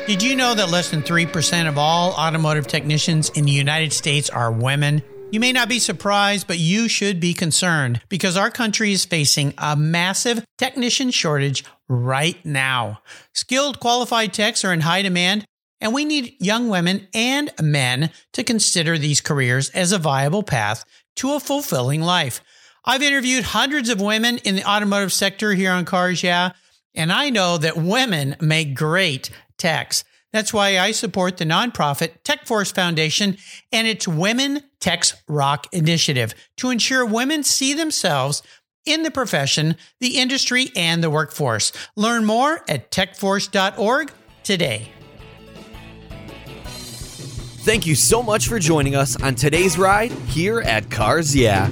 Did 0.07 0.23
you 0.23 0.35
know 0.35 0.55
that 0.55 0.71
less 0.71 0.89
than 0.89 1.03
3% 1.03 1.67
of 1.67 1.77
all 1.77 2.13
automotive 2.13 2.65
technicians 2.65 3.29
in 3.29 3.45
the 3.45 3.51
United 3.51 3.93
States 3.93 4.27
are 4.27 4.51
women? 4.51 5.03
You 5.31 5.39
may 5.39 5.51
not 5.51 5.69
be 5.69 5.77
surprised, 5.77 6.47
but 6.47 6.57
you 6.57 6.87
should 6.87 7.19
be 7.19 7.35
concerned 7.35 8.01
because 8.09 8.37
our 8.37 8.49
country 8.49 8.91
is 8.91 9.05
facing 9.05 9.53
a 9.59 9.75
massive 9.75 10.43
technician 10.57 11.11
shortage 11.11 11.63
right 11.87 12.43
now. 12.43 13.01
Skilled, 13.33 13.79
qualified 13.79 14.33
techs 14.33 14.65
are 14.65 14.73
in 14.73 14.81
high 14.81 15.03
demand, 15.03 15.45
and 15.79 15.93
we 15.93 16.05
need 16.05 16.35
young 16.39 16.69
women 16.69 17.07
and 17.13 17.51
men 17.61 18.09
to 18.33 18.43
consider 18.43 18.97
these 18.97 19.21
careers 19.21 19.69
as 19.71 19.91
a 19.91 19.99
viable 19.99 20.43
path 20.43 20.85
to 21.17 21.33
a 21.33 21.39
fulfilling 21.39 22.01
life. 22.01 22.41
I've 22.85 23.01
interviewed 23.01 23.43
hundreds 23.43 23.89
of 23.89 23.99
women 23.99 24.37
in 24.39 24.55
the 24.55 24.69
automotive 24.69 25.11
sector 25.11 25.53
here 25.53 25.71
on 25.71 25.85
Cars 25.85 26.21
Yeah, 26.21 26.51
and 26.93 27.11
I 27.11 27.29
know 27.29 27.57
that 27.57 27.77
women 27.77 28.35
make 28.39 28.75
great 28.75 29.31
techs. 29.57 30.03
That's 30.31 30.53
why 30.53 30.77
I 30.77 30.91
support 30.91 31.37
the 31.37 31.45
nonprofit 31.45 32.23
Tech 32.23 32.45
Force 32.45 32.71
Foundation 32.71 33.37
and 33.71 33.87
its 33.87 34.07
Women 34.07 34.61
Techs 34.79 35.15
Rock 35.27 35.67
initiative 35.73 36.35
to 36.57 36.69
ensure 36.69 37.05
women 37.05 37.41
see 37.43 37.73
themselves 37.73 38.43
in 38.85 39.03
the 39.03 39.11
profession, 39.11 39.77
the 39.99 40.19
industry, 40.19 40.71
and 40.75 41.01
the 41.01 41.09
workforce. 41.09 41.71
Learn 41.95 42.25
more 42.25 42.63
at 42.67 42.91
techforce.org 42.91 44.11
today. 44.43 44.91
Thank 47.65 47.87
you 47.87 47.95
so 47.95 48.21
much 48.21 48.47
for 48.47 48.59
joining 48.59 48.93
us 48.93 49.19
on 49.23 49.33
today's 49.33 49.77
ride 49.77 50.11
here 50.11 50.61
at 50.61 50.91
Cars 50.91 51.35
Yeah. 51.35 51.71